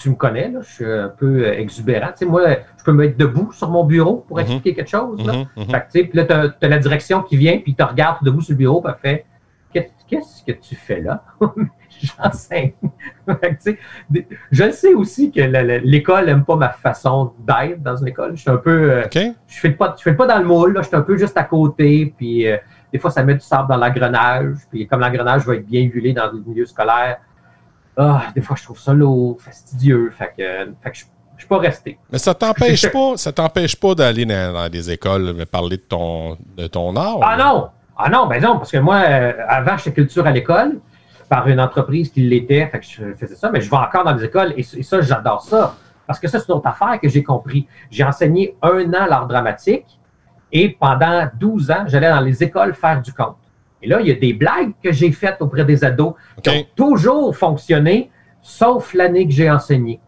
Tu 0.00 0.10
me 0.10 0.14
connais, 0.14 0.48
là, 0.48 0.60
je 0.62 0.70
suis 0.72 0.84
un 0.84 1.08
peu 1.08 1.44
euh, 1.46 1.58
exubérant. 1.58 2.08
Tu 2.08 2.18
sais, 2.18 2.24
moi, 2.26 2.42
je 2.78 2.84
peux 2.84 2.92
me 2.92 2.98
mettre 3.04 3.16
debout 3.16 3.50
sur 3.52 3.68
mon 3.68 3.84
bureau 3.84 4.24
pour 4.28 4.36
Mhm. 4.36 4.42
expliquer 4.44 4.74
quelque 4.74 4.90
chose. 4.90 5.26
Là. 5.26 5.32
Mhm, 5.32 5.46
mhm. 5.56 5.64
Fait 5.66 5.80
que, 5.80 5.84
tu 5.92 5.98
sais, 6.00 6.04
puis 6.04 6.16
là, 6.18 6.24
tu 6.24 6.64
as, 6.66 6.68
la 6.68 6.78
direction 6.78 7.22
qui 7.22 7.36
vient, 7.36 7.58
puis 7.58 7.74
tu 7.74 7.82
regardes 7.82 8.22
debout 8.24 8.40
sur 8.40 8.52
le 8.52 8.58
bureau, 8.58 8.80
puis 8.80 8.92
elle 8.94 9.00
fait 9.10 9.24
Qu'est- 9.70 9.92
Qu'est-ce 10.08 10.42
que 10.44 10.52
tu 10.52 10.74
fais 10.76 11.00
là? 11.02 11.22
J'enseigne. 12.00 12.72
Tu 13.26 13.34
sais, 13.58 13.78
je 14.50 14.64
le 14.64 14.72
sais 14.72 14.94
aussi 14.94 15.30
que 15.30 15.40
l'école 15.84 16.24
n'aime 16.26 16.44
pas 16.44 16.56
ma 16.56 16.70
façon 16.70 17.32
d'être 17.40 17.82
dans 17.82 17.96
une 17.96 18.08
école. 18.08 18.34
Je 18.36 18.40
suis 18.40 18.50
un 18.50 18.56
peu. 18.56 18.90
euh, 18.92 19.04
OK? 19.04 19.18
je 19.46 19.58
fais 19.60 19.70
pas, 19.72 19.94
je 19.98 20.02
fais 20.02 20.14
pas 20.14 20.26
dans 20.26 20.38
le 20.38 20.44
moule, 20.46 20.72
là, 20.72 20.80
je 20.82 20.86
suis 20.88 20.96
un 20.96 21.02
peu 21.02 21.16
juste 21.18 21.36
à 21.36 21.44
côté, 21.44 22.14
puis 22.16 22.46
euh, 22.50 22.56
des 22.92 22.98
fois 22.98 23.10
ça 23.10 23.22
met 23.24 23.34
du 23.34 23.40
sable 23.40 23.68
dans 23.68 23.76
l'engrenage, 23.76 24.56
puis 24.70 24.86
comme 24.86 25.00
l'engrenage 25.00 25.44
va 25.44 25.56
être 25.56 25.66
bien 25.66 25.82
huilé 25.82 26.12
dans 26.14 26.30
le 26.32 26.40
milieu 26.46 26.64
scolaire, 26.64 27.18
ah, 27.98 28.22
des 28.34 28.40
fois 28.40 28.56
je 28.56 28.62
trouve 28.62 28.78
ça 28.78 28.94
lourd, 28.94 29.38
fastidieux, 29.40 30.12
fait 30.16 30.32
que, 30.38 30.72
fait 30.82 30.90
que 30.90 30.96
je, 30.96 31.04
je 31.36 31.40
suis 31.40 31.48
pas 31.48 31.58
resté. 31.58 31.98
Mais 32.12 32.18
ça 32.18 32.32
t'empêche 32.32 32.88
pas, 32.92 33.16
ça 33.16 33.32
t'empêche 33.32 33.74
pas 33.76 33.94
d'aller 33.94 34.24
dans, 34.24 34.52
dans 34.52 34.68
des 34.68 34.90
écoles 34.90 35.34
mais 35.36 35.46
parler 35.46 35.76
de 35.76 35.82
ton, 35.82 36.38
de 36.56 36.68
ton 36.68 36.94
art. 36.96 37.18
Ah 37.22 37.36
non, 37.36 37.68
ah 37.96 38.08
non, 38.08 38.26
ben 38.26 38.40
non, 38.40 38.56
parce 38.58 38.70
que 38.70 38.78
moi, 38.78 39.02
euh, 39.04 39.32
avant 39.48 39.76
j'étais 39.76 39.92
culture 39.92 40.26
à 40.26 40.30
l'école 40.30 40.78
par 41.28 41.48
une 41.48 41.60
entreprise 41.60 42.10
qui 42.10 42.22
l'était, 42.22 42.66
fait 42.68 42.78
que 42.78 42.86
je 42.86 43.14
faisais 43.14 43.34
ça, 43.34 43.50
mais 43.50 43.60
je 43.60 43.68
vais 43.68 43.76
encore 43.76 44.04
dans 44.04 44.14
les 44.14 44.24
écoles 44.24 44.54
et, 44.56 44.60
et 44.60 44.82
ça 44.82 45.00
j'adore 45.00 45.42
ça, 45.42 45.74
parce 46.06 46.20
que 46.20 46.28
ça 46.28 46.38
c'est 46.38 46.48
une 46.48 46.54
autre 46.54 46.68
affaire 46.68 47.00
que 47.00 47.08
j'ai 47.08 47.24
compris. 47.24 47.66
J'ai 47.90 48.04
enseigné 48.04 48.56
un 48.62 48.86
an 48.94 49.06
l'art 49.06 49.26
dramatique 49.26 49.98
et 50.52 50.68
pendant 50.70 51.28
12 51.34 51.70
ans, 51.72 51.84
j'allais 51.86 52.08
dans 52.08 52.20
les 52.20 52.42
écoles 52.42 52.74
faire 52.74 53.02
du 53.02 53.12
conte. 53.12 53.36
Et 53.82 53.88
là, 53.88 54.00
il 54.00 54.06
y 54.08 54.10
a 54.10 54.14
des 54.14 54.32
blagues 54.32 54.72
que 54.82 54.90
j'ai 54.92 55.12
faites 55.12 55.40
auprès 55.40 55.64
des 55.64 55.84
ados 55.84 56.14
qui 56.42 56.50
ont 56.50 56.66
toujours 56.74 57.36
fonctionné, 57.36 58.10
sauf 58.42 58.92
l'année 58.94 59.26
que 59.26 59.32
j'ai 59.32 59.50
enseigné. 59.50 60.00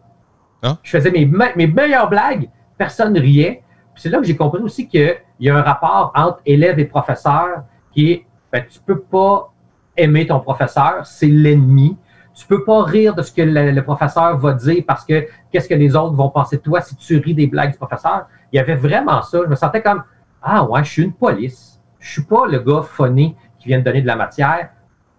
Ah. 0.61 0.77
Je 0.83 0.91
faisais 0.91 1.11
mes, 1.11 1.25
me- 1.25 1.55
mes 1.55 1.67
meilleures 1.67 2.09
blagues, 2.09 2.49
personne 2.77 3.13
ne 3.13 3.19
riait. 3.19 3.63
Puis 3.93 4.03
c'est 4.03 4.09
là 4.09 4.19
que 4.19 4.25
j'ai 4.25 4.35
compris 4.35 4.61
aussi 4.61 4.87
qu'il 4.87 5.15
y 5.39 5.49
a 5.49 5.57
un 5.57 5.61
rapport 5.61 6.11
entre 6.15 6.39
élèves 6.45 6.79
et 6.79 6.85
professeurs 6.85 7.63
qui 7.91 8.11
est, 8.11 8.25
ben, 8.51 8.63
tu 8.69 8.79
peux 8.79 8.99
pas 8.99 9.51
aimer 9.97 10.25
ton 10.27 10.39
professeur, 10.39 11.05
c'est 11.05 11.27
l'ennemi. 11.27 11.97
Tu 12.33 12.47
peux 12.47 12.63
pas 12.63 12.83
rire 12.83 13.13
de 13.13 13.21
ce 13.21 13.31
que 13.31 13.41
le, 13.41 13.71
le 13.71 13.83
professeur 13.83 14.37
va 14.37 14.53
dire 14.53 14.83
parce 14.87 15.03
que 15.05 15.27
qu'est-ce 15.51 15.67
que 15.67 15.73
les 15.73 15.95
autres 15.95 16.13
vont 16.15 16.29
penser 16.29 16.57
de 16.57 16.61
toi 16.61 16.79
si 16.81 16.95
tu 16.95 17.17
ris 17.17 17.33
des 17.33 17.47
blagues 17.47 17.71
du 17.71 17.77
professeur. 17.77 18.27
Il 18.51 18.57
y 18.57 18.59
avait 18.59 18.75
vraiment 18.75 19.21
ça. 19.21 19.39
Je 19.43 19.49
me 19.49 19.55
sentais 19.55 19.81
comme, 19.81 20.03
ah 20.41 20.63
ouais, 20.63 20.83
je 20.83 20.91
suis 20.91 21.03
une 21.03 21.13
police. 21.13 21.79
Je 21.99 22.09
suis 22.13 22.23
pas 22.23 22.47
le 22.47 22.59
gars 22.59 22.81
funny 22.83 23.35
qui 23.61 23.67
vient 23.67 23.79
de 23.79 23.83
donner 23.83 24.01
de 24.01 24.07
la 24.07 24.15
matière. 24.15 24.69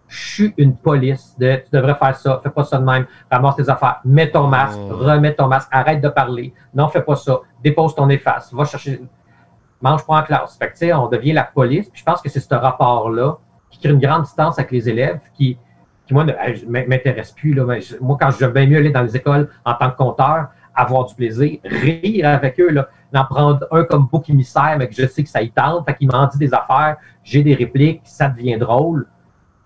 Je 0.08 0.28
suis 0.34 0.54
une 0.58 0.76
police. 0.76 1.34
De, 1.38 1.56
tu 1.56 1.70
devrais 1.72 1.94
faire 1.94 2.14
ça. 2.16 2.40
Fais 2.42 2.50
pas 2.50 2.64
ça 2.64 2.78
de 2.78 2.84
même. 2.84 3.06
Ramasse 3.30 3.56
tes 3.56 3.68
affaires. 3.70 4.00
Mets 4.04 4.30
ton 4.30 4.46
masque. 4.46 4.78
Mm. 4.78 4.92
Remets 4.92 5.34
ton 5.34 5.46
masque. 5.46 5.68
Arrête 5.72 6.02
de 6.02 6.08
parler. 6.08 6.52
Non, 6.74 6.88
fais 6.88 7.00
pas 7.02 7.16
ça. 7.16 7.40
Dépose 7.62 7.94
ton 7.94 8.08
efface. 8.10 8.52
Va 8.52 8.64
chercher. 8.64 9.00
Mange 9.80 10.04
pas 10.04 10.16
en 10.18 10.22
classe. 10.22 10.58
Fait 10.58 10.70
que, 10.70 10.94
on 10.94 11.08
devient 11.08 11.32
la 11.32 11.44
police. 11.44 11.88
Puis 11.88 12.00
je 12.00 12.04
pense 12.04 12.20
que 12.20 12.28
c'est 12.28 12.40
ce 12.40 12.54
rapport-là 12.54 13.38
qui 13.70 13.78
crée 13.78 13.90
une 13.90 14.00
grande 14.00 14.24
distance 14.24 14.58
avec 14.58 14.70
les 14.70 14.86
élèves 14.88 15.20
qui, 15.32 15.56
qui 16.06 16.12
moi, 16.12 16.24
ne 16.24 16.32
je 16.54 16.66
m'intéresse 16.66 17.32
plus. 17.32 17.54
Là. 17.54 17.64
Mais 17.64 17.80
je- 17.80 17.96
moi, 18.00 18.18
quand 18.20 18.30
j'aime 18.38 18.52
bien 18.52 18.66
mieux 18.66 18.76
aller 18.78 18.90
dans 18.90 19.02
les 19.02 19.16
écoles 19.16 19.48
en 19.64 19.74
tant 19.74 19.90
que 19.90 19.96
compteur, 19.96 20.48
avoir 20.74 21.06
du 21.06 21.14
plaisir, 21.14 21.58
rire 21.64 22.28
avec 22.28 22.60
eux, 22.60 22.70
là, 22.70 22.88
en 23.18 23.24
prendre 23.24 23.66
un 23.70 23.84
comme 23.84 24.06
bouc 24.06 24.28
émissaire, 24.30 24.76
mais 24.78 24.88
que 24.88 24.94
je 24.94 25.06
sais 25.06 25.22
que 25.22 25.28
ça 25.28 25.42
y 25.42 25.50
tente, 25.50 25.84
fait 25.84 25.94
qu'il 25.96 26.08
m'en 26.08 26.26
dit 26.26 26.38
des 26.38 26.52
affaires, 26.54 26.96
j'ai 27.22 27.42
des 27.42 27.54
répliques, 27.54 28.02
ça 28.04 28.28
devient 28.28 28.56
drôle. 28.56 29.06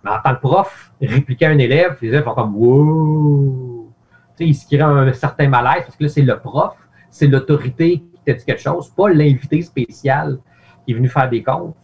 Mais 0.02 0.10
en 0.10 0.20
tant 0.20 0.34
que 0.34 0.40
prof, 0.40 0.92
répliquer 1.00 1.46
un 1.46 1.58
élève, 1.58 1.96
les 2.00 2.08
élèves 2.08 2.24
font 2.24 2.34
comme 2.34 2.54
Wow! 2.56 3.92
Tu 4.36 4.44
sais, 4.44 4.48
ils 4.50 4.54
se 4.54 4.66
créent 4.66 4.82
un 4.82 5.12
certain 5.12 5.48
malaise 5.48 5.82
parce 5.84 5.96
que 5.96 6.04
là, 6.04 6.08
c'est 6.08 6.22
le 6.22 6.38
prof, 6.38 6.74
c'est 7.10 7.26
l'autorité 7.26 8.02
t'a 8.26 8.32
dit 8.34 8.44
quelque 8.44 8.60
chose, 8.60 8.90
pas 8.90 9.08
l'invité 9.08 9.62
spécial 9.62 10.38
qui 10.84 10.92
est 10.92 10.94
venu 10.94 11.08
faire 11.08 11.28
des 11.28 11.42
comptes. 11.42 11.76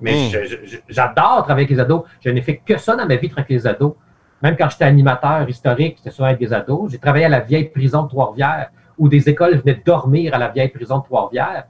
Mais 0.00 0.28
hmm. 0.28 0.66
j'adore 0.88 1.44
travailler 1.44 1.66
avec 1.66 1.70
les 1.70 1.80
ados. 1.80 2.02
Je 2.20 2.30
n'ai 2.30 2.42
fait 2.42 2.56
que 2.56 2.76
ça 2.78 2.96
dans 2.96 3.06
ma 3.06 3.16
vie, 3.16 3.28
travailler 3.28 3.54
avec 3.54 3.64
les 3.64 3.66
ados. 3.66 3.94
Même 4.42 4.56
quand 4.56 4.68
j'étais 4.70 4.84
animateur 4.84 5.48
historique, 5.48 5.96
c'était 5.98 6.10
souvent 6.10 6.28
avec 6.28 6.40
des 6.40 6.52
ados. 6.52 6.90
J'ai 6.90 6.98
travaillé 6.98 7.26
à 7.26 7.28
la 7.28 7.40
vieille 7.40 7.68
prison 7.68 8.02
de 8.02 8.08
Trois-Rivières, 8.08 8.70
où 8.98 9.08
des 9.08 9.28
écoles 9.28 9.56
venaient 9.56 9.82
dormir 9.84 10.34
à 10.34 10.38
la 10.38 10.48
vieille 10.48 10.68
prison 10.68 10.98
de 10.98 11.04
Trois-Rivières. 11.04 11.64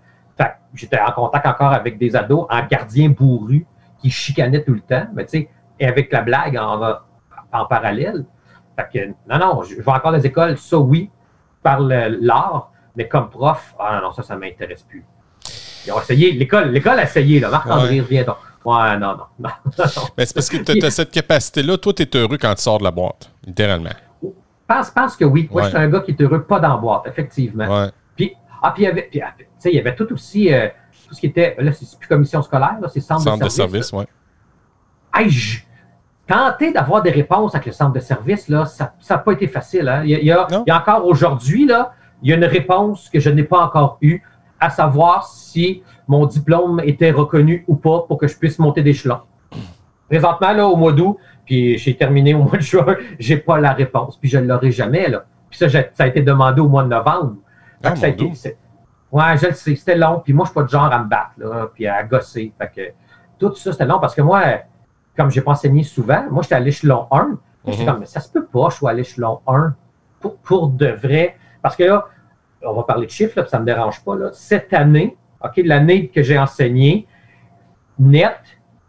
J'étais 0.75 0.99
en 0.99 1.13
contact 1.13 1.47
encore 1.47 1.73
avec 1.73 1.99
des 1.99 2.17
ados 2.17 2.47
en 2.51 2.67
gardien 2.67 3.09
bourru 3.09 3.65
qui 4.01 4.11
chicanaient 4.11 4.65
tout 4.65 4.75
le 4.75 4.81
temps. 4.81 5.07
Mais 5.15 5.25
tu 5.25 5.39
sais, 5.39 5.49
et 5.79 5.87
avec 5.87 6.13
la 6.13 6.23
blague 6.23 6.57
en, 6.57 6.81
en 7.53 7.67
parallèle. 7.67 8.25
Fait 8.77 8.89
que, 8.93 9.07
non, 9.29 9.39
non, 9.39 9.63
je, 9.63 9.81
vois 9.81 9.97
encore 9.97 10.13
les 10.13 10.27
écoles, 10.27 10.59
ça 10.59 10.79
oui, 10.79 11.11
par 11.63 11.81
l'art, 11.81 12.73
mais 12.97 13.09
comme 13.09 13.31
prof, 13.31 13.75
ah 13.79 14.01
non, 14.03 14.13
ça, 14.13 14.23
ça 14.23 14.35
ne 14.35 14.41
m'intéresse 14.41 14.83
plus. 14.83 15.05
Ils 15.87 15.93
ont 15.93 16.01
essayé, 16.01 16.33
l'école, 16.33 16.71
l'école 16.71 16.99
a 16.99 17.05
essayé, 17.05 17.41
là. 17.41 17.51
Marc-André, 17.51 18.01
ouais. 18.01 18.25
donc. 18.25 18.37
Ouais, 18.65 18.97
non, 18.97 19.17
non. 19.39 19.51
non, 19.79 19.85
Mais 20.17 20.25
c'est 20.25 20.35
parce 20.35 20.49
que 20.49 20.57
tu 20.57 20.85
as, 20.85 20.91
cette 20.91 21.11
capacité-là. 21.11 21.77
Toi, 21.77 21.93
tu 21.93 22.03
es 22.03 22.17
heureux 22.17 22.39
quand 22.39 22.55
tu 22.55 22.63
sors 22.63 22.79
de 22.79 22.85
la 22.85 22.91
boîte, 22.91 23.31
littéralement. 23.47 23.91
Je 24.75 24.79
pense, 24.79 24.91
pense 24.91 25.17
que 25.17 25.25
oui. 25.25 25.49
Moi, 25.53 25.63
je 25.63 25.69
suis 25.69 25.77
un 25.77 25.89
gars 25.89 26.01
qui 26.01 26.13
est 26.13 26.21
heureux 26.21 26.43
pas 26.43 26.59
la 26.59 26.77
boîte, 26.77 27.03
effectivement. 27.07 27.83
Ouais. 27.83 27.91
Puis, 28.17 28.35
ah, 28.63 28.73
puis 28.73 28.85
il 28.85 28.87
y 28.87 28.89
avait, 28.89 29.09
puis, 29.11 29.21
ah, 29.21 29.35
il 29.65 29.73
y 29.73 29.79
avait 29.79 29.95
tout 29.95 30.13
aussi, 30.13 30.53
euh, 30.53 30.69
tout 31.09 31.15
ce 31.15 31.21
qui 31.21 31.27
était, 31.27 31.57
là, 31.59 31.73
c'est 31.73 31.99
plus 31.99 32.09
commission 32.09 32.43
scolaire, 32.43 32.79
là, 32.81 32.89
c'est 32.89 33.01
centre, 33.01 33.23
centre 33.23 33.45
de 33.45 33.49
service. 33.49 33.89
Centre 33.89 34.03
de 34.03 34.07
service, 34.07 34.09
oui. 35.15 35.65
tenter 36.27 36.73
d'avoir 36.73 37.03
des 37.03 37.11
réponses 37.11 37.55
avec 37.55 37.67
le 37.67 37.73
centre 37.73 37.93
de 37.93 38.01
service, 38.01 38.49
là, 38.49 38.65
ça 38.67 38.93
n'a 39.11 39.19
pas 39.19 39.33
été 39.33 39.47
facile. 39.47 39.89
Hein. 39.89 40.03
Il, 40.05 40.11
y 40.11 40.15
a, 40.33 40.47
il 40.51 40.65
y 40.67 40.71
a 40.71 40.79
encore 40.79 41.07
aujourd'hui, 41.07 41.67
là, 41.67 41.93
il 42.23 42.31
y 42.31 42.33
a 42.33 42.37
une 42.37 42.45
réponse 42.45 43.11
que 43.11 43.21
je 43.21 43.31
n'ai 43.31 43.45
pas 43.45 43.59
encore 43.59 43.99
eue 44.01 44.23
à 44.59 44.71
savoir 44.71 45.27
si 45.27 45.83
mon 46.09 46.27
diplôme 46.27 46.81
était 46.85 47.11
reconnu 47.11 47.65
ou 47.69 47.77
pas 47.77 48.01
pour 48.09 48.19
que 48.19 48.27
je 48.27 48.37
puisse 48.37 48.59
monter 48.59 48.83
d'échelon. 48.83 49.19
Présentement, 50.15 50.53
là, 50.53 50.69
au 50.69 50.77
mois 50.77 50.93
d'août, 50.93 51.19
puis 51.45 51.77
j'ai 51.77 51.97
terminé 51.97 52.35
au 52.35 52.45
mois 52.45 52.57
de 52.57 52.63
juin, 52.63 52.97
j'ai 53.19 53.37
pas 53.37 53.59
la 53.59 53.73
réponse, 53.73 54.17
puis 54.17 54.31
je 54.31 54.39
ne 54.39 54.47
l'aurai 54.47 54.71
jamais. 54.71 55.09
Là. 55.09 55.25
Puis 55.51 55.59
ça, 55.59 55.69
ça 55.69 56.05
a 56.05 56.07
été 56.07 56.23
demandé 56.23 56.61
au 56.61 56.69
mois 56.69 56.85
de 56.85 56.89
novembre. 56.89 57.35
Ah, 57.83 57.97
ça 57.97 58.07
a 58.07 58.09
été, 58.11 58.25
ouais, 58.25 59.37
je 59.37 59.47
le 59.49 59.55
sais, 59.55 59.75
c'était 59.75 59.97
long, 59.97 60.21
puis 60.25 60.33
moi, 60.33 60.45
je 60.45 60.51
suis 60.51 60.55
pas 60.55 60.63
de 60.63 60.69
genre 60.69 60.93
à 60.93 61.03
me 61.03 61.09
battre, 61.09 61.33
là, 61.39 61.69
puis 61.75 61.89
à 61.89 62.05
gosser. 62.05 62.53
Fait 62.57 62.71
que 62.75 62.93
tout 63.41 63.57
ça, 63.57 63.73
c'était 63.73 63.87
long 63.87 63.99
parce 63.99 64.15
que 64.15 64.23
moi, 64.23 64.43
comme 65.17 65.31
je 65.33 65.41
n'ai 65.41 65.45
pas 65.45 65.51
enseigné 65.51 65.83
souvent, 65.83 66.25
moi, 66.31 66.45
j'étais 66.45 66.55
à 66.55 66.61
l'échelon 66.61 67.09
1. 67.11 67.37
J'étais 67.67 67.83
mhm. 67.83 67.89
comme, 67.89 67.99
mais 67.99 68.07
ça 68.07 68.21
se 68.21 68.31
peut 68.31 68.47
pas, 68.47 68.69
je 68.71 68.77
suis 68.77 68.87
à 68.87 68.93
l'échelon 68.93 69.41
1 69.49 69.75
pour, 70.21 70.37
pour 70.37 70.69
de 70.69 70.87
vrai. 70.87 71.37
Parce 71.61 71.75
que 71.75 71.83
là, 71.83 72.07
on 72.63 72.73
va 72.73 72.85
parler 72.85 73.07
de 73.07 73.11
chiffres, 73.11 73.41
là, 73.41 73.47
ça 73.49 73.59
ne 73.59 73.63
me 73.63 73.67
dérange 73.67 74.05
pas. 74.05 74.15
Là. 74.15 74.31
Cette 74.33 74.73
année, 74.73 75.17
OK, 75.43 75.61
l'année 75.65 76.07
que 76.07 76.23
j'ai 76.23 76.39
enseigné, 76.39 77.09
net, 77.99 78.39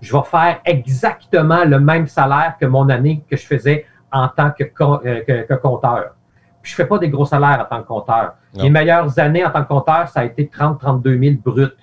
je 0.06 0.16
vais 0.16 0.24
faire 0.24 0.60
exactement 0.66 1.66
le 1.66 1.80
même 1.80 2.06
salaire 2.06 2.56
que 2.60 2.66
mon 2.68 2.88
année 2.90 3.24
que 3.30 3.36
je 3.36 3.46
faisais 3.46 3.86
en 4.12 4.28
tant 4.28 4.52
que, 4.52 4.64
euh, 4.64 5.58
compteur. 5.58 6.16
je 6.62 6.72
ne 6.72 6.76
fais 6.76 6.86
pas 6.86 7.00
des 7.00 7.10
gros 7.10 7.26
salaires 7.26 7.66
en 7.66 7.76
tant 7.76 7.82
que 7.82 7.88
compteur. 7.88 8.36
Les 8.54 8.70
meilleures 8.70 9.18
années 9.20 9.44
en 9.44 9.50
tant 9.50 9.64
que 9.64 9.68
compteur, 9.68 10.08
ça 10.08 10.22
a 10.22 10.26
été 10.26 10.46
30-32 10.46 11.20
000 11.20 11.36
bruts. 11.44 11.76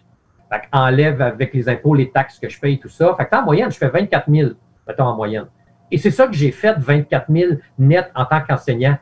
Fait 0.51 0.63
enlève 0.73 1.21
avec 1.21 1.53
les 1.53 1.69
impôts, 1.69 1.95
les 1.95 2.11
taxes 2.11 2.39
que 2.39 2.49
je 2.49 2.61
paye, 2.61 2.79
tout 2.79 2.89
ça. 2.89 3.15
Fait 3.17 3.29
en 3.35 3.43
moyenne, 3.43 3.71
je 3.73 3.79
fais 3.79 3.89
24 3.89 4.31
000, 4.31 4.51
mettons 4.87 5.05
en 5.05 5.17
moyenne. 5.17 5.47
Et 5.91 5.99
c'est 5.99 6.11
ça 6.11 6.27
que 6.27 6.35
j'ai 6.35 6.53
fait, 6.53 6.79
24 6.79 7.27
000 7.29 7.53
net 7.79 8.11
en 8.15 8.25
tant 8.25 8.41
qu'enseignant. 8.41 8.97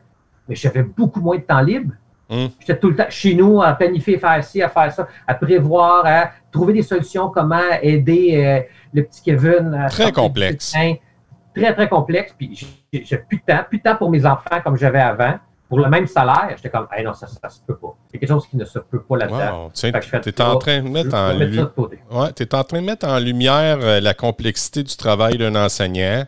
Mais 0.48 0.54
j'avais 0.54 0.82
beaucoup 0.82 1.20
moins 1.20 1.36
de 1.36 1.42
temps 1.42 1.60
libre. 1.60 1.92
Hmm. 2.30 2.46
J'étais 2.60 2.78
tout 2.78 2.90
le 2.90 2.96
temps 2.96 3.10
chez 3.10 3.34
nous 3.34 3.60
à 3.60 3.72
planifier, 3.72 4.16
faire 4.16 4.42
ci, 4.44 4.62
à 4.62 4.68
faire 4.68 4.92
ça, 4.92 5.08
à 5.26 5.34
prévoir, 5.34 6.06
à 6.06 6.30
trouver 6.52 6.72
des 6.72 6.82
solutions, 6.82 7.28
comment 7.28 7.58
aider 7.82 8.36
euh, 8.36 8.60
le 8.94 9.02
petit 9.02 9.20
Kevin. 9.22 9.74
À 9.74 9.88
très 9.88 10.12
complexe. 10.12 10.72
Très, 11.52 11.74
très 11.74 11.88
complexe. 11.88 12.32
Puis 12.38 12.68
j'ai 12.92 13.16
plus 13.18 13.38
de 13.38 13.42
temps, 13.52 13.64
plus 13.68 13.78
de 13.78 13.82
temps 13.82 13.96
pour 13.96 14.10
mes 14.10 14.24
enfants 14.24 14.60
comme 14.62 14.76
j'avais 14.76 15.00
avant. 15.00 15.34
Pour 15.68 15.78
le 15.78 15.88
même 15.88 16.06
salaire, 16.06 16.50
j'étais 16.56 16.68
comme, 16.68 16.88
hey, 16.92 17.04
non, 17.04 17.14
ça 17.14 17.26
ne 17.26 17.48
se 17.48 17.60
peut 17.64 17.76
pas. 17.76 17.94
Il 18.10 18.14
y 18.14 18.16
a 18.16 18.20
quelque 18.20 18.28
chose 18.28 18.46
qui 18.48 18.56
ne 18.56 18.64
se 18.64 18.80
peut 18.80 19.02
pas 19.02 19.16
là-dedans. 19.18 19.70
tu 19.72 19.86
es 19.86 20.42
en 20.42 20.56
train 20.56 20.82
de 20.82 20.88
mettre 20.88 21.14
en, 21.14 21.36
ouais, 21.36 22.30
es 22.40 22.54
en 22.54 22.64
train 22.64 22.80
de 22.80 22.86
mettre 22.86 23.06
en 23.06 23.18
lumière 23.20 23.78
euh, 23.80 24.00
la 24.00 24.14
complexité 24.14 24.82
du 24.82 24.96
travail 24.96 25.38
d'un 25.38 25.54
enseignant 25.54 26.24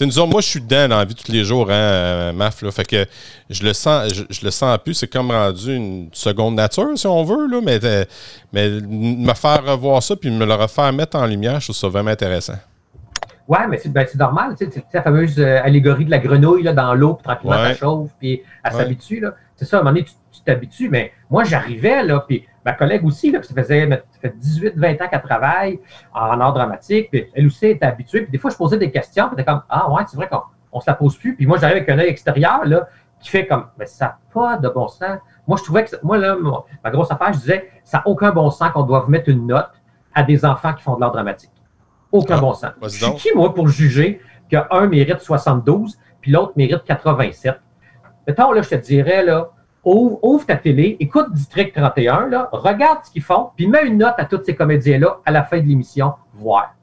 nous 0.00 0.26
moi, 0.26 0.40
je 0.40 0.46
suis 0.46 0.60
dedans 0.60 0.88
dans 0.88 0.98
la 0.98 1.04
vie 1.04 1.14
tous 1.14 1.30
les 1.30 1.44
jours, 1.44 1.70
hein, 1.70 1.74
euh, 1.74 2.32
Maf. 2.32 2.62
Là, 2.62 2.70
fait 2.70 2.86
que 2.86 3.06
je 3.50 3.62
le 3.62 3.72
sens, 3.72 4.12
je, 4.12 4.44
le 4.44 4.50
sens 4.50 4.78
plus. 4.78 4.94
C'est 4.94 5.06
comme 5.06 5.30
rendu 5.30 5.74
une 5.74 6.08
seconde 6.12 6.56
nature, 6.56 6.96
si 6.96 7.06
on 7.06 7.22
veut, 7.24 7.46
là, 7.46 7.60
mais, 7.62 7.78
euh, 7.84 8.04
mais 8.52 8.68
me 8.70 9.34
faire 9.34 9.64
revoir 9.64 10.02
ça 10.02 10.16
puis 10.16 10.30
me 10.30 10.44
le 10.44 10.54
refaire 10.54 10.92
mettre 10.92 11.16
en 11.16 11.26
lumière, 11.26 11.60
je 11.60 11.66
trouve 11.66 11.76
ça 11.76 11.88
vraiment 11.88 12.10
intéressant. 12.10 12.58
Ouais, 13.46 13.66
mais 13.68 13.78
c'est 13.78 13.92
ben, 13.92 14.06
normal, 14.18 14.54
tu 14.58 14.70
sais, 14.70 14.84
la 14.92 15.02
fameuse 15.02 15.38
euh, 15.38 15.60
allégorie 15.62 16.06
de 16.06 16.10
la 16.10 16.18
grenouille 16.18 16.62
là, 16.62 16.72
dans 16.72 16.94
l'eau, 16.94 17.14
puis 17.14 17.24
tranquillement, 17.24 17.62
ouais. 17.62 17.74
ça 17.74 17.80
chauffe, 17.80 18.10
puis 18.18 18.42
elle 18.64 18.72
s'habitue. 18.72 19.24
C'est 19.56 19.66
ça, 19.66 19.76
à 19.76 19.80
un 19.80 19.82
moment 19.82 19.94
donné, 19.94 20.06
tu 20.06 20.40
t'habitues, 20.44 20.88
mais 20.88 21.12
moi, 21.30 21.44
j'arrivais, 21.44 22.02
là, 22.04 22.24
puis 22.26 22.46
ma 22.64 22.72
collègue 22.72 23.04
aussi, 23.04 23.30
là, 23.30 23.42
ça 23.42 23.54
faisait, 23.54 23.88
fait 24.20 24.34
18-20 24.40 25.04
ans 25.04 25.08
qu'elle 25.08 25.22
travaille 25.22 25.80
en 26.12 26.40
art 26.40 26.52
dramatique, 26.52 27.10
puis 27.10 27.26
elle 27.34 27.46
aussi 27.46 27.66
était 27.66 27.86
habituée. 27.86 28.22
Puis 28.22 28.32
des 28.32 28.38
fois, 28.38 28.50
je 28.50 28.56
posais 28.56 28.78
des 28.78 28.90
questions, 28.90 29.26
puis 29.26 29.34
était 29.34 29.44
comme 29.44 29.62
Ah 29.68 29.90
ouais, 29.90 30.02
c'est 30.08 30.16
vrai 30.16 30.28
qu'on 30.28 30.78
ne 30.78 30.80
se 30.80 30.90
la 30.90 30.94
pose 30.94 31.16
plus. 31.16 31.36
Puis 31.36 31.46
moi, 31.46 31.58
j'arrive 31.58 31.78
avec 31.78 31.88
un 31.88 31.98
œil 31.98 32.08
extérieur 32.08 32.64
là, 32.64 32.88
qui 33.20 33.28
fait 33.28 33.46
comme 33.46 33.66
Mais 33.78 33.86
ça 33.86 34.04
n'a 34.06 34.18
pas 34.32 34.56
de 34.56 34.68
bon 34.68 34.88
sens. 34.88 35.18
Moi, 35.46 35.58
je 35.58 35.64
trouvais 35.64 35.84
que 35.84 35.96
moi, 36.02 36.16
là, 36.16 36.36
ma 36.82 36.90
grosse 36.90 37.10
affaire, 37.10 37.32
je 37.34 37.38
disais, 37.38 37.70
ça 37.84 37.98
n'a 37.98 38.08
aucun 38.08 38.30
bon 38.30 38.50
sens 38.50 38.70
qu'on 38.70 38.84
doive 38.84 39.10
mettre 39.10 39.28
une 39.28 39.46
note 39.46 39.70
à 40.14 40.22
des 40.22 40.44
enfants 40.44 40.72
qui 40.72 40.82
font 40.82 40.96
de 40.96 41.00
l'art 41.00 41.12
dramatique. 41.12 41.50
Aucun 42.10 42.36
ah, 42.38 42.40
bon 42.40 42.54
sens. 42.54 42.72
Je 42.82 42.88
suis 42.88 43.14
qui, 43.14 43.28
moi, 43.34 43.52
pour 43.52 43.68
juger 43.68 44.20
qu'un 44.48 44.86
mérite 44.86 45.20
72, 45.20 45.98
puis 46.20 46.30
l'autre 46.30 46.52
mérite 46.56 46.84
87? 46.84 47.60
Mettons, 48.26 48.52
là, 48.52 48.62
je 48.62 48.70
te 48.70 48.74
dirais, 48.76 49.22
là, 49.22 49.50
ouvre, 49.84 50.46
ta 50.46 50.56
télé, 50.56 50.96
écoute 51.00 51.32
District 51.32 51.74
31, 51.74 52.28
là, 52.28 52.48
regarde 52.52 53.04
ce 53.04 53.10
qu'ils 53.10 53.22
font, 53.22 53.50
puis 53.56 53.66
mets 53.66 53.86
une 53.86 53.98
note 53.98 54.14
à 54.18 54.24
tous 54.24 54.42
ces 54.44 54.54
comédiens-là 54.54 55.20
à 55.24 55.30
la 55.30 55.44
fin 55.44 55.58
de 55.58 55.66
l'émission, 55.66 56.14
voir. 56.34 56.74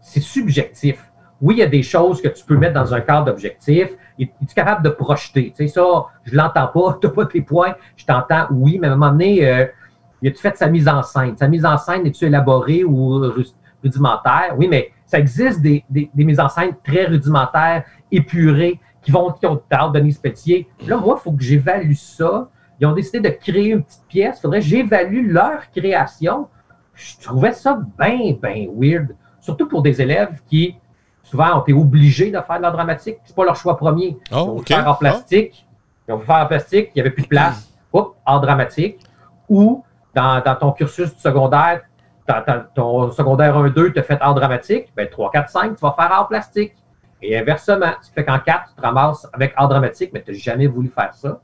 C'est 0.00 0.20
subjectif. 0.20 1.10
Oui, 1.40 1.56
il 1.56 1.58
y 1.58 1.62
a 1.62 1.66
des 1.66 1.82
choses 1.82 2.22
que 2.22 2.28
tu 2.28 2.44
peux 2.44 2.56
mettre 2.56 2.74
dans 2.74 2.94
un 2.94 3.00
cadre 3.00 3.30
objectif. 3.30 3.88
Es-tu 4.18 4.54
capable 4.54 4.84
de 4.84 4.90
projeter? 4.90 5.52
Tu 5.56 5.66
sais, 5.66 5.74
ça, 5.74 5.82
je 6.24 6.36
l'entends 6.36 6.68
pas, 6.68 6.98
tu 7.00 7.08
pas 7.08 7.26
tes 7.26 7.40
points, 7.40 7.74
je 7.96 8.04
t'entends, 8.04 8.46
oui, 8.50 8.78
mais 8.80 8.88
à 8.88 8.92
un 8.92 8.96
moment 8.96 9.10
donné, 9.10 9.46
euh, 9.46 9.64
as-tu 10.24 10.38
fait 10.38 10.56
sa 10.56 10.68
mise 10.68 10.88
en 10.88 11.02
scène? 11.02 11.36
Sa 11.36 11.48
mise 11.48 11.64
en 11.64 11.78
scène, 11.78 12.06
est-tu 12.06 12.26
élaborée 12.26 12.84
ou 12.84 13.20
rudimentaire? 13.82 14.54
Oui, 14.56 14.68
mais 14.68 14.92
ça 15.06 15.18
existe 15.18 15.60
des, 15.60 15.84
des 15.90 16.10
mises 16.14 16.40
en 16.40 16.48
scène 16.48 16.76
très 16.84 17.06
rudimentaires, 17.06 17.84
épurées, 18.10 18.78
qui 19.02 19.10
vont 19.10 19.30
qui 19.32 19.46
ont 19.46 19.56
tard, 19.68 19.92
Denis 19.92 20.16
Pelletier. 20.20 20.68
Là, 20.86 20.96
moi, 20.96 21.16
il 21.18 21.22
faut 21.22 21.32
que 21.32 21.42
j'évalue 21.42 21.94
ça. 21.94 22.48
Ils 22.80 22.86
ont 22.86 22.92
décidé 22.92 23.20
de 23.20 23.28
créer 23.34 23.70
une 23.70 23.82
petite 23.82 24.06
pièce. 24.08 24.38
Il 24.38 24.42
faudrait 24.42 24.60
que 24.60 24.66
j'évalue 24.66 25.30
leur 25.30 25.70
création. 25.70 26.48
Je 26.94 27.18
trouvais 27.20 27.52
ça 27.52 27.80
bien, 27.98 28.36
bien 28.40 28.66
weird. 28.74 29.14
Surtout 29.40 29.68
pour 29.68 29.82
des 29.82 30.00
élèves 30.00 30.40
qui, 30.46 30.76
souvent, 31.22 31.58
ont 31.58 31.62
été 31.62 31.72
obligés 31.72 32.30
de 32.30 32.40
faire 32.40 32.56
de 32.56 32.62
l'art 32.62 32.72
dramatique. 32.72 33.18
C'est 33.24 33.34
pas 33.34 33.44
leur 33.44 33.56
choix 33.56 33.76
premier. 33.76 34.16
Oh, 34.30 34.34
ils 34.36 34.46
vont 34.46 34.62
faire 34.62 34.88
en 34.88 34.94
plastique. 34.94 35.66
Ils 36.08 36.12
vont 36.12 36.20
faire 36.20 36.36
en 36.36 36.46
plastique. 36.46 36.90
Il 36.94 36.98
n'y 36.98 37.00
avait 37.00 37.10
plus 37.10 37.22
de 37.22 37.28
place. 37.28 37.72
Oups, 37.92 38.16
art 38.24 38.40
dramatique. 38.40 39.00
Ou, 39.48 39.84
dans, 40.14 40.42
ton 40.58 40.72
cursus 40.72 41.14
du 41.14 41.20
secondaire, 41.20 41.82
ton 42.74 43.10
secondaire 43.10 43.56
1-2, 43.58 43.92
tu 43.92 43.98
as 43.98 44.02
fait 44.02 44.18
art 44.20 44.34
dramatique. 44.34 44.92
Ben, 44.96 45.08
3, 45.10 45.30
4, 45.30 45.50
5, 45.50 45.76
tu 45.76 45.80
vas 45.80 45.94
faire 45.98 46.12
art 46.12 46.28
plastique. 46.28 46.74
Et 47.22 47.38
inversement, 47.38 47.92
tu 48.04 48.10
fais 48.12 48.24
qu'en 48.24 48.40
quatre, 48.40 48.70
tu 48.70 48.74
te 48.74 48.80
ramasses 48.80 49.28
avec 49.32 49.52
art 49.56 49.68
dramatique, 49.68 50.10
mais 50.12 50.22
tu 50.22 50.32
n'as 50.32 50.38
jamais 50.38 50.66
voulu 50.66 50.88
faire 50.88 51.14
ça. 51.14 51.40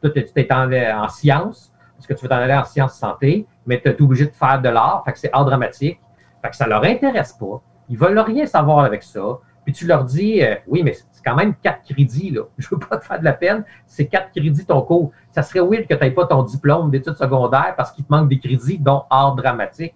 Toi, 0.00 0.10
tu 0.10 0.24
t'es 0.24 0.52
en, 0.52 0.72
en 0.72 1.08
sciences, 1.08 1.72
parce 1.94 2.06
que 2.06 2.14
tu 2.14 2.22
veux 2.22 2.28
t'en 2.28 2.36
aller 2.36 2.54
en 2.54 2.64
sciences 2.64 2.94
santé, 2.94 3.46
mais 3.66 3.80
tu 3.80 3.88
es 3.88 4.00
obligé 4.00 4.26
de 4.26 4.30
faire 4.30 4.60
de 4.62 4.68
l'art, 4.68 5.02
fait 5.04 5.12
que 5.12 5.18
c'est 5.18 5.30
art 5.32 5.44
dramatique. 5.44 6.00
Fait 6.40 6.50
que 6.50 6.56
ça 6.56 6.66
leur 6.66 6.84
intéresse 6.84 7.32
pas. 7.32 7.60
Ils 7.88 7.98
veulent 7.98 8.18
rien 8.18 8.46
savoir 8.46 8.84
avec 8.84 9.02
ça. 9.02 9.38
Puis 9.64 9.74
tu 9.74 9.86
leur 9.86 10.04
dis, 10.04 10.42
euh, 10.42 10.54
oui, 10.66 10.82
mais 10.82 10.94
c'est 10.94 11.22
quand 11.22 11.34
même 11.34 11.54
quatre 11.56 11.82
crédits, 11.82 12.30
là. 12.30 12.42
Je 12.58 12.68
veux 12.70 12.78
pas 12.78 12.96
te 12.96 13.04
faire 13.04 13.18
de 13.18 13.24
la 13.24 13.34
peine. 13.34 13.64
C'est 13.86 14.06
quatre 14.06 14.30
crédits 14.30 14.64
ton 14.64 14.80
cours. 14.80 15.10
Ça 15.30 15.42
serait 15.42 15.60
weird 15.60 15.86
que 15.86 15.94
tu 15.94 16.00
n'aies 16.00 16.10
pas 16.10 16.26
ton 16.26 16.42
diplôme 16.42 16.90
d'études 16.90 17.16
secondaires 17.16 17.74
parce 17.76 17.92
qu'il 17.92 18.04
te 18.04 18.12
manque 18.12 18.28
des 18.28 18.38
crédits, 18.38 18.78
dont 18.78 19.02
art 19.10 19.34
dramatique. 19.34 19.94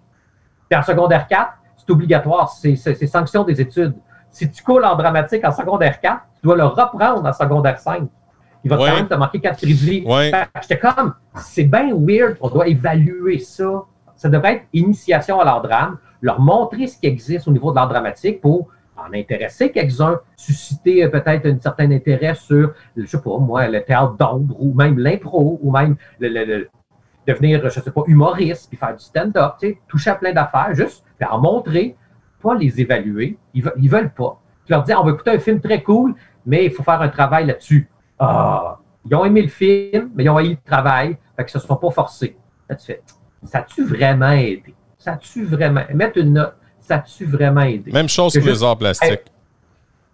Puis 0.69 0.77
en 0.77 0.83
secondaire 0.83 1.27
4, 1.27 1.53
c'est 1.77 1.89
obligatoire. 1.89 2.49
C'est 2.49 3.07
sanction 3.07 3.43
des 3.43 3.61
études. 3.61 3.95
Si 4.33 4.49
tu 4.49 4.63
coules 4.63 4.83
en 4.83 4.95
dramatique 4.95 5.45
en 5.45 5.51
secondaire 5.51 6.01
4, 6.01 6.21
tu 6.35 6.47
dois 6.47 6.57
le 6.57 6.65
reprendre 6.65 7.23
en 7.23 7.33
secondaire 7.33 7.79
5. 7.79 8.01
Il 8.63 8.69
va 8.69 8.77
quand 8.77 8.95
même 8.95 9.07
te 9.07 9.13
manquer 9.13 9.39
4 9.39 9.57
crédits. 9.57 10.05
J'étais 10.61 10.79
comme, 10.79 11.13
c'est 11.35 11.65
bien 11.65 11.93
weird, 11.95 12.37
on 12.41 12.49
doit 12.49 12.67
évaluer 12.67 13.37
ça. 13.37 13.83
Ça 14.15 14.29
devrait 14.29 14.55
être 14.55 14.65
initiation 14.73 15.39
à 15.39 15.45
l'art 15.45 15.61
drame, 15.61 15.97
leur 16.21 16.39
montrer 16.39 16.87
ce 16.87 16.97
qui 16.97 17.05
existe 17.05 17.47
au 17.47 17.51
niveau 17.51 17.71
de 17.71 17.75
l'art 17.75 17.87
dramatique 17.87 18.41
pour 18.41 18.69
en 18.97 19.13
intéresser 19.13 19.71
quelques-uns, 19.71 20.19
susciter 20.35 21.03
euh, 21.03 21.09
peut-être 21.09 21.45
un 21.45 21.59
certain 21.59 21.91
intérêt 21.91 22.35
sur, 22.35 22.73
je 22.95 23.05
sais 23.05 23.21
pas 23.21 23.37
moi, 23.37 23.67
le 23.67 23.83
théâtre 23.83 24.15
d'ombre 24.17 24.55
ou 24.59 24.73
même 24.73 24.97
l'impro 24.97 25.59
ou 25.61 25.71
même 25.71 25.95
le, 26.19 26.69
devenir, 27.27 27.69
je 27.69 27.79
sais 27.79 27.91
pas, 27.91 28.03
humoriste, 28.07 28.69
puis 28.69 28.77
faire 28.77 28.95
du 28.95 29.03
stand-up, 29.03 29.53
tu 29.59 29.67
sais, 29.67 29.77
toucher 29.87 30.11
à 30.11 30.15
plein 30.15 30.33
d'affaires, 30.33 30.73
juste 30.73 31.03
en 31.29 31.39
montrer, 31.39 31.95
pas 32.43 32.55
les 32.55 32.79
évaluer. 32.81 33.37
Ils 33.53 33.63
veulent, 33.63 33.73
ils 33.77 33.89
veulent 33.89 34.13
pas. 34.13 34.39
Tu 34.65 34.71
leur 34.71 34.83
dis, 34.83 34.93
on 34.93 35.03
va 35.03 35.11
écouter 35.11 35.31
un 35.31 35.39
film 35.39 35.59
très 35.59 35.81
cool, 35.81 36.13
mais 36.45 36.65
il 36.65 36.71
faut 36.71 36.83
faire 36.83 37.01
un 37.01 37.09
travail 37.09 37.47
là-dessus. 37.47 37.89
Ah, 38.19 38.79
ils 39.09 39.15
ont 39.15 39.25
aimé 39.25 39.41
le 39.41 39.49
film, 39.49 40.11
mais 40.15 40.23
ils 40.23 40.29
ont 40.29 40.39
aimé 40.39 40.57
le 40.63 40.69
travail, 40.69 41.17
fait 41.35 41.45
que 41.45 41.51
ce 41.51 41.57
ne 41.57 41.63
sont 41.63 41.75
pas 41.75 41.89
forcés. 41.89 42.37
Ça 42.69 42.75
tu 42.75 42.93
ça 43.45 43.65
vraiment 43.79 44.31
aidé? 44.31 44.73
Ça 44.97 45.13
a-tu 45.13 45.43
vraiment, 45.43 45.81
mettre 45.93 46.17
une 46.17 46.33
note, 46.33 46.55
ça 46.79 46.95
a-tu 46.95 47.25
vraiment 47.25 47.61
aidé? 47.61 47.91
Même 47.91 48.07
chose 48.07 48.33
que, 48.33 48.39
les 48.39 48.63
arts 48.63 48.77
plastiques. 48.77 49.25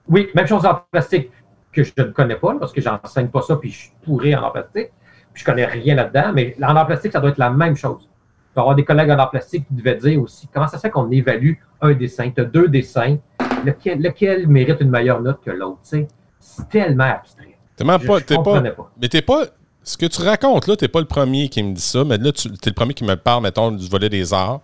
oui, 0.07 0.29
même 0.33 0.47
chose 0.47 0.65
en 0.65 0.81
plastique 0.91 1.29
que 1.71 1.83
je 1.83 1.91
ne 1.97 2.05
connais 2.05 2.35
pas, 2.35 2.55
parce 2.59 2.73
que 2.73 2.81
j'enseigne 2.81 3.27
pas 3.27 3.43
ça, 3.43 3.55
puis 3.57 3.69
je 3.69 3.77
suis 3.77 3.91
pourri 4.03 4.35
en 4.35 4.41
art 4.41 4.53
plastique, 4.53 4.89
puis 5.31 5.41
je 5.41 5.45
connais 5.45 5.65
rien 5.65 5.93
là-dedans, 5.93 6.31
mais 6.33 6.55
en 6.63 6.75
art 6.75 6.87
plastique, 6.87 7.11
ça 7.11 7.19
doit 7.19 7.29
être 7.29 7.37
la 7.37 7.51
même 7.51 7.75
chose. 7.75 8.08
Avoir 8.61 8.75
des 8.75 8.83
collègues 8.83 9.09
en 9.11 9.17
art 9.17 9.31
plastique 9.31 9.65
qui 9.67 9.73
devaient 9.73 9.95
dire 9.95 10.21
aussi 10.21 10.47
comment 10.53 10.67
ça 10.67 10.77
se 10.77 10.81
fait 10.81 10.89
qu'on 10.89 11.09
évalue 11.11 11.53
un 11.81 11.93
dessin? 11.93 12.29
Tu 12.29 12.41
as 12.41 12.45
deux 12.45 12.67
dessins, 12.67 13.17
lequel, 13.65 14.01
lequel, 14.01 14.47
mérite 14.47 14.77
une 14.81 14.89
meilleure 14.89 15.21
note 15.21 15.39
que 15.43 15.51
l'autre. 15.51 15.79
C'est 15.83 16.07
tellement 16.69 17.03
abstrait. 17.03 17.57
Tellement 17.75 17.99
pas, 17.99 18.19
pas, 18.19 18.63
Mais 19.01 19.07
t'es 19.07 19.21
pas. 19.21 19.45
Ce 19.81 19.97
que 19.97 20.05
tu 20.05 20.21
racontes 20.21 20.67
là, 20.67 20.75
t'es 20.75 20.89
pas 20.89 20.99
le 20.99 21.07
premier 21.07 21.47
qui 21.47 21.63
me 21.63 21.73
dit 21.73 21.81
ça, 21.81 22.03
mais 22.03 22.17
là, 22.17 22.31
tu 22.31 22.49
es 22.49 22.51
le 22.65 22.73
premier 22.73 22.93
qui 22.93 23.05
me 23.05 23.15
parle, 23.15 23.41
mettons, 23.41 23.71
du 23.71 23.87
volet 23.87 24.09
des 24.09 24.33
arts. 24.33 24.59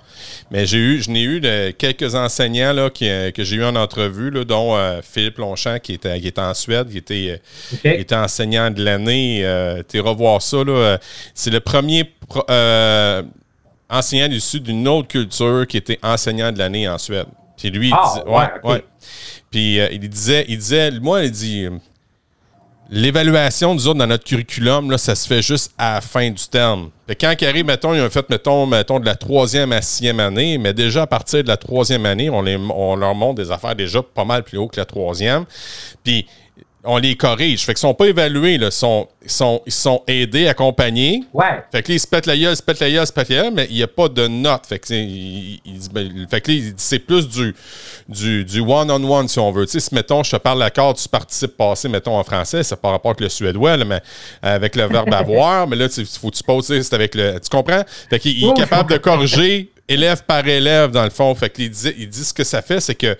Mais 0.51 0.65
j'ai 0.65 0.77
eu, 0.77 1.01
je 1.01 1.09
n'ai 1.09 1.23
eu 1.23 1.39
de, 1.39 1.71
quelques 1.71 2.13
enseignants 2.13 2.73
là, 2.73 2.89
qui, 2.89 3.09
euh, 3.09 3.31
que 3.31 3.43
j'ai 3.43 3.55
eu 3.55 3.63
en 3.63 3.75
entrevue, 3.75 4.29
là, 4.29 4.43
dont 4.43 4.75
euh, 4.75 4.99
Philippe 5.01 5.37
Longchamp, 5.37 5.79
qui 5.79 5.93
était, 5.93 6.19
qui 6.19 6.27
était 6.27 6.41
en 6.41 6.53
Suède, 6.53 6.89
qui 6.89 6.97
était, 6.97 7.41
euh, 7.85 7.91
était 7.91 8.15
enseignant 8.15 8.69
de 8.69 8.83
l'année. 8.83 9.83
tu 9.89 9.99
revoir 10.01 10.41
ça, 10.41 10.63
là. 10.63 10.99
C'est 11.33 11.49
le 11.49 11.61
premier 11.61 12.13
enseignant 13.89 14.27
issu 14.29 14.59
d'une 14.59 14.87
autre 14.87 15.07
culture 15.07 15.65
qui 15.67 15.77
était 15.77 15.99
enseignant 16.03 16.51
de 16.51 16.57
l'année 16.57 16.87
en 16.87 16.97
Suède. 16.97 17.27
Puis 17.57 17.69
lui, 17.69 17.89
il 17.89 17.93
ah, 17.93 18.13
disait, 18.13 18.29
ouais, 18.29 18.71
ouais. 18.71 18.85
Puis 19.49 19.77
il 19.77 20.09
disait, 20.09 20.45
il 20.47 20.57
disait, 20.57 20.91
moi, 20.99 21.23
il 21.23 21.31
dit 21.31 21.67
L'évaluation, 22.89 23.73
nous 23.73 23.87
autres, 23.87 23.97
dans 23.97 24.05
notre 24.05 24.23
curriculum, 24.23 24.91
là, 24.91 24.99
ça 24.99 25.15
se 25.15 25.27
fait 25.27 25.41
juste 25.41 25.73
à 25.75 25.95
la 25.95 26.01
fin 26.01 26.29
du 26.29 26.47
terme. 26.47 26.91
quand 27.19 27.33
ils 27.41 27.47
arrivent, 27.47 27.65
mettons, 27.65 27.95
ils 27.95 28.01
ont 28.01 28.09
fait, 28.11 28.29
mettons, 28.29 28.67
mettons, 28.67 28.99
de 28.99 29.05
la 29.07 29.15
troisième 29.15 29.71
à 29.71 29.81
sixième 29.81 30.19
année, 30.19 30.59
mais 30.59 30.71
déjà 30.71 31.03
à 31.03 31.07
partir 31.07 31.43
de 31.43 31.47
la 31.47 31.57
troisième 31.57 32.05
année, 32.05 32.29
on, 32.29 32.43
les, 32.43 32.57
on 32.57 32.95
leur 32.95 33.15
montre 33.15 33.41
des 33.41 33.49
affaires 33.49 33.75
déjà 33.75 34.03
pas 34.03 34.23
mal 34.23 34.43
plus 34.43 34.59
haut 34.59 34.67
que 34.67 34.79
la 34.79 34.85
troisième. 34.85 35.45
Puis 36.03 36.27
on 36.85 36.97
les 36.97 37.15
corrige. 37.15 37.65
Fait 37.65 37.73
qu'ils 37.73 37.81
sont 37.81 37.93
pas 37.93 38.07
évalués, 38.07 38.57
là. 38.57 38.67
Ils 38.67 38.71
sont, 38.71 39.07
sont, 39.25 39.61
ils 39.65 39.71
sont 39.71 40.03
aidés, 40.07 40.47
accompagnés. 40.47 41.23
Ouais. 41.33 41.63
Fait 41.71 41.83
que 41.83 41.89
là, 41.89 41.95
ils 41.95 41.99
se 41.99 42.07
pètent 42.07 42.25
la 42.25 42.37
gueule, 42.37 42.53
ils 42.53 42.57
se 42.57 42.63
pètent 42.63 42.79
la 42.79 42.89
gueule, 42.89 43.03
ils 43.03 43.07
se 43.07 43.13
pètent 43.13 43.29
la 43.29 43.35
gueule, 43.35 43.53
mais 43.53 43.67
il 43.69 43.75
n'y 43.75 43.83
a 43.83 43.87
pas 43.87 44.07
de 44.07 44.27
note. 44.27 44.65
Fait 44.67 44.79
que, 44.79 44.93
il, 44.93 45.59
ben, 45.91 46.27
fait 46.29 46.41
que 46.41 46.51
là, 46.51 46.57
c'est 46.77 46.99
plus 46.99 47.27
du, 47.27 47.55
du, 48.07 48.45
du 48.45 48.59
one-on-one, 48.59 49.27
si 49.27 49.39
on 49.39 49.51
veut. 49.51 49.65
Tu 49.65 49.73
sais, 49.73 49.79
si, 49.79 49.93
mettons, 49.95 50.23
je 50.23 50.31
te 50.31 50.37
parle 50.37 50.59
l'accord 50.59 50.93
du 50.93 51.07
participe 51.07 51.57
passé, 51.57 51.89
mettons, 51.89 52.17
en 52.17 52.23
français, 52.23 52.63
c'est 52.63 52.75
par 52.75 52.91
rapport 52.91 53.11
avec 53.11 53.21
le 53.21 53.29
suédois, 53.29 53.77
là, 53.77 53.85
mais 53.85 54.01
avec 54.41 54.75
le 54.75 54.85
verbe 54.85 55.13
avoir, 55.13 55.67
mais 55.67 55.75
là, 55.75 55.87
il 55.97 56.05
faut 56.05 56.29
que 56.29 56.35
tu 56.35 56.43
poses, 56.43 56.65
c'est 56.67 56.93
avec 56.93 57.15
le. 57.15 57.39
Tu 57.39 57.49
comprends? 57.49 57.83
Fait 58.09 58.19
qu'il 58.19 58.43
est 58.43 58.53
capable 58.53 58.91
de 58.91 58.97
corriger 58.97 59.71
élève 59.87 60.23
par 60.23 60.47
élève, 60.47 60.91
dans 60.91 61.03
le 61.03 61.09
fond. 61.09 61.33
Fait 61.35 61.49
qu'il 61.49 61.69
disait, 61.69 61.95
il 61.97 62.09
dit 62.09 62.23
ce 62.23 62.33
que 62.33 62.43
ça 62.43 62.61
fait, 62.61 62.79
c'est 62.79 62.95
que. 62.95 63.17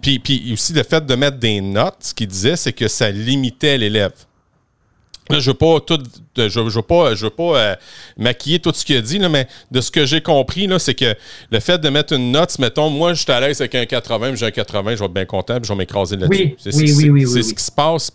puis, 0.00 0.18
puis 0.18 0.52
aussi, 0.52 0.72
le 0.72 0.82
fait 0.82 1.04
de 1.04 1.14
mettre 1.14 1.38
des 1.38 1.60
notes, 1.60 1.96
ce 2.00 2.14
qu'il 2.14 2.28
disait, 2.28 2.56
c'est 2.56 2.72
que 2.72 2.88
ça 2.88 3.10
limitait 3.10 3.78
l'élève. 3.78 4.12
Là, 5.30 5.40
je 5.40 5.50
veux 5.50 5.56
pas 5.56 5.80
tout, 5.80 5.98
je, 6.36 6.48
je 6.48 6.60
veux 6.60 6.82
pas, 6.82 7.14
je 7.14 7.24
veux 7.24 7.30
pas 7.30 7.56
euh, 7.56 7.76
maquiller 8.18 8.58
tout 8.58 8.72
ce 8.74 8.84
qu'il 8.84 8.96
a 8.96 9.00
dit, 9.00 9.18
là, 9.18 9.30
mais 9.30 9.48
de 9.70 9.80
ce 9.80 9.90
que 9.90 10.04
j'ai 10.04 10.20
compris, 10.20 10.66
là, 10.66 10.78
c'est 10.78 10.94
que 10.94 11.14
le 11.50 11.60
fait 11.60 11.78
de 11.78 11.88
mettre 11.88 12.12
une 12.12 12.30
note, 12.30 12.58
mettons, 12.58 12.90
moi, 12.90 13.14
je 13.14 13.22
suis 13.22 13.32
à 13.32 13.40
l'aise 13.40 13.58
avec 13.62 13.74
un 13.74 13.86
80, 13.86 14.34
j'ai 14.34 14.46
un 14.46 14.50
80, 14.50 14.96
je 14.96 14.98
vais 14.98 15.06
être 15.06 15.14
bien 15.14 15.24
content, 15.24 15.56
puis 15.56 15.64
je 15.64 15.72
vais 15.72 15.78
m'écraser 15.78 16.16
là-dessus. 16.16 16.42
Oui, 16.42 16.56
c'est 16.58 16.74
oui, 16.74 16.92
oui, 16.92 17.08
oui, 17.08 17.26
C'est 17.26 17.42
ce 17.42 17.54
qui 17.54 17.64
se 17.64 17.72
passe. 17.72 18.12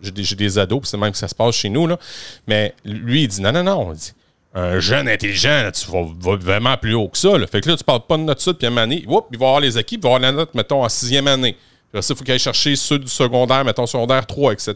j'ai 0.00 0.10
des, 0.10 0.22
des, 0.22 0.58
ados, 0.58 0.80
c'est 0.84 0.96
même 0.96 1.12
que 1.12 1.18
ça 1.18 1.28
se 1.28 1.34
passe 1.34 1.54
chez 1.54 1.68
nous, 1.68 1.86
là. 1.86 1.98
Mais 2.46 2.74
lui, 2.86 3.24
il 3.24 3.28
dit 3.28 3.42
non, 3.42 3.52
non, 3.52 3.62
non. 3.62 3.88
On 3.88 3.92
dit, 3.92 4.12
un 4.54 4.80
jeune 4.80 5.08
intelligent, 5.08 5.70
tu 5.72 5.90
vas, 5.90 6.36
vraiment 6.36 6.76
plus 6.76 6.94
haut 6.94 7.08
que 7.08 7.18
ça. 7.18 7.30
Fait 7.46 7.60
que 7.60 7.68
là, 7.68 7.76
tu 7.76 7.84
parles 7.84 8.00
pas 8.06 8.16
de 8.16 8.22
note 8.22 8.40
sud, 8.40 8.54
puis 8.54 8.66
à 8.66 8.80
année, 8.80 9.04
il 9.04 9.08
va 9.08 9.46
avoir 9.46 9.60
les 9.60 9.76
acquis, 9.76 9.94
il 9.94 10.02
va 10.02 10.08
avoir 10.08 10.20
la 10.20 10.32
note, 10.32 10.54
mettons, 10.54 10.82
en 10.82 10.88
sixième 10.88 11.28
année. 11.28 11.56
Ça, 11.92 12.00
il 12.10 12.16
faut 12.16 12.24
qu'il 12.24 12.32
aille 12.32 12.38
chercher 12.38 12.76
ceux 12.76 12.98
du 12.98 13.08
secondaire, 13.08 13.64
mettons, 13.64 13.86
secondaire 13.86 14.26
3, 14.26 14.52
etc. 14.52 14.74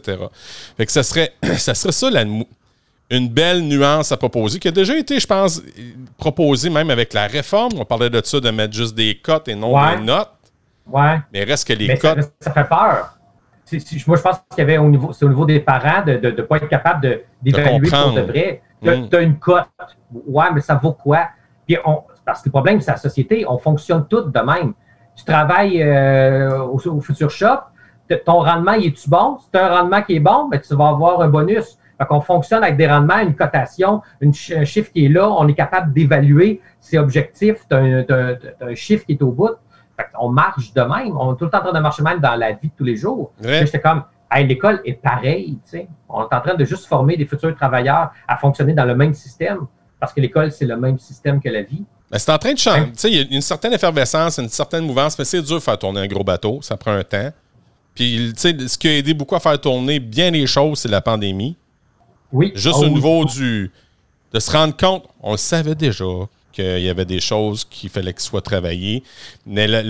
Fait 0.77 0.85
que 0.85 0.91
ça 0.91 1.03
serait 1.03 1.33
ça, 1.57 1.73
serait 1.73 1.91
ça 1.91 2.09
une 3.09 3.29
belle 3.29 3.61
nuance 3.61 4.11
à 4.11 4.17
proposer, 4.17 4.59
qui 4.59 4.67
a 4.67 4.71
déjà 4.71 4.97
été, 4.97 5.19
je 5.19 5.27
pense, 5.27 5.61
proposée 6.17 6.69
même 6.69 6.89
avec 6.89 7.13
la 7.13 7.27
réforme. 7.27 7.73
On 7.77 7.85
parlait 7.85 8.09
de 8.09 8.21
ça, 8.23 8.39
de 8.39 8.49
mettre 8.49 8.73
juste 8.73 8.95
des 8.95 9.15
cotes 9.15 9.47
et 9.47 9.55
non 9.55 9.75
des 9.91 10.03
notes. 10.03 10.31
Ouais. 10.87 11.19
Mais 11.33 11.43
reste 11.43 11.67
que 11.67 11.73
les 11.73 11.97
cotes. 11.97 12.31
Ça, 12.39 12.51
fait 12.51 12.67
peur. 12.67 13.17
moi, 14.07 14.17
je 14.17 14.21
pense 14.21 14.37
qu'il 14.49 14.59
y 14.59 14.61
avait 14.61 14.77
au 14.77 14.89
niveau, 14.89 15.13
c'est 15.13 15.25
au 15.25 15.29
niveau 15.29 15.45
des 15.45 15.59
parents 15.59 16.03
de 16.05 16.13
ne 16.13 16.41
pas 16.41 16.57
être 16.57 16.67
capable 16.67 17.21
d'évaluer 17.41 17.89
pour 17.89 18.13
de 18.13 18.21
vrai. 18.21 18.61
Tu 18.85 19.15
as, 19.15 19.19
mm. 19.19 19.23
une 19.23 19.39
cote. 19.39 19.69
Ouais, 20.11 20.45
mais 20.53 20.61
ça 20.61 20.75
vaut 20.75 20.93
quoi? 20.93 21.27
Puis 21.65 21.77
on, 21.85 22.03
parce 22.25 22.41
que 22.41 22.49
le 22.49 22.51
problème, 22.51 22.81
c'est 22.81 22.91
la 22.91 22.97
société, 22.97 23.45
on 23.47 23.57
fonctionne 23.57 24.05
toutes 24.07 24.33
de 24.33 24.39
même. 24.39 24.73
Tu 25.15 25.23
travailles 25.23 25.81
euh, 25.81 26.59
au, 26.63 26.99
Futur 26.99 27.29
Shop, 27.29 27.59
ton 28.25 28.39
rendement, 28.39 28.73
il 28.73 28.87
est-tu 28.87 29.09
bon? 29.09 29.37
Si 29.39 29.49
tu 29.51 29.57
as 29.57 29.71
un 29.71 29.81
rendement 29.81 30.01
qui 30.01 30.15
est 30.15 30.19
bon, 30.19 30.49
ben, 30.49 30.59
tu 30.59 30.75
vas 30.75 30.89
avoir 30.89 31.21
un 31.21 31.29
bonus. 31.29 31.77
Fait 31.97 32.05
qu'on 32.05 32.19
fonctionne 32.19 32.63
avec 32.63 32.75
des 32.75 32.87
rendements, 32.87 33.19
une 33.19 33.35
cotation, 33.35 34.01
un 34.21 34.65
chiffre 34.65 34.91
qui 34.91 35.05
est 35.05 35.09
là, 35.09 35.29
on 35.29 35.47
est 35.47 35.53
capable 35.53 35.93
d'évaluer 35.93 36.61
ses 36.81 36.97
objectifs, 36.97 37.65
tu 37.69 37.75
as, 37.75 38.37
un 38.61 38.75
chiffre 38.75 39.05
qui 39.05 39.13
est 39.13 39.21
au 39.21 39.31
bout. 39.31 39.55
Fait 39.97 40.07
on 40.19 40.27
marche 40.27 40.73
de 40.73 40.81
même. 40.81 41.15
On 41.17 41.33
est 41.33 41.37
tout 41.37 41.45
le 41.45 41.49
temps 41.49 41.59
en 41.59 41.63
train 41.63 41.73
de 41.73 41.79
marcher 41.79 42.03
même 42.03 42.19
dans 42.19 42.35
la 42.35 42.51
vie 42.51 42.67
de 42.67 42.73
tous 42.77 42.83
les 42.83 42.97
jours. 42.97 43.31
J'étais 43.41 43.79
comme, 43.79 44.03
l'école 44.43 44.81
est 44.85 44.93
pareille. 44.93 45.57
On 46.09 46.23
est 46.23 46.33
en 46.33 46.41
train 46.41 46.55
de 46.55 46.65
juste 46.65 46.85
former 46.85 47.17
des 47.17 47.25
futurs 47.25 47.55
travailleurs 47.55 48.11
à 48.27 48.37
fonctionner 48.37 48.73
dans 48.73 48.85
le 48.85 48.95
même 48.95 49.13
système 49.13 49.67
parce 49.99 50.13
que 50.13 50.21
l'école, 50.21 50.51
c'est 50.51 50.65
le 50.65 50.77
même 50.77 50.99
système 50.99 51.41
que 51.41 51.49
la 51.49 51.63
vie. 51.63 51.83
c'est 52.11 52.31
en 52.31 52.37
train 52.37 52.53
de 52.53 52.59
changer. 52.59 52.91
Il 53.05 53.15
y 53.15 53.19
a 53.19 53.23
une 53.31 53.41
certaine 53.41 53.73
effervescence, 53.73 54.37
une 54.37 54.49
certaine 54.49 54.85
mouvance, 54.85 55.17
mais 55.17 55.25
c'est 55.25 55.41
dur 55.41 55.55
de 55.55 55.61
faire 55.61 55.77
tourner 55.77 56.01
un 56.01 56.07
gros 56.07 56.23
bateau. 56.23 56.59
Ça 56.61 56.77
prend 56.77 56.91
un 56.91 57.03
temps. 57.03 57.31
Puis, 57.93 58.33
ce 58.35 58.77
qui 58.77 58.87
a 58.87 58.97
aidé 58.97 59.13
beaucoup 59.13 59.35
à 59.35 59.39
faire 59.39 59.59
tourner 59.59 59.99
bien 59.99 60.29
les 60.29 60.45
choses, 60.45 60.79
c'est 60.79 60.89
la 60.89 61.01
pandémie. 61.01 61.55
Oui. 62.31 62.51
Juste 62.53 62.77
ah 62.81 62.85
au 62.85 62.89
niveau 62.89 63.23
du. 63.25 63.71
de 64.33 64.39
se 64.39 64.51
rendre 64.51 64.75
compte, 64.75 65.05
on 65.21 65.31
le 65.31 65.37
savait 65.37 65.75
déjà 65.75 66.03
qu'il 66.51 66.81
y 66.81 66.89
avait 66.89 67.05
des 67.05 67.21
choses 67.21 67.63
qu'il 67.63 67.89
fallait 67.89 68.13
qu'ils 68.13 68.21
soient 68.21 68.41
travaillées. 68.41 69.01
Mais 69.45 69.67
le, 69.67 69.81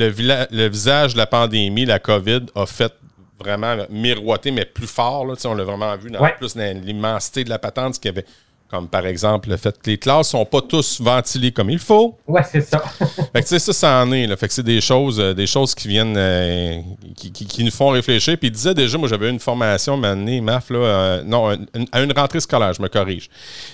le, 0.52 0.70
visage 0.70 1.14
de 1.14 1.18
la 1.18 1.26
pandémie, 1.28 1.86
la 1.86 2.00
COVID, 2.00 2.46
a 2.54 2.66
fait 2.66 2.94
vraiment 3.40 3.76
miroiter, 3.90 4.52
mais 4.52 4.66
plus 4.66 4.88
fort. 4.88 5.26
Là, 5.26 5.36
on 5.46 5.54
l'a 5.54 5.64
vraiment 5.64 5.96
vu 5.98 6.10
dans, 6.10 6.26
plus 6.38 6.56
dans 6.56 6.82
l'immensité 6.82 7.44
de 7.44 7.50
la 7.50 7.60
patente, 7.60 8.00
qu'il 8.00 8.10
y 8.10 8.14
avait 8.14 8.26
comme 8.70 8.88
par 8.88 9.06
exemple 9.06 9.50
le 9.50 9.58
fait 9.58 9.78
que 9.80 9.90
les 9.92 9.98
classes 9.98 10.30
sont 10.30 10.46
pas 10.46 10.62
tous 10.62 11.00
ventilées 11.00 11.52
comme 11.52 11.70
il 11.70 11.80
faut. 11.80 12.18
Ouais, 12.28 12.42
c'est 12.44 12.62
ça. 12.62 12.80
fait 13.34 13.44
que 13.44 13.60
ça, 13.60 13.74
ça 13.74 14.02
en 14.02 14.12
est. 14.12 14.26
Là. 14.26 14.36
Fait 14.36 14.48
que 14.48 14.54
c'est 14.54 14.64
des 14.64 14.82
choses, 14.82 15.20
euh, 15.20 15.34
des 15.34 15.46
choses 15.46 15.76
qui 15.76 15.88
viennent, 15.88 16.18
euh, 16.18 16.82
qui, 17.16 17.64
nous 17.64 17.72
font 17.72 17.90
réfléchir. 17.90 18.38
Puis 18.38 18.48
il 18.48 18.52
disait 18.52 18.74
déjà, 18.74 18.98
moi 18.98 19.08
j'avais 19.08 19.30
une 19.30 19.40
formation 19.40 20.02
année, 20.04 20.42
MAF, 20.42 20.72
là, 20.72 20.78
euh, 20.78 21.24
non, 21.24 21.56
à 21.92 22.02
une 22.02 22.12
rentrée 22.12 22.40
scolaire, 22.40 22.74
je 22.74 22.82
me 22.82 22.88
corrige. 22.88 23.30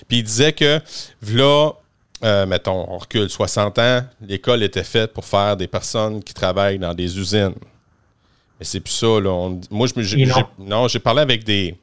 Puis 0.07 0.18
il 0.18 0.24
disait 0.24 0.51
que 0.51 0.82
là, 1.34 1.72
mettons, 2.45 2.86
on 2.89 2.97
recule 2.97 3.30
60 3.30 3.80
ans, 3.80 4.01
l'école 4.28 4.62
était 4.62 4.84
faite 4.84 5.14
pour 5.14 5.26
faire 5.26 5.55
des 5.55 5.68
personnes 5.68 6.22
qui 6.22 6.34
travaillent 6.34 6.80
dans 6.80 6.93
des 6.93 7.18
usines. 7.18 7.55
Mais 8.62 8.66
c'est 8.66 8.80
plus 8.80 8.93
ça. 8.93 9.07
Là. 9.20 9.49
moi, 9.72 9.88
je, 9.97 10.39
non, 10.59 10.88
j'ai 10.88 10.99
parlé 10.99 11.22
avec 11.22 11.43
des. 11.43 11.76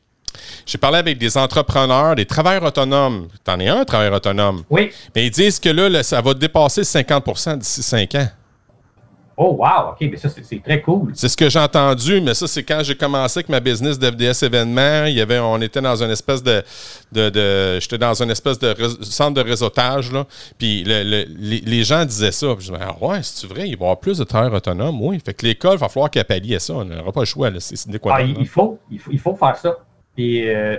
J'ai 0.64 0.79
parlé 0.79 0.99
avec 0.99 1.18
des 1.18 1.37
entrepreneurs, 1.37 2.14
des 2.14 2.24
travailleurs 2.24 2.62
autonomes. 2.62 3.26
T'en 3.43 3.59
es 3.59 3.66
un, 3.66 3.85
travailleur 3.85 4.14
autonome. 4.14 4.62
Oui. 4.70 4.93
Mais 5.12 5.26
ils 5.26 5.31
disent 5.33 5.59
que 5.59 5.70
là, 5.70 6.05
ça 6.05 6.20
va 6.20 6.35
dépasser 6.35 6.85
50 6.85 7.59
d'ici 7.59 7.83
5 7.83 8.14
ans. 8.14 8.29
Oh, 9.41 9.55
wow, 9.57 9.91
OK, 9.93 9.99
mais 10.01 10.16
ça, 10.16 10.28
c'est 10.28 10.61
très 10.61 10.82
cool. 10.82 11.12
C'est 11.14 11.28
ce 11.28 11.36
que 11.36 11.49
j'ai 11.49 11.61
entendu, 11.61 12.20
mais 12.20 12.34
ça, 12.34 12.49
c'est 12.49 12.64
quand 12.64 12.80
j'ai 12.82 12.97
commencé 12.97 13.39
avec 13.39 13.49
ma 13.49 13.61
business 13.61 13.97
d'FDS 13.97 14.45
événements. 14.45 15.05
Il 15.05 15.14
y 15.14 15.20
avait, 15.20 15.39
on 15.39 15.61
était 15.61 15.80
dans 15.80 16.03
une 16.03 16.11
espèce 16.11 16.43
de. 16.43 16.64
de, 17.12 17.78
J'étais 17.78 17.99
dans 17.99 18.20
une 18.20 18.32
espèce 18.32 18.59
de 18.59 18.74
centre 19.03 19.34
de 19.34 19.49
réseautage, 19.49 20.11
là. 20.11 20.26
Puis 20.59 20.82
les, 20.82 21.84
gens 21.84 22.05
disaient 22.05 22.32
ça. 22.32 22.49
Puis 22.57 22.66
je 22.66 22.72
me 22.72 22.78
disais, 22.78 22.91
ah 22.91 23.05
ouais, 23.07 23.20
c'est 23.22 23.47
vrai, 23.47 23.68
il 23.68 23.76
va 23.76 23.82
y 23.82 23.84
avoir 23.84 24.01
plus 24.01 24.18
de 24.18 24.24
travailleurs 24.24 24.57
autonomes. 24.57 25.01
Oui. 25.01 25.20
Fait 25.24 25.34
que 25.34 25.47
l'école, 25.47 25.74
il 25.74 25.78
va 25.78 25.89
falloir 25.89 26.11
qu'elle 26.11 26.24
pallie 26.24 26.57
à 26.57 26.59
ça. 26.59 26.74
On 26.74 26.84
n'aura 26.84 27.12
pas 27.12 27.20
le 27.20 27.26
choix, 27.26 27.49
là. 27.49 27.61
C'est 27.61 27.99
quoi 28.01 28.16
ah, 28.16 28.22
il, 28.22 28.49
faut, 28.49 28.80
il, 28.91 29.20
faut, 29.20 29.36
faire 29.36 29.55
ça. 29.55 29.76
Puis. 30.16 30.49
Euh, 30.49 30.78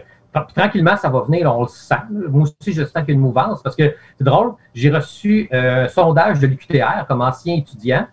tranquillement, 0.53 0.97
ça 0.97 1.07
va 1.07 1.21
venir, 1.21 1.49
on 1.57 1.61
le 1.61 1.69
sent. 1.69 1.95
Moi 2.11 2.43
aussi, 2.43 2.73
je 2.73 2.83
sens 2.83 2.91
qu'il 2.91 3.07
y 3.07 3.11
a 3.11 3.13
une 3.13 3.21
mouvance 3.21 3.63
parce 3.63 3.75
que 3.77 3.95
c'est 4.17 4.23
drôle, 4.23 4.53
j'ai 4.75 4.91
reçu 4.91 5.47
un 5.51 5.87
sondage 5.87 6.39
de 6.39 6.47
l'UQTR 6.47 7.07
comme 7.07 7.21
ancien 7.21 7.55
étudiant 7.55 8.05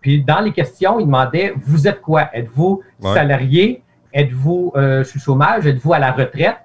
puis 0.00 0.24
dans 0.24 0.40
les 0.40 0.52
questions, 0.52 0.98
il 0.98 1.06
demandait 1.06 1.54
Vous 1.56 1.86
êtes 1.86 2.00
quoi? 2.00 2.28
Êtes-vous 2.32 2.82
salarié? 3.00 3.82
Êtes-vous 4.12 4.72
euh, 4.76 5.04
sur 5.04 5.20
chômage? 5.20 5.66
Êtes-vous 5.66 5.92
à 5.92 5.98
la 5.98 6.12
retraite? 6.12 6.56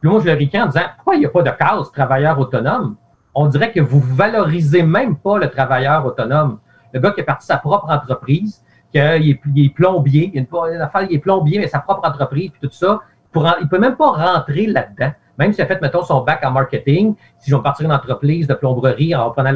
Puis 0.00 0.10
moi, 0.10 0.20
je 0.20 0.26
le 0.26 0.34
ricane 0.34 0.62
en 0.62 0.66
disant 0.66 0.86
pourquoi 0.96 1.16
il 1.16 1.20
n'y 1.20 1.26
a 1.26 1.30
pas 1.30 1.42
de 1.42 1.50
case 1.50 1.92
travailleur 1.92 2.38
autonome? 2.38 2.96
On 3.34 3.46
dirait 3.46 3.72
que 3.72 3.80
vous 3.80 4.00
valorisez 4.00 4.82
même 4.82 5.16
pas 5.16 5.38
le 5.38 5.48
travailleur 5.48 6.04
autonome. 6.06 6.58
Le 6.92 7.00
gars 7.00 7.10
qui 7.12 7.20
a 7.20 7.24
parti 7.24 7.46
sa 7.46 7.58
propre 7.58 7.90
entreprise, 7.90 8.64
qu'il 8.90 9.00
est, 9.00 9.40
il 9.54 9.66
est 9.66 9.74
plombier, 9.74 10.30
il, 10.34 10.40
a 10.40 10.74
une, 10.74 10.80
affaire, 10.80 11.02
il 11.08 11.14
est 11.14 11.18
plombier, 11.18 11.58
mais 11.58 11.68
sa 11.68 11.80
propre 11.80 12.08
entreprise, 12.08 12.50
puis 12.50 12.68
tout 12.68 12.74
ça, 12.74 13.00
pour, 13.30 13.46
il 13.60 13.64
ne 13.64 13.68
peut 13.68 13.78
même 13.78 13.96
pas 13.96 14.10
rentrer 14.10 14.66
là-dedans. 14.66 15.12
Même 15.36 15.52
s'il 15.52 15.62
a 15.62 15.66
fait, 15.66 15.80
mettons, 15.80 16.02
son 16.02 16.22
bac 16.22 16.44
en 16.44 16.50
marketing, 16.50 17.14
si 17.38 17.50
je 17.50 17.56
vais 17.56 17.62
partir 17.62 17.86
une 17.86 17.92
entreprise 17.92 18.46
de 18.46 18.54
plomberie 18.54 19.14
en 19.14 19.30
prenant 19.30 19.52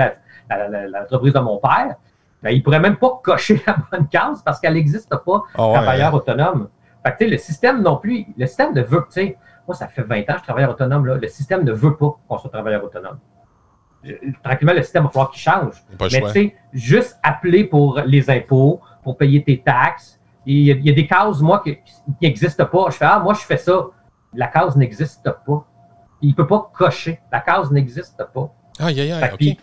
l'entreprise 0.88 1.32
de 1.32 1.40
mon 1.40 1.58
père, 1.58 1.96
ben, 2.42 2.50
il 2.50 2.58
ne 2.58 2.62
pourrait 2.62 2.80
même 2.80 2.96
pas 2.96 3.20
cocher 3.22 3.62
la 3.66 3.76
bonne 3.90 4.08
case 4.08 4.42
parce 4.42 4.60
qu'elle 4.60 4.74
n'existe 4.74 5.10
pas, 5.10 5.42
oh, 5.58 5.72
travailleur 5.72 6.12
autonome. 6.14 6.68
Fait 7.04 7.16
que, 7.16 7.24
le 7.24 7.38
système 7.38 7.82
non 7.82 7.96
plus, 7.96 8.26
le 8.36 8.46
système 8.46 8.74
ne 8.74 8.82
veut, 8.82 9.04
tu 9.06 9.20
sais, 9.20 9.36
moi, 9.66 9.76
ça 9.76 9.88
fait 9.88 10.02
20 10.02 10.20
ans 10.20 10.24
que 10.24 10.32
je 10.32 10.36
suis 10.38 10.42
travailleur 10.44 10.70
autonome, 10.70 11.06
là. 11.06 11.16
Le 11.16 11.28
système 11.28 11.64
ne 11.64 11.72
veut 11.72 11.96
pas 11.96 12.16
qu'on 12.28 12.38
soit 12.38 12.50
travailleur 12.50 12.82
autonome. 12.84 13.18
tranquillement, 14.42 14.72
le 14.72 14.82
système 14.82 15.04
va 15.04 15.10
falloir 15.10 15.30
qu'il 15.30 15.40
change. 15.40 15.84
Mais 16.00 16.08
tu 16.08 16.30
sais, 16.30 16.56
juste 16.72 17.18
appeler 17.22 17.64
pour 17.64 18.00
les 18.00 18.28
impôts, 18.30 18.80
pour 19.02 19.16
payer 19.16 19.42
tes 19.42 19.60
taxes. 19.60 20.18
Il 20.44 20.64
y 20.64 20.90
a, 20.90 20.92
des 20.92 21.06
cases, 21.06 21.40
moi, 21.40 21.62
qui 21.64 21.78
n'existent 22.20 22.66
pas. 22.66 22.86
Je 22.90 22.96
fais, 22.96 23.04
ah, 23.04 23.20
moi, 23.20 23.34
je 23.34 23.40
fais 23.40 23.56
ça. 23.56 23.86
La 24.34 24.48
case 24.48 24.76
n'existe 24.76 25.22
pas. 25.46 25.64
Il 26.20 26.30
ne 26.30 26.34
peut 26.34 26.46
pas 26.46 26.70
cocher. 26.72 27.20
La 27.30 27.40
case 27.40 27.70
n'existe 27.70 28.24
pas. 28.34 28.52
Aïe, 28.80 29.00
aïe, 29.00 29.12
aïe, 29.12 29.30
OK. 29.32 29.56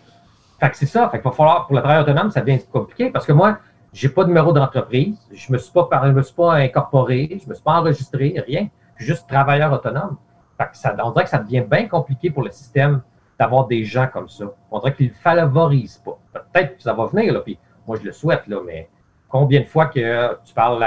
Fait 0.60 0.70
que 0.70 0.76
c'est 0.76 0.86
ça. 0.86 1.08
Fait 1.08 1.18
qu'il 1.18 1.28
va 1.28 1.34
falloir, 1.34 1.66
pour 1.66 1.74
le 1.74 1.82
travail 1.82 2.02
autonome, 2.02 2.30
ça 2.30 2.40
devient 2.40 2.60
compliqué 2.70 3.10
parce 3.10 3.26
que 3.26 3.32
moi, 3.32 3.58
j'ai 3.92 4.10
pas 4.10 4.22
de 4.24 4.28
numéro 4.28 4.52
d'entreprise. 4.52 5.18
Je 5.32 5.52
me 5.52 5.58
suis 5.58 5.72
pas, 5.72 5.88
je 6.04 6.10
me 6.10 6.22
suis 6.22 6.34
pas 6.34 6.54
incorporé. 6.54 7.40
Je 7.42 7.48
me 7.48 7.54
suis 7.54 7.64
pas 7.64 7.80
enregistré, 7.80 8.42
rien. 8.46 8.68
Je 8.96 9.04
suis 9.04 9.14
juste 9.14 9.26
travailleur 9.26 9.72
autonome. 9.72 10.16
Fait 10.58 10.68
que 10.70 10.76
ça, 10.76 10.94
on 11.02 11.10
dirait 11.12 11.24
que 11.24 11.30
ça 11.30 11.38
devient 11.38 11.62
bien 11.62 11.88
compliqué 11.88 12.30
pour 12.30 12.42
le 12.42 12.50
système 12.50 13.00
d'avoir 13.38 13.66
des 13.66 13.84
gens 13.84 14.06
comme 14.06 14.28
ça. 14.28 14.44
On 14.70 14.78
dirait 14.80 14.94
qu'ils 14.94 15.08
ne 15.08 15.14
favorisent 15.14 16.02
pas. 16.04 16.18
Peut-être 16.52 16.76
que 16.76 16.82
ça 16.82 16.92
va 16.92 17.06
venir, 17.06 17.32
là, 17.32 17.40
puis 17.40 17.58
moi 17.86 17.96
je 17.98 18.04
le 18.04 18.12
souhaite, 18.12 18.46
là, 18.46 18.58
mais 18.64 18.90
combien 19.30 19.60
de 19.60 19.64
fois 19.64 19.86
que 19.86 20.38
tu 20.44 20.52
parles 20.52 20.86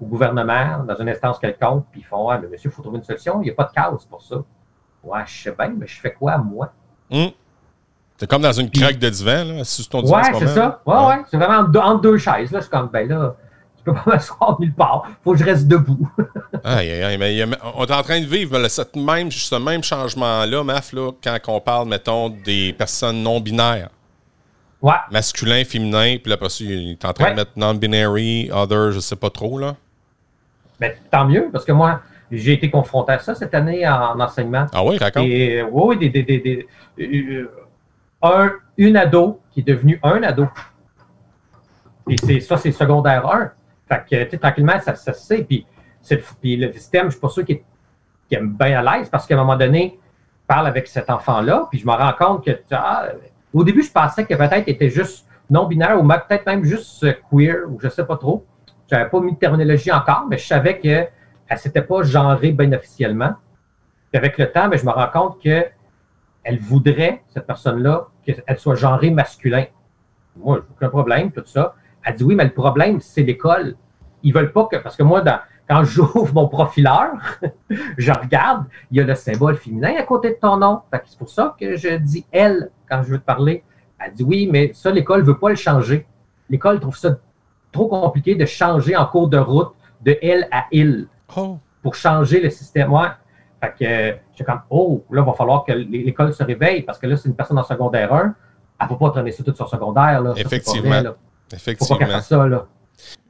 au 0.00 0.06
gouvernement 0.06 0.82
dans 0.84 0.96
une 0.96 1.10
instance 1.10 1.38
quelconque, 1.38 1.84
puis 1.90 2.00
ils 2.00 2.04
font 2.04 2.30
Ah, 2.30 2.38
mais 2.38 2.48
monsieur, 2.48 2.70
il 2.70 2.72
faut 2.72 2.80
trouver 2.80 2.96
une 2.96 3.04
solution, 3.04 3.42
il 3.42 3.44
n'y 3.44 3.50
a 3.50 3.54
pas 3.54 3.70
de 3.74 3.78
cause 3.78 4.06
pour 4.06 4.22
ça. 4.22 4.36
Ouais, 5.04 5.20
je 5.26 5.42
sais 5.42 5.54
bien, 5.54 5.74
mais 5.76 5.86
je 5.86 6.00
fais 6.00 6.14
quoi, 6.14 6.38
moi? 6.38 6.72
Hum. 7.10 7.30
C'est 8.18 8.28
comme 8.28 8.42
dans 8.42 8.52
une 8.52 8.70
craque 8.70 8.98
de 8.98 9.08
divan, 9.08 9.44
là, 9.44 9.64
sur 9.64 9.88
ton 9.88 10.02
divan. 10.02 10.18
Ouais, 10.18 10.30
c'est 10.38 10.46
ça. 10.48 10.80
Ouais, 10.86 10.94
ouais. 10.94 11.22
C'est 11.30 11.36
vraiment 11.36 11.68
entre 11.82 12.00
deux 12.00 12.18
chaises. 12.18 12.52
Là, 12.52 12.60
c'est 12.60 12.70
comme, 12.70 12.88
ben 12.92 13.08
là, 13.08 13.34
je 13.78 13.90
peux 13.90 13.94
pas 13.94 14.04
m'asseoir 14.10 14.60
nulle 14.60 14.74
part. 14.74 15.08
Faut 15.24 15.32
que 15.32 15.38
je 15.38 15.44
reste 15.44 15.66
debout. 15.66 16.08
aïe, 16.64 16.90
aïe, 16.90 17.18
mais 17.18 17.44
on 17.74 17.84
est 17.84 17.92
en 17.92 18.02
train 18.02 18.20
de 18.20 18.26
vivre 18.26 18.68
cette 18.68 18.94
même, 18.96 19.30
ce 19.30 19.56
même 19.56 19.82
changement-là, 19.82 20.62
Maf, 20.62 20.92
là, 20.92 21.10
quand 21.22 21.38
on 21.48 21.60
parle, 21.60 21.88
mettons, 21.88 22.28
des 22.28 22.72
personnes 22.72 23.22
non 23.22 23.40
binaires. 23.40 23.90
Ouais. 24.80 24.94
Masculin, 25.10 25.64
féminin, 25.64 26.16
puis 26.20 26.28
là, 26.28 26.34
après 26.34 26.48
ça, 26.48 26.64
il 26.64 26.92
est 26.92 27.04
en 27.04 27.12
train 27.12 27.30
de 27.30 27.36
mettre 27.36 27.52
non-binary, 27.56 28.50
other, 28.52 28.90
je 28.92 28.98
sais 28.98 29.16
pas 29.16 29.30
trop, 29.30 29.58
là. 29.58 29.76
Mais 30.80 30.96
tant 31.10 31.24
mieux, 31.24 31.48
parce 31.52 31.64
que 31.64 31.70
moi, 31.70 32.00
j'ai 32.32 32.54
été 32.54 32.68
confronté 32.68 33.12
à 33.12 33.18
ça 33.20 33.34
cette 33.36 33.54
année 33.54 33.86
en, 33.86 34.18
enseignement. 34.18 34.66
Ah 34.72 34.84
oui, 34.84 34.98
d'accord. 34.98 35.22
Et 35.24 35.62
oui, 35.62 35.96
des, 35.98 36.08
des, 36.08 36.24
des, 36.24 36.66
euh, 36.98 37.48
un, 38.22 38.52
une 38.76 38.96
ado 38.96 39.40
qui 39.50 39.60
est 39.60 39.62
devenue 39.64 40.00
un 40.02 40.22
ado. 40.22 40.48
Et 42.08 42.16
c'est 42.16 42.40
ça, 42.40 42.56
c'est 42.56 42.72
secondaire 42.72 43.26
1. 43.26 43.50
Fait 43.88 44.28
que, 44.28 44.36
tranquillement, 44.36 44.78
ça, 44.80 44.94
ça 44.94 45.12
se 45.12 45.20
sait. 45.20 45.44
Puis, 45.44 45.66
puis, 46.40 46.56
le 46.56 46.72
système, 46.72 47.06
je 47.06 47.12
suis 47.12 47.20
pas 47.20 47.28
sûr 47.28 47.44
qu'il 47.44 47.56
est, 47.56 48.40
bien 48.40 48.84
à 48.84 48.96
l'aise 48.96 49.08
parce 49.10 49.26
qu'à 49.26 49.34
un 49.34 49.38
moment 49.38 49.56
donné, 49.56 49.98
je 50.42 50.46
parle 50.46 50.66
avec 50.66 50.88
cet 50.88 51.10
enfant-là, 51.10 51.68
puis 51.70 51.78
je 51.78 51.86
me 51.86 51.92
rends 51.92 52.14
compte 52.18 52.44
que, 52.44 52.50
ah, 52.70 53.08
au 53.52 53.62
début, 53.62 53.82
je 53.82 53.92
pensais 53.92 54.24
que 54.24 54.34
peut-être 54.34 54.68
était 54.68 54.88
juste 54.88 55.26
non-binaire 55.50 56.02
ou 56.02 56.08
peut-être 56.08 56.46
même 56.46 56.64
juste 56.64 57.06
queer 57.30 57.64
ou 57.68 57.78
je 57.78 57.88
sais 57.88 58.04
pas 58.04 58.16
trop. 58.16 58.46
Je 58.90 58.96
n'avais 58.96 59.10
pas 59.10 59.20
mis 59.20 59.32
de 59.32 59.38
terminologie 59.38 59.92
encore, 59.92 60.26
mais 60.28 60.38
je 60.38 60.46
savais 60.46 60.78
qu'elle 60.78 61.10
ne 61.50 61.56
s'était 61.56 61.82
pas 61.82 62.02
genrée 62.02 62.52
bien 62.52 62.72
officiellement. 62.72 63.34
Puis 64.10 64.18
avec 64.18 64.38
le 64.38 64.50
temps, 64.50 64.68
ben, 64.68 64.78
je 64.78 64.84
me 64.84 64.90
rends 64.90 65.08
compte 65.08 65.42
que 65.42 65.66
elle 66.44 66.58
voudrait, 66.58 67.22
cette 67.28 67.46
personne-là, 67.46 68.08
qu'elle 68.24 68.58
soit 68.58 68.74
genrée 68.74 69.10
masculin. 69.10 69.64
Moi, 70.36 70.60
j'ai 70.60 70.74
aucun 70.74 70.88
problème, 70.88 71.30
tout 71.30 71.44
ça. 71.44 71.74
Elle 72.04 72.16
dit 72.16 72.24
oui, 72.24 72.34
mais 72.34 72.44
le 72.44 72.52
problème, 72.52 73.00
c'est 73.00 73.22
l'école. 73.22 73.76
Ils 74.22 74.32
veulent 74.32 74.52
pas 74.52 74.66
que. 74.66 74.76
Parce 74.76 74.96
que 74.96 75.02
moi, 75.02 75.22
quand 75.68 75.84
j'ouvre 75.84 76.32
mon 76.32 76.48
profileur, 76.48 77.12
je 77.98 78.12
regarde, 78.12 78.66
il 78.90 78.98
y 78.98 79.00
a 79.00 79.04
le 79.04 79.14
symbole 79.14 79.56
féminin 79.56 79.94
à 79.98 80.02
côté 80.02 80.30
de 80.30 80.38
ton 80.40 80.56
nom. 80.56 80.80
C'est 81.06 81.18
pour 81.18 81.28
ça 81.28 81.56
que 81.58 81.76
je 81.76 81.96
dis 81.96 82.24
elle 82.32 82.70
quand 82.88 83.02
je 83.02 83.10
veux 83.10 83.18
te 83.18 83.24
parler. 83.24 83.62
Elle 83.98 84.14
dit 84.14 84.24
oui, 84.24 84.48
mais 84.50 84.72
ça, 84.74 84.90
l'école 84.90 85.20
ne 85.20 85.26
veut 85.26 85.38
pas 85.38 85.50
le 85.50 85.56
changer. 85.56 86.06
L'école 86.50 86.80
trouve 86.80 86.96
ça 86.96 87.16
trop 87.70 87.88
compliqué 87.88 88.34
de 88.34 88.44
changer 88.44 88.96
en 88.96 89.06
cours 89.06 89.28
de 89.28 89.38
route 89.38 89.72
de 90.02 90.18
elle 90.20 90.48
à 90.50 90.66
il 90.72 91.06
oh. 91.36 91.58
pour 91.82 91.94
changer 91.94 92.40
le 92.40 92.50
système. 92.50 92.92
Ouais. 92.92 93.08
Fait 93.60 93.74
que 93.78 94.18
j'étais 94.42 94.52
comme, 94.52 94.62
oh, 94.70 95.04
là, 95.10 95.22
il 95.22 95.26
va 95.26 95.32
falloir 95.32 95.64
que 95.64 95.72
l'école 95.72 96.32
se 96.34 96.42
réveille 96.42 96.82
parce 96.82 96.98
que 96.98 97.06
là, 97.06 97.16
c'est 97.16 97.28
une 97.28 97.34
personne 97.34 97.58
en 97.58 97.64
secodaire 97.64 98.12
1. 98.12 98.34
Elle 98.80 98.86
ne 98.86 98.88
peut 98.88 98.98
pas 98.98 99.10
traîner 99.10 99.30
ça 99.30 99.44
tout 99.44 99.54
sur 99.54 99.68
secondaire. 99.68 100.20
Là. 100.20 100.34
Effectivement. 100.36 101.02
Effectivement. 101.52 102.20
ça, 102.20 102.46
là. 102.46 102.66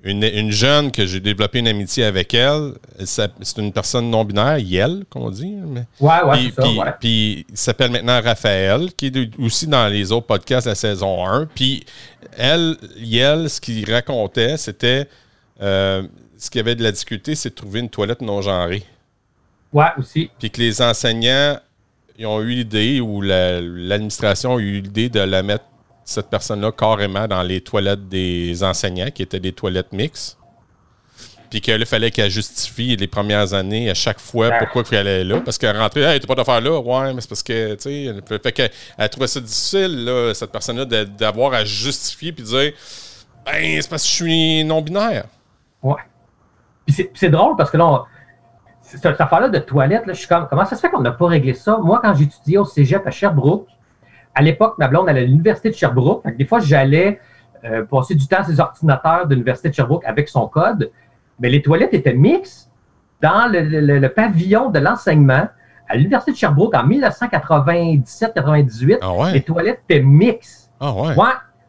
Une, 0.04 0.24
une, 0.24 0.50
jeune 0.50 0.90
que 0.90 1.06
j'ai 1.06 1.20
développé 1.20 1.60
une 1.60 1.68
amitié 1.68 2.04
avec 2.04 2.34
elle, 2.34 2.72
c'est 3.04 3.58
une 3.58 3.72
personne 3.72 4.10
non-binaire, 4.10 4.58
Yel, 4.58 5.04
qu'on 5.08 5.30
dit. 5.30 5.54
Mais... 5.64 5.84
Ouais, 6.00 6.22
ouais, 6.24 6.38
puis, 6.38 6.52
puis, 6.52 6.80
puis 7.00 7.46
il 7.48 7.56
s'appelle 7.56 7.90
maintenant 7.90 8.20
Raphaël, 8.20 8.92
qui 8.94 9.06
est 9.06 9.40
aussi 9.40 9.66
dans 9.66 9.86
les 9.86 10.10
autres 10.10 10.26
podcasts 10.26 10.66
de 10.66 10.72
la 10.72 10.74
saison 10.74 11.24
1. 11.26 11.46
Puis 11.54 11.84
elle, 12.36 12.76
Yel, 12.96 13.48
ce 13.48 13.60
qu'il 13.60 13.90
racontait, 13.90 14.56
c'était 14.56 15.08
euh, 15.62 16.02
ce 16.36 16.50
qui 16.50 16.58
avait 16.58 16.74
de 16.74 16.82
la 16.82 16.90
difficulté, 16.90 17.34
c'est 17.36 17.50
de 17.50 17.54
trouver 17.54 17.80
une 17.80 17.88
toilette 17.88 18.20
non 18.20 18.42
genrée. 18.42 18.82
Ouais, 19.72 19.86
aussi. 19.98 20.30
Puis 20.38 20.50
que 20.50 20.60
les 20.60 20.82
enseignants 20.82 21.58
ils 22.18 22.26
ont 22.26 22.40
eu 22.40 22.50
l'idée, 22.50 23.00
ou 23.00 23.20
l'administration 23.20 24.56
a 24.56 24.60
eu 24.60 24.80
l'idée 24.80 25.08
de 25.08 25.20
la 25.20 25.42
mettre, 25.42 25.64
cette 26.04 26.30
personne-là, 26.30 26.72
carrément 26.72 27.28
dans 27.28 27.42
les 27.42 27.60
toilettes 27.60 28.08
des 28.08 28.62
enseignants, 28.64 29.10
qui 29.10 29.22
étaient 29.22 29.40
des 29.40 29.52
toilettes 29.52 29.92
mixtes. 29.92 30.38
Puis 31.48 31.60
qu'il 31.60 31.84
fallait 31.84 32.10
qu'elle 32.10 32.30
justifie 32.30 32.96
les 32.96 33.06
premières 33.06 33.54
années 33.54 33.90
à 33.90 33.94
chaque 33.94 34.18
fois 34.18 34.50
pourquoi 34.58 34.84
il 34.90 34.96
aller 34.96 35.22
là. 35.22 35.40
Parce 35.40 35.58
qu'elle 35.58 35.76
rentrait, 35.76 36.00
hey, 36.02 36.18
t'es 36.18 36.26
pas 36.26 36.44
faire 36.44 36.60
là? 36.60 36.78
Ouais, 36.78 37.12
mais 37.12 37.20
c'est 37.20 37.28
parce 37.28 37.42
que, 37.42 37.74
tu 37.74 37.82
sais, 37.82 38.38
fait 38.42 38.52
qu'elle 38.52 38.70
elle 38.96 39.08
trouvait 39.10 39.26
ça 39.26 39.40
difficile, 39.40 40.04
là, 40.04 40.32
cette 40.32 40.50
personne-là, 40.50 40.86
d'avoir 41.04 41.52
à 41.52 41.64
justifier 41.64 42.32
puis 42.32 42.44
dire, 42.44 42.72
ben, 43.44 43.82
c'est 43.82 43.90
parce 43.90 44.02
que 44.02 44.08
je 44.08 44.14
suis 44.14 44.64
non-binaire. 44.64 45.26
Ouais. 45.82 46.00
Puis 46.86 47.10
c'est 47.14 47.30
drôle 47.30 47.54
parce 47.56 47.70
que 47.70 47.76
là, 47.76 48.04
cette 48.98 49.20
affaire-là 49.20 49.48
de 49.48 49.58
toilette, 49.58 50.04
je 50.08 50.12
suis 50.12 50.28
comme, 50.28 50.46
comment 50.48 50.64
ça 50.64 50.76
se 50.76 50.80
fait 50.80 50.90
qu'on 50.90 51.00
n'a 51.00 51.12
pas 51.12 51.26
réglé 51.26 51.54
ça? 51.54 51.78
Moi, 51.78 52.00
quand 52.02 52.14
j'étudiais 52.14 52.58
au 52.58 52.64
cégep 52.64 53.06
à 53.06 53.10
Sherbrooke, 53.10 53.68
à 54.34 54.42
l'époque, 54.42 54.74
ma 54.78 54.88
blonde 54.88 55.08
allait 55.08 55.22
à 55.22 55.24
l'université 55.24 55.70
de 55.70 55.74
Sherbrooke. 55.74 56.24
des 56.36 56.44
fois, 56.44 56.60
j'allais 56.60 57.20
euh, 57.64 57.84
passer 57.84 58.14
du 58.14 58.26
temps 58.26 58.42
sur 58.42 58.52
les 58.52 58.60
ordinateurs 58.60 59.26
de 59.26 59.34
l'université 59.34 59.68
de 59.68 59.74
Sherbrooke 59.74 60.04
avec 60.04 60.28
son 60.28 60.48
code. 60.48 60.90
Mais 61.38 61.48
les 61.48 61.62
toilettes 61.62 61.94
étaient 61.94 62.14
mixtes 62.14 62.70
dans 63.20 63.50
le, 63.50 64.06
pavillon 64.08 64.70
de 64.70 64.78
l'enseignement. 64.78 65.48
À 65.88 65.96
l'université 65.96 66.32
de 66.32 66.36
Sherbrooke, 66.36 66.74
en 66.74 66.86
1997-98, 66.86 68.98
ah 69.02 69.30
les 69.32 69.42
toilettes 69.42 69.82
étaient 69.88 70.02
mixtes. 70.02 70.70
Ah 70.80 70.92
ouais. 70.92 71.14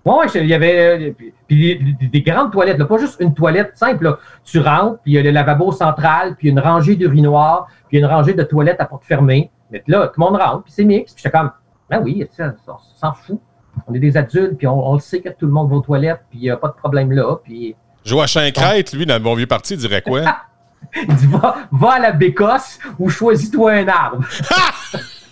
Oui, 0.06 0.26
il 0.36 0.48
y 0.48 0.54
avait 0.54 1.16
des, 1.50 2.22
grandes 2.26 2.52
toilettes, 2.52 2.84
pas 2.84 2.98
juste 2.98 3.22
une 3.22 3.34
toilette 3.34 3.72
simple. 3.76 4.18
Tu 4.44 4.60
rentres, 4.60 5.00
puis 5.02 5.14
il 5.14 5.16
y 5.16 5.18
a 5.18 5.24
le 5.24 5.32
lavabo 5.32 5.72
central, 5.72 6.36
puis 6.36 6.50
une 6.50 6.60
rangée 6.60 6.96
d'urinoirs, 6.96 7.68
puis 7.88 8.00
une 8.00 8.06
rangée 8.06 8.34
de 8.34 8.44
toilettes 8.44 8.82
à 8.82 8.86
porte 8.86 9.06
fermée. 9.06 9.50
Mais 9.72 9.82
là, 9.88 10.08
tout 10.08 10.20
le 10.20 10.26
monde 10.26 10.42
rentre, 10.42 10.64
puis 10.64 10.74
c'est 10.74 10.84
mix. 10.84 11.14
Puis 11.14 11.24
j'étais 11.24 11.38
comme, 11.38 11.52
ben 11.90 12.02
oui, 12.04 12.28
on 12.38 12.78
s'en 12.98 13.14
fout. 13.14 13.40
On 13.88 13.94
est 13.94 14.00
des 14.00 14.18
adultes, 14.18 14.58
puis 14.58 14.68
on, 14.68 14.94
le 14.94 15.00
sait 15.00 15.22
que 15.22 15.30
tout 15.30 15.46
le 15.46 15.54
monde 15.54 15.70
va 15.70 15.78
aux 15.78 15.82
toilettes, 15.82 16.22
puis 16.30 16.40
il 16.40 16.44
n'y 16.44 16.50
a 16.50 16.58
pas 16.58 16.68
de 16.68 16.76
problème 16.76 17.12
là. 17.12 17.38
Puis... 17.42 17.76
Joachim 18.04 18.52
Crête, 18.54 18.92
lui, 18.92 19.06
dans 19.06 19.16
le 19.16 19.22
bon 19.22 19.36
vieux 19.36 19.48
parti, 19.48 19.78
dirait 19.78 20.02
quoi? 20.02 20.22
il 21.08 21.16
dit, 21.16 21.28
va, 21.28 21.56
va 21.72 21.94
à 21.94 22.00
la 22.00 22.12
bécosse 22.12 22.78
ou 23.00 23.10
choisis-toi 23.10 23.72
un 23.72 23.88
arbre. 23.88 24.26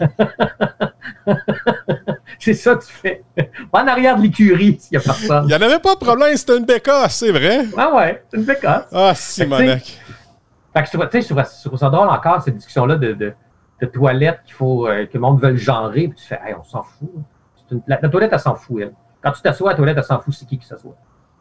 c'est 2.38 2.54
ça 2.54 2.74
que 2.74 2.84
tu 2.84 2.92
fais. 2.92 3.22
En 3.72 3.86
arrière 3.86 4.16
de 4.16 4.22
l'écurie, 4.22 4.78
s'il 4.80 4.98
n'y 4.98 5.02
a 5.02 5.04
personne. 5.04 5.44
Il 5.44 5.48
n'y 5.48 5.54
en 5.54 5.62
avait 5.62 5.78
pas 5.78 5.94
de 5.94 6.00
problème, 6.00 6.36
c'était 6.36 6.56
une 6.56 6.64
bécasse, 6.64 7.16
c'est 7.16 7.32
vrai. 7.32 7.66
Ah 7.76 7.94
ouais, 7.94 8.24
c'est 8.30 8.38
une 8.38 8.44
bécasse. 8.44 8.86
Ah, 8.92 9.12
si, 9.14 9.46
Monac. 9.46 9.98
Fait 10.72 10.82
que 10.82 10.88
je 10.92 11.06
tu 11.06 11.22
sais, 11.22 11.34
je 11.34 11.68
trouve 11.68 11.78
ça 11.78 11.90
drôle 11.90 12.08
encore, 12.08 12.42
cette 12.42 12.56
discussion-là 12.56 12.96
de, 12.96 13.12
de, 13.12 13.32
de 13.80 13.86
toilettes 13.86 14.40
qu'il 14.44 14.54
faut, 14.54 14.86
euh, 14.86 15.06
que 15.06 15.14
le 15.14 15.20
monde 15.20 15.40
veut 15.40 15.50
le 15.50 15.56
genrer, 15.56 16.08
puis 16.08 16.16
tu 16.16 16.26
fais, 16.26 16.40
hey, 16.44 16.54
on 16.54 16.62
s'en 16.62 16.84
fout. 16.84 17.10
la, 17.88 17.96
toilette, 17.96 18.30
elle 18.32 18.38
s'en 18.38 18.54
fout, 18.54 18.82
elle. 18.82 18.92
Quand 19.20 19.32
tu 19.32 19.42
t'assois 19.42 19.70
à 19.70 19.72
la 19.72 19.76
toilette, 19.76 19.98
elle 19.98 20.04
s'en 20.04 20.20
fout, 20.20 20.32
c'est 20.32 20.46
qui 20.46 20.58
qui 20.58 20.66
s'assoit? 20.66 20.94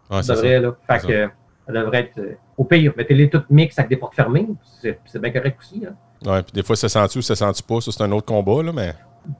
Ah, 0.10 0.24
ça 0.24 0.34
devrait, 0.34 0.60
là. 0.60 0.76
Fait 0.88 1.07
que, 1.07 1.30
ça 1.68 1.74
devrait 1.74 1.99
être, 1.99 2.18
euh, 2.18 2.38
au 2.57 2.64
pire, 2.64 2.91
mettez-les 2.97 3.30
toutes 3.30 3.51
mixtes 3.51 3.78
avec 3.78 3.89
des 3.89 3.97
portes 3.97 4.16
fermées, 4.16 4.49
c'est 4.82 5.22
bien 5.22 5.32
correct 5.32 5.60
aussi, 5.60 5.86
hein. 5.88 5.93
Ouais, 6.26 6.43
puis 6.43 6.51
des 6.53 6.63
fois, 6.63 6.76
ça 6.76 6.89
sent-tu 6.89 7.20
ou 7.20 7.22
ça 7.22 7.36
sent-tu 7.36 7.63
pas? 7.63 7.80
Ça, 7.82 7.91
c'est 7.91 8.03
un 8.03 8.11
autre 8.11 8.26
combat, 8.26 8.61
là, 8.63 8.72
mais. 8.74 8.93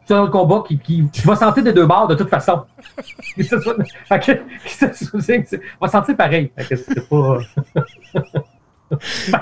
C'est 0.06 0.14
un 0.14 0.22
autre 0.22 0.32
combat 0.32 0.64
qui, 0.68 0.78
qui, 0.78 1.10
qui 1.12 1.22
va 1.22 1.36
sentir 1.36 1.64
des 1.64 1.74
deux 1.74 1.86
bords 1.86 2.08
de 2.08 2.16
toute 2.16 2.30
façon. 2.30 2.62
Fait 3.38 4.20
que- 4.20 4.40
c'est- 4.66 5.62
va 5.82 5.88
sentir 5.88 6.16
pareil. 6.16 6.52
Fait 6.58 6.66
que 6.66 6.76
c'est 6.76 7.10
pas. 7.10 7.38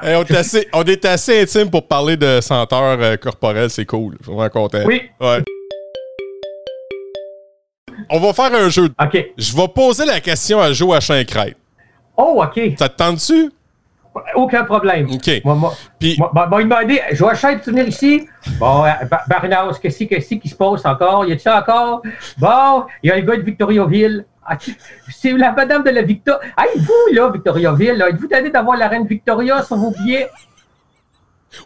Hey, 0.03 0.13
on, 0.17 0.23
est 0.23 0.35
assez, 0.35 0.67
on 0.73 0.83
est 0.83 1.05
assez 1.05 1.41
intime 1.41 1.69
pour 1.69 1.87
parler 1.87 2.17
de 2.17 2.41
senteur 2.41 2.99
euh, 2.99 3.15
corporelle, 3.15 3.69
c'est 3.69 3.85
cool. 3.85 4.17
Je 4.19 4.25
suis 4.25 4.33
vraiment 4.33 4.49
content. 4.49 4.83
Oui. 4.85 5.03
Ouais. 5.21 5.41
On 8.09 8.19
va 8.19 8.33
faire 8.33 8.53
un 8.53 8.67
jeu. 8.67 8.89
OK. 9.01 9.31
Je 9.37 9.55
vais 9.55 9.67
poser 9.69 10.05
la 10.05 10.19
question 10.19 10.59
à 10.59 10.73
Joachim 10.73 11.23
Crête. 11.25 11.55
Oh, 12.17 12.43
OK. 12.43 12.59
Ça 12.77 12.89
te 12.89 12.97
tente-tu? 12.97 13.49
Aucun 14.35 14.63
problème. 14.63 15.07
OK. 15.11 15.29
Moi, 15.43 15.55
moi, 15.55 15.73
Puis- 15.99 16.15
moi, 16.17 16.31
moi, 16.33 16.47
moi, 16.47 16.61
il 16.61 16.67
m'a 16.67 16.83
dit, 16.85 16.99
Joachim, 17.11 17.59
tu 17.63 17.69
venir 17.71 17.87
ici? 17.87 18.27
Bon, 18.59 18.83
euh, 18.85 18.89
Ba- 19.09 19.23
Barnas, 19.27 19.77
qu'est-ce 19.81 19.97
qui- 19.99 20.07
qu'est-ce 20.07 20.35
qui 20.35 20.49
se 20.49 20.55
passe 20.55 20.85
encore? 20.85 21.25
Y 21.25 21.33
a-tu 21.33 21.41
ça 21.43 21.59
encore? 21.59 22.01
Bon, 22.37 22.85
il 23.03 23.09
y 23.09 23.11
a 23.11 23.15
un 23.15 23.21
gars 23.21 23.37
de 23.37 23.41
Victoriaville. 23.41 24.25
Ah, 24.49 24.57
C'est 25.09 25.33
la 25.33 25.51
madame 25.51 25.83
de 25.83 25.89
la 25.89 26.01
Victoria. 26.03 26.39
Hey, 26.57 26.79
vous, 26.79 27.13
là, 27.13 27.29
Victoriaville, 27.29 28.01
êtes-vous 28.09 28.27
tanné 28.27 28.49
d'avoir 28.49 28.77
la 28.77 28.87
reine 28.87 29.05
Victoria 29.05 29.61
sur 29.63 29.75
vos 29.75 29.91
billets? 29.91 30.29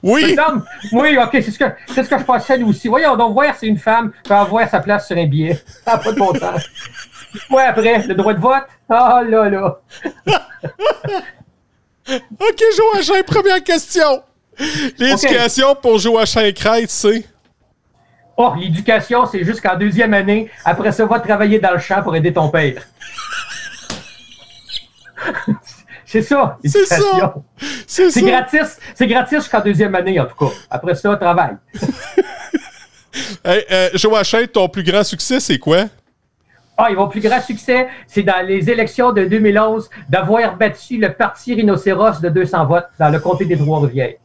Oui! 0.02 0.36
Madame, 0.36 0.64
oui, 0.92 1.18
OK, 1.22 1.30
c'est 1.32 1.52
ce 1.52 1.60
que, 1.60 1.66
c'est 1.88 2.04
ce 2.04 2.10
que 2.10 2.18
je 2.18 2.24
pensais, 2.24 2.58
nous 2.58 2.70
aussi. 2.70 2.88
Voyons, 2.88 3.16
donc, 3.16 3.34
voir 3.34 3.54
si 3.56 3.68
une 3.68 3.78
femme 3.78 4.12
peut 4.24 4.34
avoir 4.34 4.68
sa 4.70 4.80
place 4.80 5.06
sur 5.08 5.18
un 5.18 5.26
billet. 5.28 5.60
Ça 5.86 5.92
n'a 5.94 5.98
pas 6.00 6.12
de 6.12 6.18
bon 6.18 6.34
sens. 6.34 6.68
Ouais, 7.50 7.64
après, 7.64 8.00
le 8.08 8.14
droit 8.16 8.34
de 8.34 8.40
vote? 8.40 8.64
Ah, 8.90 9.22
là, 9.28 9.50
là. 9.50 9.80
OK, 12.40 12.64
Joachim, 12.76 13.24
première 13.26 13.64
question. 13.64 14.24
L'éducation 14.98 15.76
pour 15.76 15.98
Joachim 15.98 16.52
Crête, 16.54 16.90
c'est? 16.90 17.26
Oh, 18.38 18.54
l'éducation, 18.58 19.26
c'est 19.26 19.44
jusqu'en 19.44 19.78
deuxième 19.78 20.14
année. 20.14 20.50
Après 20.66 20.92
ça, 20.92 21.06
va 21.06 21.20
travailler 21.20 21.60
dans 21.60 21.74
le 21.74 21.80
champ 21.80 22.02
pour 22.02 22.16
aider 22.16 22.34
ton 22.34 22.50
père. 22.50 22.82
c'est 26.06 26.22
ça, 26.22 26.58
C'est 26.64 26.86
ça. 26.86 27.36
C'est 27.88 28.22
gratis. 28.22 28.78
C'est 28.96 29.08
gratis 29.08 29.40
jusqu'en 29.40 29.62
deuxième 29.62 29.96
année, 29.96 30.20
en 30.20 30.26
tout 30.26 30.36
cas. 30.36 30.52
Après 30.70 30.96
ça, 30.96 31.16
travail. 31.16 31.58
Hey, 33.44 33.66
euh, 33.70 33.90
Joachim, 33.96 34.48
ton 34.48 34.70
plus 34.70 34.84
grand 34.84 35.04
succès, 35.04 35.42
c'est 35.42 35.60
quoi? 35.60 35.86
Ah, 36.84 36.90
et 36.90 36.96
mon 36.96 37.08
plus 37.08 37.22
grand 37.22 37.40
succès, 37.40 37.90
c'est 38.08 38.24
dans 38.24 38.44
les 38.44 38.68
élections 38.72 39.12
de 39.12 39.24
2011 39.24 39.88
d'avoir 40.10 40.58
battu 40.58 40.98
le 40.98 41.14
parti 41.14 41.54
rhinocéros 41.54 42.20
de 42.22 42.30
200 42.30 42.66
votes 42.66 42.90
dans 42.98 43.10
le 43.10 43.20
comté 43.20 43.46
des 43.46 43.56
Trois-Rivières. 43.56 44.16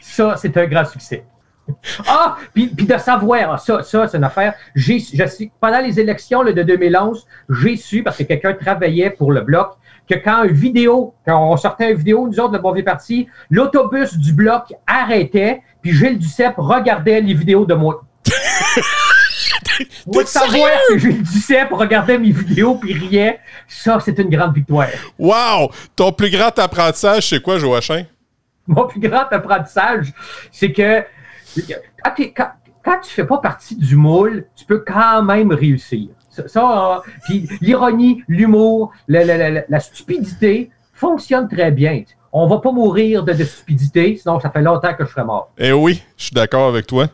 Ça, 0.00 0.34
c'est 0.38 0.56
un 0.56 0.64
grand 0.64 0.86
succès. 0.86 1.24
Ah, 2.06 2.38
puis, 2.54 2.70
de 2.72 2.96
savoir, 2.96 3.60
ça, 3.60 3.82
ça 3.82 4.08
c'est 4.08 4.16
une 4.16 4.24
affaire. 4.24 4.54
J'ai, 4.74 5.00
je 5.00 5.22
pendant 5.60 5.80
les 5.80 6.00
élections 6.00 6.40
là, 6.40 6.52
de 6.52 6.62
2011, 6.62 7.26
j'ai 7.50 7.76
su, 7.76 8.02
parce 8.02 8.16
que 8.16 8.22
quelqu'un 8.22 8.54
travaillait 8.54 9.10
pour 9.10 9.30
le 9.30 9.42
bloc, 9.42 9.74
que 10.08 10.14
quand 10.14 10.44
une 10.44 10.54
vidéo, 10.54 11.12
quand 11.26 11.52
on 11.52 11.58
sortait 11.58 11.90
une 11.90 11.98
vidéo, 11.98 12.26
nous 12.26 12.40
autres, 12.40 12.54
le 12.54 12.58
Bon 12.58 12.72
Vieux 12.72 12.84
Parti, 12.84 13.28
l'autobus 13.50 14.16
du 14.16 14.32
bloc 14.32 14.72
arrêtait, 14.86 15.60
puis 15.82 15.92
Gilles 15.92 16.18
Duceppe 16.18 16.54
regardait 16.56 17.20
les 17.20 17.34
vidéos 17.34 17.66
de 17.66 17.74
moi. 17.74 18.02
Moi, 20.06 20.24
savoir 20.26 20.70
que 20.88 20.98
Gilles 20.98 21.22
Duceppe 21.22 21.72
regardait 21.72 22.18
mes 22.18 22.30
vidéos 22.32 22.74
puis 22.76 22.92
riait, 22.94 23.38
ça, 23.68 23.98
c'est 24.04 24.18
une 24.18 24.30
grande 24.30 24.54
victoire. 24.54 24.88
Wow! 25.18 25.70
Ton 25.94 26.12
plus 26.12 26.30
grand 26.30 26.56
apprentissage, 26.58 27.28
c'est 27.28 27.42
quoi, 27.42 27.58
Joachim? 27.58 28.04
Mon 28.66 28.86
plus 28.86 29.00
grand 29.00 29.26
apprentissage, 29.30 30.12
c'est 30.52 30.72
que 30.72 31.02
quand, 32.04 32.10
t'es- 32.16 32.32
quand, 32.32 32.50
quand 32.84 33.00
tu 33.02 33.10
fais 33.10 33.24
pas 33.24 33.38
partie 33.38 33.76
du 33.76 33.96
moule, 33.96 34.46
tu 34.54 34.64
peux 34.64 34.84
quand 34.86 35.22
même 35.22 35.52
réussir. 35.52 36.08
Ça, 36.30 36.46
ça, 36.48 36.96
euh, 36.96 37.10
puis 37.24 37.48
l'ironie, 37.60 38.22
l'humour, 38.28 38.92
la, 39.08 39.24
la- 39.24 39.50
la- 39.50 39.62
la 39.68 39.80
stupidité 39.80 40.70
fonctionnent 40.92 41.48
très 41.48 41.70
bien. 41.70 42.02
On 42.30 42.46
va 42.46 42.58
pas 42.58 42.72
mourir 42.72 43.22
de, 43.24 43.32
de 43.32 43.44
stupidité, 43.44 44.16
sinon 44.20 44.38
ça 44.38 44.50
fait 44.50 44.60
longtemps 44.60 44.92
que 44.94 45.04
je 45.06 45.10
serais 45.10 45.24
mort. 45.24 45.50
Eh 45.56 45.72
oui, 45.72 46.02
je 46.18 46.24
suis 46.24 46.34
d'accord 46.34 46.68
avec 46.68 46.86
toi. 46.86 47.06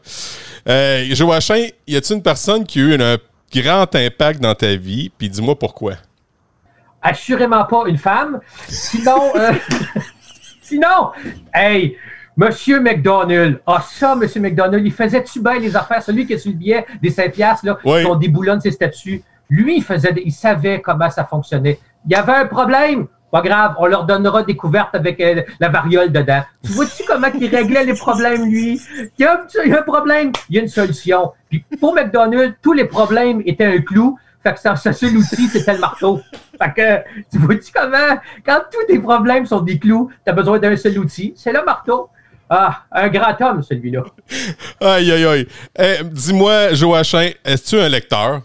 Euh, 0.68 1.04
Joachim, 1.10 1.66
y 1.86 1.96
a-t-il 1.96 2.16
une 2.16 2.22
personne 2.22 2.64
qui 2.64 2.80
a 2.80 2.82
eu 2.82 3.00
un 3.00 3.18
grand 3.54 3.94
impact 3.94 4.40
dans 4.40 4.54
ta 4.54 4.74
vie? 4.76 5.10
Puis 5.16 5.28
dis-moi 5.28 5.58
pourquoi. 5.58 5.94
assurément 7.02 7.64
pas 7.64 7.84
une 7.86 7.98
femme. 7.98 8.40
Sinon, 8.68 9.32
euh, 9.36 9.52
sinon, 10.62 11.10
hey, 11.52 11.96
Monsieur 12.36 12.80
McDonald. 12.80 13.60
Ah, 13.66 13.84
ça, 13.88 14.14
Monsieur 14.16 14.40
McDonald, 14.40 14.84
il 14.84 14.92
faisait-tu 14.92 15.40
bien 15.40 15.58
les 15.58 15.76
affaires? 15.76 16.02
Celui 16.02 16.26
qui 16.26 16.34
a 16.34 16.38
sur 16.38 16.50
le 16.50 16.56
billet 16.56 16.84
des 17.00 17.10
5 17.10 17.32
piastres, 17.32 17.66
là, 17.66 17.78
Oui. 17.84 18.02
qu'on 18.02 18.16
déboulonne 18.16 18.60
ses 18.60 18.72
statuts. 18.72 19.22
Lui, 19.48 19.76
il 19.76 19.84
faisait, 19.84 20.12
il 20.24 20.32
savait 20.32 20.80
comment 20.80 21.10
ça 21.10 21.24
fonctionnait. 21.24 21.78
Il 22.06 22.12
y 22.12 22.14
avait 22.16 22.32
un 22.32 22.46
problème. 22.46 23.06
Pas 23.34 23.42
grave, 23.42 23.74
on 23.78 23.86
leur 23.86 24.04
donnera 24.04 24.44
des 24.44 24.54
couvertes 24.54 24.94
avec 24.94 25.18
euh, 25.18 25.42
la 25.58 25.68
variole 25.68 26.12
dedans. 26.12 26.44
Tu 26.64 26.70
vois-tu 26.70 27.02
comment 27.04 27.26
il 27.36 27.52
réglait 27.52 27.82
les 27.84 27.94
problèmes, 27.94 28.48
lui? 28.48 28.80
Il 29.18 29.22
y, 29.22 29.24
a, 29.24 29.44
un- 29.76 29.82
problème, 29.82 30.30
il 30.48 30.54
y 30.54 30.58
a 30.60 30.62
une 30.62 30.68
solution. 30.68 31.32
Puis 31.50 31.64
pour 31.80 31.96
McDonald's, 31.96 32.54
tous 32.62 32.74
les 32.74 32.84
problèmes 32.84 33.42
étaient 33.44 33.64
un 33.64 33.80
clou. 33.80 34.16
Fait 34.40 34.54
que 34.54 34.60
sa, 34.60 34.76
sa 34.76 34.92
seul 34.92 35.16
outil, 35.16 35.48
c'était 35.48 35.72
le 35.72 35.80
marteau. 35.80 36.20
Fait 36.62 36.72
que, 36.76 37.22
tu 37.32 37.38
vois-tu 37.38 37.72
comment, 37.74 38.20
quand 38.46 38.60
tous 38.70 38.86
tes 38.86 39.00
problèmes 39.00 39.46
sont 39.46 39.62
des 39.62 39.80
clous, 39.80 40.12
tu 40.24 40.30
as 40.30 40.32
besoin 40.32 40.60
d'un 40.60 40.76
seul 40.76 40.96
outil, 41.00 41.34
c'est 41.36 41.52
le 41.52 41.64
marteau. 41.64 42.10
Ah, 42.48 42.84
un 42.92 43.08
grand 43.08 43.34
homme, 43.40 43.64
celui-là. 43.64 44.04
Aïe, 44.80 45.10
aïe, 45.10 45.24
aïe. 45.24 45.48
Eh, 45.76 46.04
dis-moi, 46.04 46.72
Joachim, 46.74 47.30
es-tu 47.44 47.80
un 47.80 47.88
lecteur? 47.88 48.42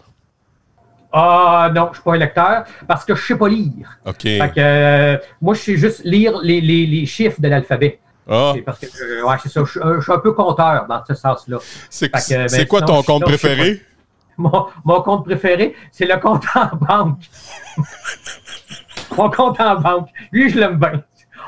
Ah, 1.12 1.70
non, 1.74 1.88
je 1.90 1.96
suis 1.96 2.04
pas 2.04 2.14
un 2.14 2.18
lecteur 2.18 2.64
parce 2.86 3.04
que 3.04 3.14
je 3.14 3.24
sais 3.26 3.36
pas 3.36 3.48
lire. 3.48 3.98
OK. 4.06 4.22
Fait 4.22 4.52
que, 4.54 4.60
euh, 4.60 5.18
moi, 5.40 5.54
je 5.54 5.60
sais 5.60 5.76
juste 5.76 6.02
lire 6.04 6.38
les, 6.42 6.60
les, 6.60 6.86
les 6.86 7.06
chiffres 7.06 7.40
de 7.40 7.48
l'alphabet. 7.48 7.98
Ah, 8.28 8.52
C'est 8.54 8.62
Parce 8.62 8.78
que, 8.78 8.86
euh, 8.86 9.24
ouais, 9.26 9.36
c'est 9.42 9.48
ça. 9.48 9.62
Je, 9.64 9.70
suis 9.72 9.80
un- 9.82 9.96
je 9.96 10.02
suis 10.02 10.12
un 10.12 10.18
peu 10.18 10.32
compteur 10.32 10.86
dans 10.88 11.02
ce 11.04 11.14
sens-là. 11.14 11.58
c'est 11.88 12.12
ben, 12.12 12.66
quoi 12.66 12.82
ton 12.82 13.02
compte 13.02 13.24
sinon, 13.24 13.26
préféré? 13.26 13.82
Mon, 14.38 14.66
mon 14.84 15.02
compte 15.02 15.24
préféré, 15.24 15.74
c'est 15.90 16.06
le 16.06 16.16
compte 16.18 16.44
en 16.54 16.76
banque. 16.76 17.18
mon 19.16 19.30
compte 19.30 19.60
en 19.60 19.76
banque. 19.80 20.08
Lui, 20.32 20.48
je 20.50 20.58
l'aime 20.58 20.78
bien. 20.78 21.02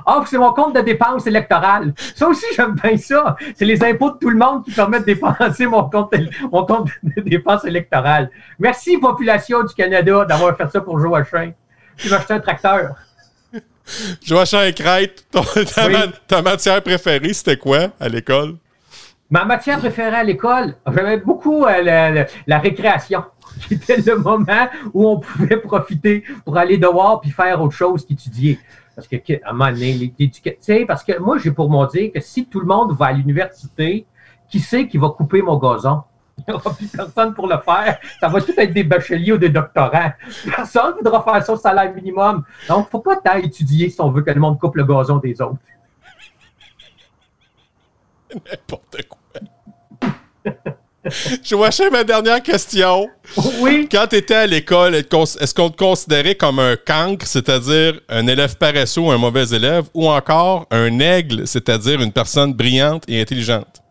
Ah, 0.06 0.22
c'est 0.28 0.38
mon 0.38 0.52
compte 0.52 0.74
de 0.74 0.80
dépenses 0.80 1.26
électorales. 1.26 1.94
Ça 2.14 2.28
aussi, 2.28 2.44
j'aime 2.56 2.74
bien 2.82 2.96
ça. 2.96 3.36
C'est 3.56 3.64
les 3.64 3.82
impôts 3.84 4.10
de 4.10 4.18
tout 4.18 4.30
le 4.30 4.36
monde 4.38 4.64
qui 4.64 4.70
permettent 4.72 5.02
de 5.06 5.14
dépenser 5.14 5.66
mon 5.66 5.88
compte, 5.88 6.14
mon 6.50 6.64
compte 6.66 6.88
de 7.02 7.20
dépenses 7.28 7.64
électorales. 7.64 8.30
Merci, 8.58 8.98
population 8.98 9.62
du 9.64 9.74
Canada, 9.74 10.24
d'avoir 10.24 10.56
fait 10.56 10.68
ça 10.70 10.80
pour 10.80 10.98
Joachim. 11.00 11.52
Tu 11.96 12.08
vas 12.08 12.16
acheter 12.16 12.34
un 12.34 12.40
tracteur. 12.40 12.94
Joachim 14.24 14.70
Crête, 14.74 15.26
ton- 15.30 15.42
ta, 15.42 15.86
Oui. 15.86 15.92
ma- 15.92 16.06
ta 16.26 16.42
matière 16.42 16.82
préférée, 16.82 17.32
c'était 17.32 17.56
quoi 17.56 17.88
à 18.00 18.08
l'école? 18.08 18.54
Ma 19.30 19.44
matière 19.44 19.78
préférée 19.78 20.16
à 20.16 20.24
l'école, 20.24 20.74
j'aimais 20.94 21.16
beaucoup 21.16 21.64
euh, 21.64 21.82
la, 21.82 22.10
la- 22.10 22.26
la 22.46 22.58
récréation, 22.58 23.24
qui 23.68 23.74
était 23.74 23.96
le 23.96 24.16
moment 24.16 24.68
où 24.92 25.08
on 25.08 25.20
pouvait 25.20 25.56
profiter 25.56 26.22
pour 26.44 26.56
aller 26.58 26.76
dehors 26.78 27.20
puis 27.20 27.30
faire 27.30 27.60
autre 27.62 27.74
chose 27.74 28.04
qu'étudier. 28.06 28.58
Parce 28.94 29.08
que, 29.08 29.16
à 29.16 29.50
un 29.50 29.52
moment 29.52 29.70
donné, 29.72 29.94
les- 29.94 30.14
l'éduca- 30.18 30.50
tu 30.52 30.56
sais, 30.60 30.84
parce 30.86 31.02
que 31.02 31.18
moi, 31.18 31.38
j'ai 31.38 31.50
pour 31.50 31.70
mon 31.70 31.86
dire 31.86 32.10
que 32.12 32.20
si 32.20 32.46
tout 32.46 32.60
le 32.60 32.66
monde 32.66 32.92
va 32.92 33.06
à 33.06 33.12
l'université, 33.12 34.06
qui 34.48 34.60
sait 34.60 34.86
qui 34.86 34.98
va 34.98 35.08
couper 35.08 35.40
mon 35.42 35.56
gazon? 35.56 36.02
Il 36.38 36.44
n'y 36.48 36.54
aura 36.54 36.74
plus 36.74 36.88
personne 36.88 37.34
pour 37.34 37.46
le 37.46 37.56
faire. 37.58 37.98
Ça 38.20 38.28
va 38.28 38.40
tout 38.40 38.52
être 38.56 38.72
des 38.72 38.84
bacheliers 38.84 39.32
ou 39.32 39.38
des 39.38 39.48
doctorants. 39.50 40.12
Personne 40.56 40.92
ne 40.92 40.96
voudra 40.98 41.22
faire 41.22 41.54
au 41.54 41.56
salaire 41.56 41.92
minimum. 41.94 42.44
Donc, 42.68 42.88
faut 42.90 43.00
pas 43.00 43.16
tant 43.16 43.36
étudier 43.36 43.88
si 43.90 44.00
on 44.00 44.10
veut 44.10 44.22
que 44.22 44.30
le 44.30 44.40
monde 44.40 44.58
coupe 44.58 44.76
le 44.76 44.84
gazon 44.84 45.18
des 45.18 45.40
autres. 45.40 45.56
N'importe 48.34 49.06
quoi. 49.08 49.18
Joachim, 51.44 51.90
ma 51.90 52.04
dernière 52.04 52.42
question. 52.42 53.08
Oui. 53.60 53.88
Quand 53.90 54.06
tu 54.08 54.16
étais 54.16 54.34
à 54.34 54.46
l'école, 54.46 54.94
est-ce 54.94 55.54
qu'on 55.54 55.70
te 55.70 55.76
considérait 55.76 56.34
comme 56.34 56.58
un 56.58 56.76
cancre, 56.76 57.26
c'est-à-dire 57.26 58.00
un 58.08 58.26
élève 58.26 58.56
paresseux 58.56 59.02
ou 59.02 59.10
un 59.10 59.18
mauvais 59.18 59.48
élève, 59.48 59.84
ou 59.94 60.08
encore 60.08 60.66
un 60.70 60.98
aigle, 61.00 61.46
c'est-à-dire 61.46 62.00
une 62.00 62.12
personne 62.12 62.52
brillante 62.52 63.04
et 63.08 63.20
intelligente? 63.20 63.81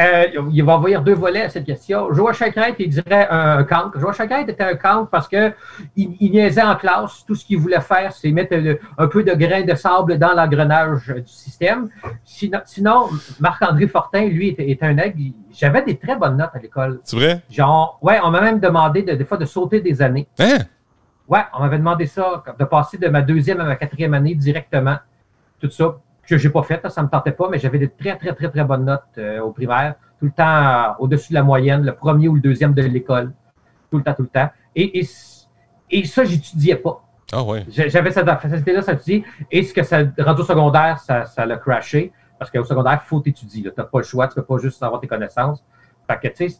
Euh, 0.00 0.24
il 0.52 0.64
va 0.64 0.76
envoyer 0.76 0.98
deux 1.00 1.14
volets 1.14 1.42
à 1.42 1.48
cette 1.50 1.66
question. 1.66 2.12
Joachim 2.14 2.50
Crête, 2.50 2.76
il 2.78 2.88
dirait 2.88 3.28
un 3.30 3.64
cancre. 3.64 3.98
Joachim 4.00 4.26
Crête 4.26 4.48
était 4.48 4.64
un 4.64 4.74
cancre 4.74 5.10
parce 5.10 5.28
que 5.28 5.52
il, 5.94 6.30
niaisait 6.30 6.62
en 6.62 6.74
classe. 6.76 7.22
Tout 7.26 7.34
ce 7.34 7.44
qu'il 7.44 7.58
voulait 7.58 7.80
faire, 7.82 8.10
c'est 8.12 8.30
mettre 8.30 8.56
le- 8.56 8.78
un 8.96 9.06
peu 9.08 9.22
de 9.22 9.32
grain 9.34 9.62
de 9.62 9.74
sable 9.74 10.16
dans 10.18 10.32
l'engrenage 10.32 11.06
du 11.08 11.22
système. 11.26 11.90
Sinon, 12.24 12.60
sinon, 12.64 13.08
Marc-André 13.40 13.86
Fortin, 13.88 14.24
lui, 14.26 14.48
était, 14.48 14.70
était 14.70 14.86
un 14.86 14.96
aigle. 14.96 15.34
J'avais 15.52 15.82
des 15.82 15.98
très 15.98 16.16
bonnes 16.16 16.38
notes 16.38 16.50
à 16.54 16.58
l'école. 16.58 17.00
C'est 17.04 17.16
vrai? 17.16 17.42
Genre, 17.50 17.98
ouais, 18.00 18.18
on 18.24 18.30
m'a 18.30 18.40
même 18.40 18.58
demandé 18.60 19.02
de- 19.02 19.12
des 19.14 19.24
fois 19.26 19.36
de 19.36 19.44
sauter 19.44 19.80
des 19.82 20.00
années. 20.00 20.26
Hein? 20.38 20.58
Ouais, 21.28 21.42
on 21.52 21.60
m'avait 21.60 21.78
demandé 21.78 22.06
ça, 22.06 22.42
de 22.58 22.64
passer 22.64 22.96
de 22.96 23.08
ma 23.08 23.20
deuxième 23.20 23.60
à 23.60 23.64
ma 23.64 23.76
quatrième 23.76 24.14
année 24.14 24.34
directement. 24.34 24.96
Tout 25.60 25.70
ça. 25.70 25.96
Que 26.30 26.38
j'ai 26.38 26.50
pas 26.50 26.62
fait, 26.62 26.88
ça 26.88 27.02
me 27.02 27.08
tentait 27.08 27.32
pas, 27.32 27.48
mais 27.50 27.58
j'avais 27.58 27.78
de 27.78 27.86
très, 27.86 28.16
très, 28.16 28.32
très, 28.34 28.48
très 28.48 28.64
bonnes 28.64 28.84
notes 28.84 29.02
euh, 29.18 29.40
au 29.40 29.50
primaire, 29.50 29.96
tout 30.18 30.26
le 30.26 30.32
temps 30.32 30.44
euh, 30.46 30.92
au-dessus 31.00 31.30
de 31.30 31.34
la 31.34 31.42
moyenne, 31.42 31.84
le 31.84 31.94
premier 31.94 32.28
ou 32.28 32.34
le 32.34 32.40
deuxième 32.40 32.72
de 32.72 32.82
l'école, 32.82 33.32
tout 33.90 33.98
le 33.98 34.04
temps, 34.04 34.14
tout 34.14 34.22
le 34.22 34.28
temps. 34.28 34.48
Et, 34.74 35.00
et, 35.00 35.08
et 35.90 36.04
ça, 36.04 36.24
j'étudiais 36.24 36.76
pas. 36.76 37.02
Ah 37.32 37.42
ouais. 37.42 37.64
J'avais 37.68 38.10
cette 38.10 38.26
facilité-là, 38.26 38.82
ça 38.82 38.92
étudier. 38.94 39.24
Et 39.50 39.62
ce 39.62 39.72
que 39.72 39.82
ça 39.82 39.98
rendu 40.18 40.40
au 40.40 40.44
secondaire, 40.44 40.98
ça, 40.98 41.26
ça 41.26 41.46
l'a 41.46 41.56
crashé. 41.56 42.12
Parce 42.38 42.50
qu'au 42.50 42.64
secondaire, 42.64 43.00
il 43.04 43.06
faut 43.06 43.20
t'étudier. 43.20 43.62
Tu 43.62 43.72
n'as 43.76 43.84
pas 43.84 43.98
le 43.98 44.04
choix, 44.04 44.26
tu 44.26 44.38
ne 44.38 44.42
peux 44.42 44.54
pas 44.54 44.60
juste 44.60 44.82
avoir 44.82 45.00
tes 45.00 45.06
connaissances. 45.06 45.64
Fait 46.08 46.18
que, 46.18 46.28
tu 46.34 46.48
sais, 46.48 46.56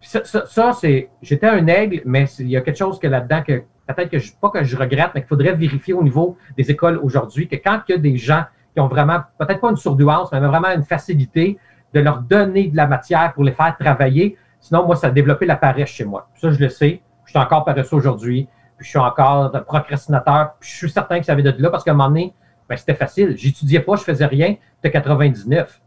ça, 0.00 0.24
ça, 0.24 0.46
ça 0.46 0.72
c'est. 0.72 1.08
J'étais 1.22 1.46
un 1.46 1.66
aigle, 1.68 2.02
mais 2.04 2.26
il 2.38 2.48
y 2.48 2.56
a 2.56 2.60
quelque 2.60 2.76
chose 2.76 2.98
que 2.98 3.06
là-dedans 3.06 3.42
que 3.42 3.62
peut-être 3.86 4.10
que 4.10 4.18
je, 4.18 4.32
pas 4.32 4.50
que 4.50 4.64
je 4.64 4.76
regrette, 4.76 5.10
mais 5.14 5.20
qu'il 5.20 5.28
faudrait 5.28 5.54
vérifier 5.54 5.94
au 5.94 6.02
niveau 6.02 6.36
des 6.56 6.70
écoles 6.70 6.98
aujourd'hui, 7.02 7.48
que 7.48 7.56
quand 7.56 7.80
il 7.88 7.92
y 7.92 7.94
a 7.94 7.98
des 7.98 8.16
gens 8.16 8.44
qui 8.74 8.80
ont 8.80 8.88
vraiment, 8.88 9.20
peut-être 9.38 9.60
pas 9.60 9.70
une 9.70 9.76
surdouance, 9.76 10.30
mais 10.32 10.40
vraiment 10.40 10.68
une 10.68 10.84
facilité, 10.84 11.58
de 11.96 12.00
leur 12.00 12.20
donner 12.20 12.68
de 12.68 12.76
la 12.76 12.86
matière 12.86 13.32
pour 13.32 13.44
les 13.44 13.52
faire 13.52 13.76
travailler. 13.78 14.36
Sinon, 14.60 14.86
moi, 14.86 14.96
ça 14.96 15.08
a 15.08 15.10
développé 15.10 15.46
la 15.46 15.56
paresse 15.56 15.88
chez 15.88 16.04
moi. 16.04 16.28
Ça, 16.34 16.50
je 16.50 16.58
le 16.58 16.68
sais. 16.68 17.00
Je 17.24 17.30
suis 17.30 17.38
encore 17.38 17.64
paresseux 17.64 17.96
aujourd'hui. 17.96 18.48
Puis 18.76 18.84
je 18.84 18.90
suis 18.90 18.98
encore 18.98 19.50
procrastinateur. 19.64 20.54
Puis 20.60 20.70
je 20.70 20.76
suis 20.76 20.90
certain 20.90 21.18
que 21.18 21.26
ça 21.26 21.34
vient 21.34 21.50
de 21.50 21.62
là 21.62 21.70
parce 21.70 21.84
qu'à 21.84 21.92
un 21.92 21.94
moment 21.94 22.08
donné, 22.08 22.34
ben, 22.68 22.76
c'était 22.76 22.94
facile. 22.94 23.34
J'étudiais 23.36 23.80
pas, 23.80 23.96
je 23.96 24.02
faisais 24.02 24.26
rien. 24.26 24.56
C'était 24.76 24.90
99. 24.90 25.80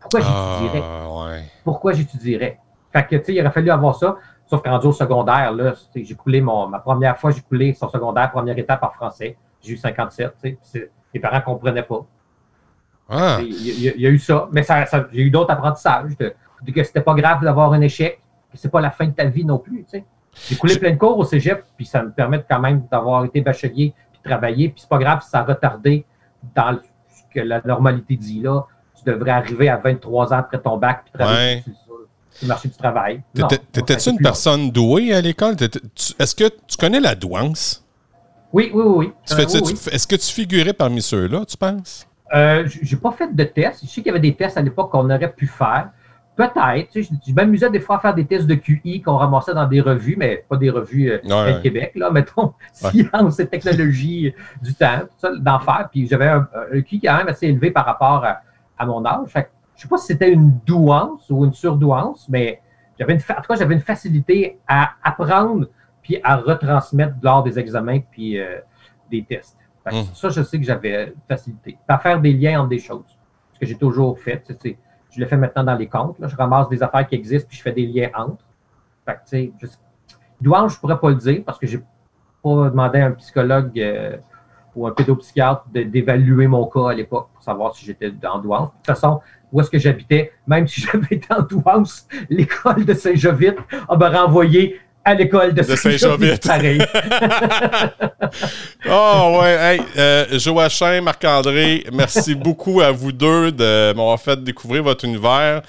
Pourquoi 0.00 0.20
j'étudierais? 0.20 0.80
ouais. 0.80 1.42
Pourquoi 1.64 1.92
j'étudierais? 1.92 2.58
Fait 2.92 3.06
que, 3.06 3.16
tu 3.16 3.24
sais, 3.24 3.34
il 3.34 3.40
aurait 3.40 3.50
fallu 3.50 3.70
avoir 3.70 3.94
ça. 3.94 4.16
Sauf 4.48 4.62
qu'en 4.62 4.78
au 4.78 4.92
secondaire, 4.92 5.52
là, 5.52 5.74
j'ai 5.94 6.14
coulé 6.14 6.40
mon, 6.40 6.68
ma 6.68 6.78
première 6.78 7.18
fois, 7.18 7.30
j'ai 7.30 7.42
coulé 7.42 7.74
son 7.74 7.88
secondaire, 7.90 8.30
première 8.30 8.56
étape 8.58 8.82
en 8.82 8.90
français. 8.90 9.36
J'ai 9.62 9.74
eu 9.74 9.76
57, 9.76 10.34
tu 10.42 10.58
sais. 10.62 10.90
Les 11.12 11.20
parents 11.20 11.36
ne 11.36 11.42
comprenaient 11.42 11.82
pas. 11.82 12.04
Ah. 13.10 13.38
Il, 13.40 13.82
y, 13.82 13.88
a, 13.88 13.92
il 13.94 14.00
y, 14.00 14.06
a 14.06 14.10
eu 14.10 14.18
ça. 14.18 14.48
Mais 14.52 14.62
ça, 14.62 14.86
ça 14.86 15.06
j'ai 15.12 15.22
eu 15.22 15.30
d'autres 15.30 15.50
apprentissages 15.50 16.16
de, 16.16 16.34
de 16.62 16.72
que 16.72 16.82
c'était 16.82 17.02
pas 17.02 17.14
grave 17.14 17.42
d'avoir 17.42 17.72
un 17.72 17.80
échec, 17.82 18.20
que 18.50 18.56
c'est 18.56 18.70
pas 18.70 18.80
la 18.80 18.90
fin 18.90 19.06
de 19.06 19.12
ta 19.12 19.24
vie 19.24 19.44
non 19.44 19.58
plus. 19.58 19.84
J'ai 20.48 20.56
coulé 20.56 20.78
plein 20.78 20.92
de 20.92 20.98
cours 20.98 21.18
au 21.18 21.24
cégep, 21.24 21.64
puis 21.76 21.84
ça 21.84 22.02
me 22.02 22.10
permet 22.10 22.42
quand 22.48 22.60
même 22.60 22.86
d'avoir 22.90 23.24
été 23.24 23.40
bachelier, 23.40 23.92
puis 24.12 24.20
travailler, 24.22 24.70
puis 24.70 24.80
c'est 24.80 24.88
pas 24.88 24.98
grave 24.98 25.22
si 25.22 25.30
ça 25.30 25.40
a 25.40 25.44
retardé 25.44 26.04
dans 26.54 26.78
ce 27.08 27.22
que 27.34 27.40
la 27.40 27.60
normalité 27.62 28.16
dit 28.16 28.40
là. 28.40 28.66
Tu 28.96 29.04
devrais 29.04 29.30
arriver 29.30 29.68
à 29.68 29.76
23 29.76 30.32
ans 30.32 30.38
après 30.38 30.58
ton 30.58 30.76
bac, 30.76 31.02
puis 31.04 31.12
travailler 31.12 31.62
ouais. 31.66 31.72
Le 32.42 32.48
marché 32.48 32.68
du 32.68 32.76
travail. 32.76 33.22
T'étais-tu 33.72 34.10
une 34.10 34.18
personne 34.18 34.70
douée 34.70 35.12
à 35.12 35.20
l'école? 35.20 35.56
Est-ce 36.18 36.34
que 36.34 36.48
tu 36.66 36.76
connais 36.78 37.00
la 37.00 37.14
douance? 37.14 37.84
Oui, 38.52 38.70
oui, 38.72 38.82
oui. 38.86 39.12
Euh, 39.32 39.44
oui, 39.52 39.60
oui. 39.64 39.72
Est-ce 39.92 40.06
que 40.06 40.16
tu 40.16 40.32
figurais 40.32 40.72
parmi 40.72 41.02
ceux-là, 41.02 41.44
tu 41.44 41.56
penses? 41.56 42.06
Euh, 42.34 42.66
j'ai 42.82 42.96
pas 42.96 43.12
fait 43.12 43.34
de 43.34 43.44
tests. 43.44 43.80
Je 43.82 43.88
sais 43.88 44.00
qu'il 44.00 44.06
y 44.06 44.10
avait 44.10 44.20
des 44.20 44.34
tests 44.34 44.56
à 44.56 44.62
l'époque 44.62 44.90
qu'on 44.90 45.10
aurait 45.10 45.32
pu 45.32 45.46
faire. 45.46 45.90
Peut-être. 46.36 46.90
Tu 46.92 47.02
sais, 47.02 47.10
je 47.26 47.32
m'amusais 47.32 47.68
des 47.68 47.80
fois 47.80 47.96
à 47.96 48.00
faire 48.00 48.14
des 48.14 48.24
tests 48.24 48.46
de 48.46 48.54
QI 48.54 49.02
qu'on 49.02 49.16
ramassait 49.16 49.54
dans 49.54 49.66
des 49.66 49.80
revues, 49.80 50.14
mais 50.16 50.44
pas 50.48 50.56
des 50.56 50.70
revues 50.70 51.10
euh, 51.10 51.18
ouais. 51.24 51.60
Québec, 51.62 51.92
là, 51.96 52.10
mettons, 52.10 52.54
ouais. 52.82 52.90
sciences 53.10 53.40
et 53.40 53.46
technologie 53.48 54.32
du 54.62 54.72
temps, 54.74 55.00
tout 55.00 55.08
ça, 55.18 55.30
d'en 55.36 55.58
faire. 55.58 55.88
Puis 55.90 56.06
j'avais 56.06 56.28
un, 56.28 56.48
un, 56.72 56.80
QI 56.80 57.00
quand 57.00 57.16
même 57.16 57.28
assez 57.28 57.46
élevé 57.46 57.72
par 57.72 57.84
rapport 57.84 58.24
à, 58.24 58.40
à 58.78 58.86
mon 58.86 59.04
âge. 59.04 59.28
Fait 59.28 59.50
je 59.78 59.82
sais 59.82 59.88
pas 59.88 59.96
si 59.96 60.08
c'était 60.08 60.30
une 60.30 60.58
douance 60.66 61.30
ou 61.30 61.44
une 61.44 61.52
surdouance, 61.52 62.28
mais 62.28 62.60
j'avais 62.98 63.14
une, 63.14 63.20
en 63.20 63.40
tout 63.40 63.48
cas, 63.48 63.54
j'avais 63.54 63.74
une 63.74 63.80
facilité 63.80 64.58
à 64.66 64.90
apprendre 65.04 65.68
puis 66.02 66.18
à 66.24 66.36
retransmettre 66.36 67.14
lors 67.22 67.44
des 67.44 67.60
examens 67.60 68.00
puis 68.00 68.40
euh, 68.40 68.58
des 69.08 69.22
tests. 69.22 69.56
Fait 69.84 69.90
que 69.90 69.96
Mmh. 69.96 70.14
Ça, 70.14 70.28
je 70.30 70.42
sais 70.42 70.58
que 70.58 70.64
j'avais 70.64 71.14
facilité. 71.28 71.78
À 71.86 71.98
faire 71.98 72.20
des 72.20 72.32
liens 72.32 72.60
entre 72.60 72.70
des 72.70 72.80
choses. 72.80 73.16
Ce 73.54 73.60
que 73.60 73.66
j'ai 73.66 73.76
toujours 73.76 74.18
fait. 74.18 74.42
Tu 74.44 74.54
sais, 74.60 74.78
je 75.10 75.20
le 75.20 75.26
fais 75.26 75.36
maintenant 75.36 75.62
dans 75.62 75.76
les 75.76 75.86
comptes. 75.86 76.18
Là. 76.18 76.26
Je 76.26 76.36
ramasse 76.36 76.68
des 76.68 76.82
affaires 76.82 77.06
qui 77.06 77.14
existent 77.14 77.46
puis 77.48 77.56
je 77.56 77.62
fais 77.62 77.72
des 77.72 77.86
liens 77.86 78.10
entre. 78.16 78.44
Fait 79.06 79.14
que, 79.14 79.18
tu 79.20 79.28
sais, 79.28 79.52
je... 79.60 79.66
douance, 80.40 80.74
je 80.74 80.80
pourrais 80.80 80.98
pas 80.98 81.10
le 81.10 81.16
dire 81.16 81.42
parce 81.46 81.58
que 81.58 81.68
j'ai 81.68 81.78
pas 82.42 82.68
demandé 82.68 82.98
à 83.00 83.06
un 83.06 83.12
psychologue 83.12 83.78
euh, 83.78 84.16
ou 84.74 84.86
un 84.86 84.90
pédopsychiatre 84.90 85.68
d'évaluer 85.68 86.46
mon 86.46 86.66
cas 86.66 86.90
à 86.90 86.94
l'époque 86.94 87.28
pour 87.32 87.42
savoir 87.42 87.74
si 87.74 87.86
j'étais 87.86 88.12
en 88.26 88.38
douance. 88.38 88.70
De 88.70 88.76
toute 88.76 88.86
façon, 88.86 89.20
où 89.52 89.60
est-ce 89.60 89.70
que 89.70 89.78
j'habitais, 89.78 90.32
même 90.46 90.66
si 90.66 90.80
j'avais 90.92 91.16
été 91.16 91.26
en 91.30 91.42
douance, 91.42 92.06
l'école 92.28 92.84
de 92.84 92.94
Saint-Jovite 92.94 93.58
me 93.90 94.16
renvoyé 94.16 94.80
à 95.04 95.14
l'école 95.14 95.54
de, 95.54 95.62
de 95.62 95.76
Saint-Jovite. 95.76 96.46
Pareil. 96.46 96.80
oh 98.90 99.38
ouais, 99.40 99.54
hey, 99.54 99.80
euh, 99.96 100.38
Joachim, 100.38 101.00
Marc-André, 101.02 101.84
merci 101.92 102.34
beaucoup 102.46 102.80
à 102.80 102.90
vous 102.90 103.12
deux 103.12 103.50
de 103.52 103.94
m'avoir 103.94 104.20
fait 104.20 104.42
découvrir 104.42 104.82
votre 104.82 105.06
univers. 105.06 105.62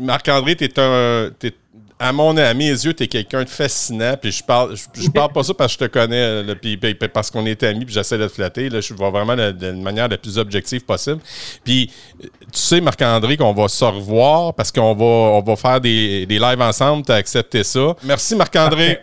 Marc-André, 0.00 0.54
t'es 0.54 0.78
un, 0.78 1.30
t'es, 1.36 1.52
à 1.98 2.12
mon 2.12 2.36
à 2.36 2.52
mes 2.54 2.68
yeux, 2.68 2.92
t'es 2.92 3.06
quelqu'un 3.06 3.44
de 3.44 3.48
fascinant. 3.48 4.14
Puis 4.20 4.32
je 4.32 4.44
parle, 4.44 4.74
je, 4.76 5.08
parle 5.10 5.32
pas 5.32 5.42
ça 5.42 5.54
parce 5.54 5.76
que 5.76 5.84
je 5.84 5.88
te 5.88 5.92
connais, 5.92 6.42
là, 6.42 6.54
puis, 6.54 6.76
parce 7.12 7.30
qu'on 7.30 7.46
est 7.46 7.62
amis, 7.62 7.84
puis 7.84 7.94
j'essaie 7.94 8.18
de 8.18 8.26
te 8.26 8.32
flatter. 8.32 8.68
Là, 8.68 8.80
je 8.80 8.92
vois 8.94 9.10
vraiment 9.10 9.34
de, 9.34 9.72
manière 9.72 10.08
la 10.08 10.18
plus 10.18 10.38
objective 10.38 10.84
possible. 10.84 11.20
Puis 11.64 11.90
tu 12.20 12.28
sais, 12.52 12.80
Marc-André, 12.80 13.36
qu'on 13.36 13.52
va 13.52 13.68
se 13.68 13.84
revoir 13.84 14.54
parce 14.54 14.70
qu'on 14.70 14.94
va, 14.94 15.04
on 15.04 15.42
va 15.42 15.56
faire 15.56 15.80
des, 15.80 16.26
des 16.26 16.38
lives 16.38 16.60
ensemble. 16.60 17.04
T'as 17.04 17.16
accepté 17.16 17.64
ça. 17.64 17.94
Merci 18.04 18.36
Marc-André. 18.36 19.00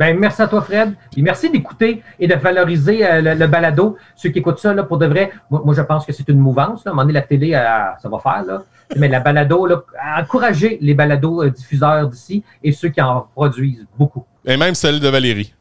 Ben, 0.00 0.18
merci 0.18 0.40
à 0.40 0.48
toi, 0.48 0.62
Fred. 0.62 0.94
Et 1.14 1.20
merci 1.20 1.50
d'écouter 1.50 2.02
et 2.18 2.26
de 2.26 2.34
valoriser 2.34 3.04
euh, 3.04 3.34
le, 3.34 3.46
balado. 3.46 3.98
Ceux 4.16 4.30
qui 4.30 4.38
écoutent 4.38 4.58
ça, 4.58 4.72
là, 4.72 4.82
pour 4.82 4.96
de 4.96 5.04
vrai, 5.04 5.30
moi, 5.50 5.60
moi 5.62 5.74
je 5.74 5.82
pense 5.82 6.06
que 6.06 6.12
c'est 6.14 6.26
une 6.30 6.38
mouvance. 6.38 6.84
Là. 6.86 6.90
À 6.90 6.92
un 6.92 6.94
moment 6.94 7.02
donné, 7.02 7.12
la 7.12 7.22
télé, 7.22 7.52
euh, 7.54 7.58
ça 8.00 8.08
va 8.08 8.18
faire. 8.18 8.42
Là. 8.46 8.62
Mais 8.96 9.08
la 9.08 9.20
balado, 9.20 9.66
là, 9.66 9.82
encourager 10.18 10.78
les 10.80 10.94
balados 10.94 11.44
euh, 11.44 11.50
diffuseurs 11.50 12.08
d'ici 12.08 12.42
et 12.62 12.72
ceux 12.72 12.88
qui 12.88 13.00
en 13.00 13.28
produisent 13.34 13.86
beaucoup. 13.98 14.24
Et 14.44 14.56
même 14.56 14.74
celle 14.74 15.00
de 15.00 15.08
Valérie. 15.08 15.54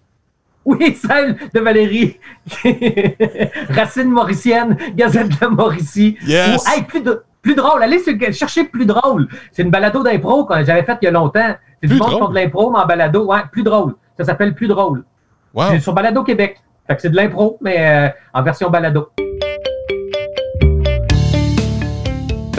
Oui, 0.66 0.98
celle 1.08 1.38
de 1.54 1.60
Valérie. 1.60 2.20
Racine 3.70 4.10
mauricienne, 4.10 4.78
Gazette 4.96 5.40
de 5.42 5.48
Mauricie. 5.48 6.18
Yes. 6.26 6.66
Hey, 6.68 6.84
plus, 6.84 7.02
de, 7.02 7.24
plus 7.42 7.56
drôle, 7.56 7.82
allez 7.84 8.00
chercher 8.32 8.66
plus 8.66 8.86
drôle. 8.86 9.28
C'est 9.52 9.64
une 9.64 9.72
balado 9.72 10.04
d'impro 10.04 10.46
que 10.46 10.64
j'avais 10.64 10.84
faite 10.84 10.98
il 11.02 11.06
y 11.06 11.08
a 11.08 11.12
longtemps. 11.12 11.56
C'est 11.82 11.88
du 11.88 11.96
monde 11.96 12.10
qui 12.10 12.30
de 12.30 12.36
l'impro, 12.36 12.72
mais 12.72 12.80
en 12.80 12.86
balado. 12.86 13.26
Ouais, 13.26 13.40
plus 13.52 13.64
drôle. 13.64 13.96
Ça 14.18 14.26
s'appelle 14.26 14.54
Plus 14.54 14.68
drôle. 14.68 15.06
Wow. 15.54 15.66
C'est 15.72 15.80
sur 15.80 15.94
Balado 15.94 16.24
Québec. 16.24 16.58
Fait 16.86 16.96
que 16.96 17.02
c'est 17.02 17.10
de 17.10 17.16
l'impro, 17.16 17.58
mais 17.62 17.78
euh, 17.80 18.10
en 18.34 18.44
version 18.44 18.70
balado. 18.70 19.10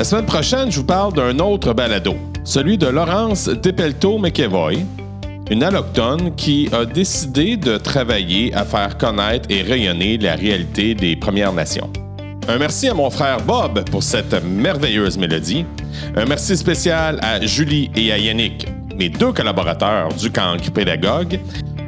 La 0.01 0.05
semaine 0.05 0.25
prochaine, 0.25 0.73
je 0.73 0.79
vous 0.79 0.87
parle 0.87 1.13
d'un 1.13 1.39
autre 1.41 1.75
balado, 1.75 2.17
celui 2.43 2.79
de 2.79 2.87
Laurence 2.87 3.51
Depelto 3.51 4.17
McEvoy, 4.17 4.79
une 5.51 5.63
allochtone 5.63 6.35
qui 6.37 6.71
a 6.73 6.87
décidé 6.87 7.59
de 7.59 7.77
travailler 7.77 8.51
à 8.55 8.65
faire 8.65 8.97
connaître 8.97 9.51
et 9.51 9.61
rayonner 9.61 10.17
la 10.17 10.37
réalité 10.37 10.95
des 10.95 11.17
Premières 11.17 11.53
Nations. 11.53 11.91
Un 12.49 12.57
merci 12.57 12.89
à 12.89 12.95
mon 12.95 13.11
frère 13.11 13.43
Bob 13.43 13.85
pour 13.91 14.03
cette 14.03 14.43
merveilleuse 14.43 15.19
mélodie. 15.19 15.67
Un 16.17 16.25
merci 16.25 16.57
spécial 16.57 17.19
à 17.21 17.39
Julie 17.45 17.91
et 17.95 18.11
à 18.11 18.17
Yannick, 18.17 18.69
mes 18.97 19.11
deux 19.11 19.35
collaborateurs 19.35 20.09
du 20.15 20.31
Cancre 20.31 20.73
Pédagogue. 20.73 21.39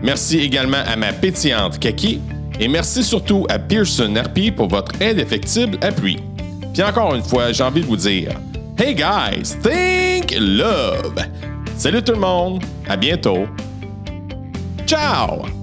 Merci 0.03 0.39
également 0.41 0.83
à 0.87 0.97
ma 0.97 1.15
pétillante 1.15 1.79
Kaki. 1.79 2.21
Et 2.61 2.69
merci 2.69 3.05
surtout 3.05 3.47
à 3.49 3.59
Pearson 3.59 4.15
Harpy 4.17 4.51
pour 4.51 4.69
votre 4.69 4.93
indéfectible 5.01 5.79
appui. 5.81 6.19
Puis 6.73 6.83
encore 6.83 7.15
une 7.15 7.23
fois, 7.23 7.53
j'ai 7.53 7.63
envie 7.63 7.83
de 7.83 7.87
vous 7.87 7.97
dire 7.97 8.33
Hey 8.79 8.95
guys, 8.95 9.57
think 9.63 10.35
love! 10.39 11.15
Salut 11.77 12.03
tout 12.03 12.13
le 12.13 12.21
monde, 12.21 12.63
à 12.89 12.97
bientôt. 12.97 13.47
Ciao! 14.87 15.62